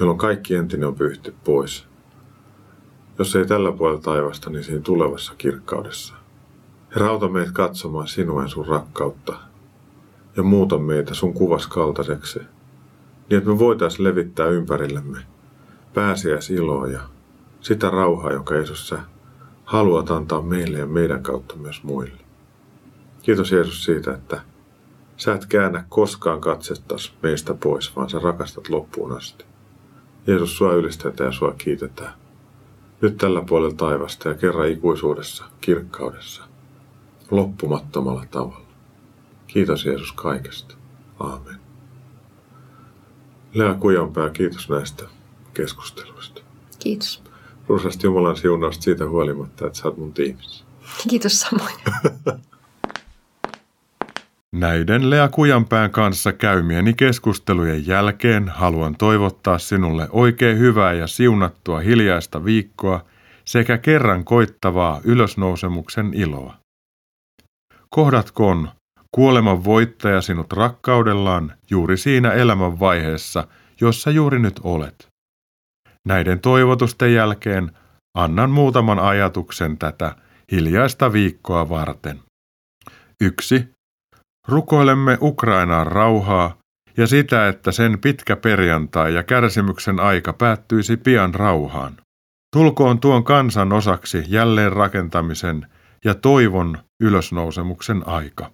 jolloin 0.00 0.18
kaikki 0.18 0.54
entinen 0.54 0.88
on 0.88 0.94
pyyhty 0.94 1.34
pois. 1.44 1.86
Jos 3.18 3.36
ei 3.36 3.46
tällä 3.46 3.72
puolella 3.72 4.00
taivasta, 4.00 4.50
niin 4.50 4.64
siinä 4.64 4.80
tulevassa 4.80 5.34
kirkkaudessa. 5.38 6.17
Herra, 6.94 7.08
auta 7.08 7.28
meitä 7.28 7.52
katsomaan 7.52 8.08
sinua 8.08 8.42
ja 8.42 8.48
sun 8.48 8.66
rakkautta 8.66 9.38
ja 10.36 10.42
muuta 10.42 10.78
meitä 10.78 11.14
sun 11.14 11.34
kuvas 11.34 11.66
kaltaiseksi, 11.66 12.38
niin 12.38 13.38
että 13.38 13.50
me 13.50 13.58
voitaisiin 13.58 14.04
levittää 14.04 14.46
ympärillemme 14.46 15.18
pääsiäisiloa 15.94 16.86
ja 16.86 17.00
sitä 17.60 17.90
rauhaa, 17.90 18.32
jonka 18.32 18.54
Jeesus 18.54 18.88
sä 18.88 18.98
haluat 19.64 20.10
antaa 20.10 20.42
meille 20.42 20.78
ja 20.78 20.86
meidän 20.86 21.22
kautta 21.22 21.56
myös 21.56 21.82
muille. 21.82 22.20
Kiitos 23.22 23.52
Jeesus 23.52 23.84
siitä, 23.84 24.14
että 24.14 24.40
sä 25.16 25.34
et 25.34 25.46
käännä 25.46 25.84
koskaan 25.88 26.40
katsettas 26.40 27.14
meistä 27.22 27.54
pois, 27.54 27.96
vaan 27.96 28.10
sä 28.10 28.18
rakastat 28.18 28.68
loppuun 28.68 29.16
asti. 29.16 29.44
Jeesus, 30.26 30.56
sua 30.56 30.72
ylistetään 30.72 31.28
ja 31.28 31.32
sua 31.32 31.54
kiitetään. 31.58 32.12
Nyt 33.00 33.16
tällä 33.16 33.42
puolella 33.48 33.74
taivasta 33.74 34.28
ja 34.28 34.34
kerran 34.34 34.68
ikuisuudessa, 34.68 35.44
kirkkaudessa, 35.60 36.47
loppumattomalla 37.30 38.24
tavalla. 38.30 38.66
Kiitos 39.46 39.84
Jeesus 39.84 40.12
kaikesta. 40.12 40.74
Aamen. 41.20 41.56
Lea 43.54 43.74
Kujanpää, 43.74 44.30
kiitos 44.30 44.68
näistä 44.68 45.04
keskusteluista. 45.54 46.42
Kiitos. 46.78 47.22
Runsasti 47.68 48.06
Jumalan 48.06 48.36
siunausta 48.36 48.82
siitä 48.82 49.08
huolimatta, 49.08 49.66
että 49.66 49.78
sä 49.78 49.88
oot 49.88 49.96
mun 49.96 50.12
tiimissä. 50.12 50.64
Kiitos 51.08 51.40
samoin. 51.40 51.74
Näiden 54.52 55.10
Lea 55.10 55.28
Kujanpään 55.28 55.90
kanssa 55.90 56.32
käymieni 56.32 56.94
keskustelujen 56.94 57.86
jälkeen 57.86 58.48
haluan 58.48 58.96
toivottaa 58.96 59.58
sinulle 59.58 60.08
oikein 60.10 60.58
hyvää 60.58 60.92
ja 60.92 61.06
siunattua 61.06 61.80
hiljaista 61.80 62.44
viikkoa 62.44 63.04
sekä 63.44 63.78
kerran 63.78 64.24
koittavaa 64.24 65.00
ylösnousemuksen 65.04 66.14
iloa. 66.14 66.54
Kohdatkoon 67.90 68.68
kuoleman 69.14 69.64
voittaja 69.64 70.20
sinut 70.20 70.52
rakkaudellaan 70.52 71.52
juuri 71.70 71.96
siinä 71.96 72.32
elämän 72.32 72.80
vaiheessa, 72.80 73.48
jossa 73.80 74.10
juuri 74.10 74.38
nyt 74.38 74.60
olet. 74.64 75.08
Näiden 76.06 76.40
toivotusten 76.40 77.14
jälkeen 77.14 77.70
annan 78.14 78.50
muutaman 78.50 78.98
ajatuksen 78.98 79.78
tätä 79.78 80.16
hiljaista 80.52 81.12
viikkoa 81.12 81.68
varten. 81.68 82.20
1. 83.20 83.68
Rukoilemme 84.48 85.18
Ukrainaan 85.20 85.86
rauhaa 85.86 86.56
ja 86.96 87.06
sitä, 87.06 87.48
että 87.48 87.72
sen 87.72 87.98
pitkä 87.98 88.36
perjantai 88.36 89.14
ja 89.14 89.22
kärsimyksen 89.22 90.00
aika 90.00 90.32
päättyisi 90.32 90.96
pian 90.96 91.34
rauhaan. 91.34 91.96
Tulkoon 92.56 93.00
tuon 93.00 93.24
kansan 93.24 93.72
osaksi 93.72 94.24
jälleen 94.28 94.72
rakentamisen 94.72 95.66
ja 96.04 96.14
toivon 96.14 96.78
ylösnousemuksen 97.02 98.08
aika. 98.08 98.50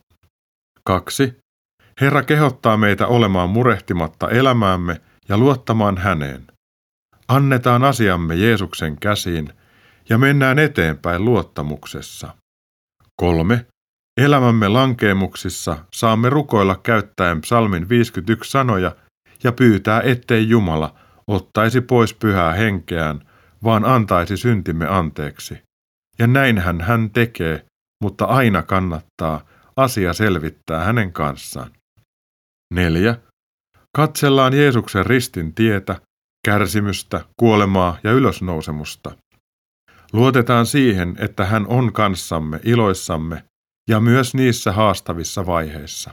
2. 0.84 1.36
Herra 2.00 2.22
kehottaa 2.22 2.76
meitä 2.76 3.06
olemaan 3.06 3.50
murehtimatta 3.50 4.30
elämäämme 4.30 5.00
ja 5.28 5.38
luottamaan 5.38 5.98
häneen. 5.98 6.46
Annetaan 7.28 7.84
asiamme 7.84 8.34
Jeesuksen 8.34 8.96
käsiin 9.00 9.52
ja 10.08 10.18
mennään 10.18 10.58
eteenpäin 10.58 11.24
luottamuksessa. 11.24 12.34
3. 13.16 13.66
Elämämme 14.20 14.68
lankeemuksissa 14.68 15.76
saamme 15.94 16.30
rukoilla 16.30 16.76
käyttäen 16.76 17.40
psalmin 17.40 17.88
51 17.88 18.50
sanoja 18.50 18.96
ja 19.44 19.52
pyytää, 19.52 20.00
ettei 20.00 20.48
Jumala 20.48 20.94
ottaisi 21.26 21.80
pois 21.80 22.14
pyhää 22.14 22.52
henkeään, 22.52 23.20
vaan 23.64 23.84
antaisi 23.84 24.36
syntimme 24.36 24.86
anteeksi. 24.86 25.62
Ja 26.18 26.26
näinhän 26.26 26.80
hän 26.80 27.10
tekee, 27.10 27.64
mutta 28.02 28.24
aina 28.24 28.62
kannattaa 28.62 29.46
asia 29.76 30.12
selvittää 30.12 30.84
hänen 30.84 31.12
kanssaan. 31.12 31.70
4. 32.74 33.16
Katsellaan 33.96 34.54
Jeesuksen 34.54 35.06
ristin 35.06 35.54
tietä, 35.54 36.00
kärsimystä, 36.46 37.24
kuolemaa 37.36 37.98
ja 38.04 38.12
ylösnousemusta. 38.12 39.16
Luotetaan 40.12 40.66
siihen, 40.66 41.14
että 41.18 41.44
hän 41.44 41.66
on 41.66 41.92
kanssamme 41.92 42.60
iloissamme 42.64 43.44
ja 43.90 44.00
myös 44.00 44.34
niissä 44.34 44.72
haastavissa 44.72 45.46
vaiheissa. 45.46 46.10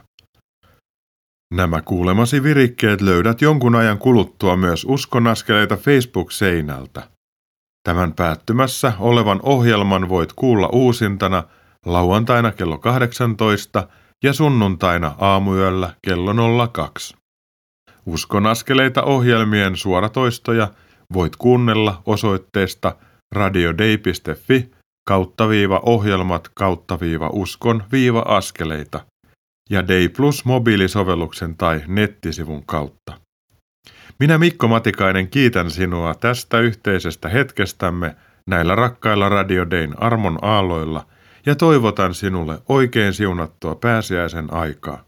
Nämä 1.54 1.82
kuulemasi 1.82 2.42
virikkeet 2.42 3.00
löydät 3.00 3.42
jonkun 3.42 3.74
ajan 3.74 3.98
kuluttua 3.98 4.56
myös 4.56 4.84
uskonaskeleita 4.84 5.76
Facebook-seinältä. 5.76 7.08
Tämän 7.82 8.12
päättymässä 8.12 8.92
olevan 8.98 9.40
ohjelman 9.42 10.08
voit 10.08 10.32
kuulla 10.32 10.68
uusintana 10.72 11.42
lauantaina 11.86 12.52
kello 12.52 12.78
18 12.78 13.88
ja 14.24 14.32
sunnuntaina 14.32 15.14
aamuyöllä 15.18 15.94
kello 16.02 16.68
02. 16.68 17.16
Uskonaskeleita 18.06 19.02
ohjelmien 19.02 19.76
suoratoistoja 19.76 20.68
voit 21.12 21.36
kuunnella 21.36 22.02
osoitteesta 22.06 22.96
radiodei.fi 23.32 24.70
kautta 25.08 25.48
viiva 25.48 25.80
ohjelmat 25.82 26.48
kautta 26.54 27.00
viiva 27.00 27.30
uskon 27.32 27.84
viiva 27.92 28.24
askeleita 28.28 29.00
ja 29.70 29.88
Day 29.88 30.08
Plus 30.08 30.44
mobiilisovelluksen 30.44 31.56
tai 31.56 31.82
nettisivun 31.86 32.66
kautta. 32.66 33.21
Minä 34.22 34.38
Mikko 34.38 34.68
Matikainen 34.68 35.28
kiitän 35.28 35.70
sinua 35.70 36.14
tästä 36.14 36.60
yhteisestä 36.60 37.28
hetkestämme 37.28 38.16
näillä 38.46 38.74
rakkailla 38.74 39.28
Radio 39.28 39.70
Dayn 39.70 40.02
armon 40.02 40.38
aalloilla 40.42 41.06
ja 41.46 41.54
toivotan 41.54 42.14
sinulle 42.14 42.58
oikein 42.68 43.12
siunattua 43.12 43.74
pääsiäisen 43.74 44.52
aikaa. 44.52 45.04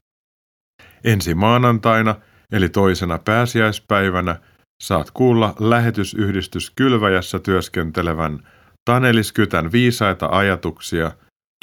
Ensi 1.05 1.35
maanantaina, 1.35 2.15
eli 2.53 2.69
toisena 2.69 3.19
pääsiäispäivänä, 3.19 4.37
saat 4.83 5.11
kuulla 5.11 5.55
lähetysyhdistys 5.59 6.73
Kylväjässä 6.77 7.39
työskentelevän 7.39 8.49
Tanelis 8.85 9.33
Kytän 9.33 9.73
viisaita 9.73 10.29
ajatuksia 10.31 11.11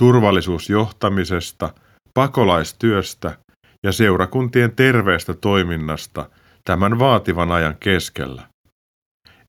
turvallisuusjohtamisesta, 0.01 1.73
pakolaistyöstä 2.13 3.37
ja 3.83 3.91
seurakuntien 3.91 4.75
terveestä 4.75 5.33
toiminnasta 5.33 6.29
tämän 6.63 6.99
vaativan 6.99 7.51
ajan 7.51 7.75
keskellä. 7.79 8.43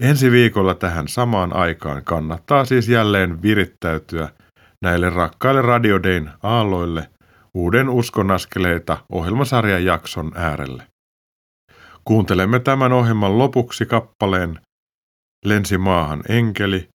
Ensi 0.01 0.31
viikolla 0.31 0.75
tähän 0.75 1.09
samaan 1.09 1.57
aikaan 1.57 2.05
kannattaa 2.05 2.65
siis 2.65 2.89
jälleen 2.89 3.43
virittäytyä 3.43 4.29
näille 4.83 5.11
rakkaille 5.11 5.63
Radiodein 5.63 6.31
aalloille 6.43 7.09
uuden 7.55 7.89
uskonaskeleita 7.89 8.99
ohjelmasarjan 9.13 9.85
jakson 9.85 10.33
äärelle. 10.35 10.87
Kuuntelemme 12.05 12.59
tämän 12.61 12.93
ohjelman 12.93 13.39
lopuksi 13.39 13.87
kappaleen 13.87 14.61
Lensi 15.45 15.79
maahan 15.79 16.23
enkeli, 16.29 16.89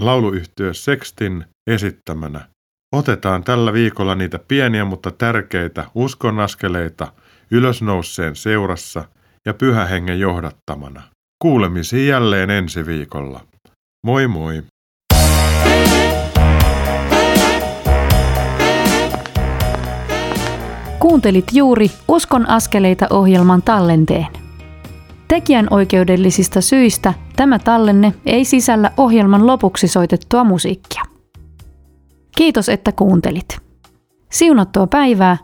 lauluyhtiö 0.00 0.74
Sextin 0.74 1.44
esittämänä. 1.66 2.48
Otetaan 2.94 3.44
tällä 3.44 3.72
viikolla 3.72 4.14
niitä 4.14 4.38
pieniä, 4.38 4.84
mutta 4.84 5.10
tärkeitä 5.10 5.84
uskonaskeleita 5.94 7.12
ylösnouseen 7.50 8.36
seurassa 8.36 9.04
ja 9.46 9.54
pyhähengen 9.54 10.20
johdattamana. 10.20 11.02
Kuulemisiin 11.42 12.08
jälleen 12.08 12.50
ensi 12.50 12.86
viikolla. 12.86 13.40
Moi 14.06 14.28
moi! 14.28 14.62
Kuuntelit 20.98 21.44
juuri 21.52 21.90
Uskon 22.08 22.48
askeleita 22.48 23.06
ohjelman 23.10 23.62
tallenteen. 23.62 24.26
Tekijän 25.28 25.66
oikeudellisista 25.70 26.60
syistä 26.60 27.14
tämä 27.36 27.58
tallenne 27.58 28.14
ei 28.26 28.44
sisällä 28.44 28.90
ohjelman 28.96 29.46
lopuksi 29.46 29.88
soitettua 29.88 30.44
musiikkia. 30.44 31.02
Kiitos, 32.36 32.68
että 32.68 32.92
kuuntelit. 32.92 33.58
Siunattua 34.30 34.86
päivää 34.86 35.36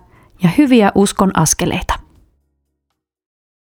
ja 0.43 0.49
hyviä 0.59 0.93
uskon 0.95 1.31
askeleita. 1.39 2.00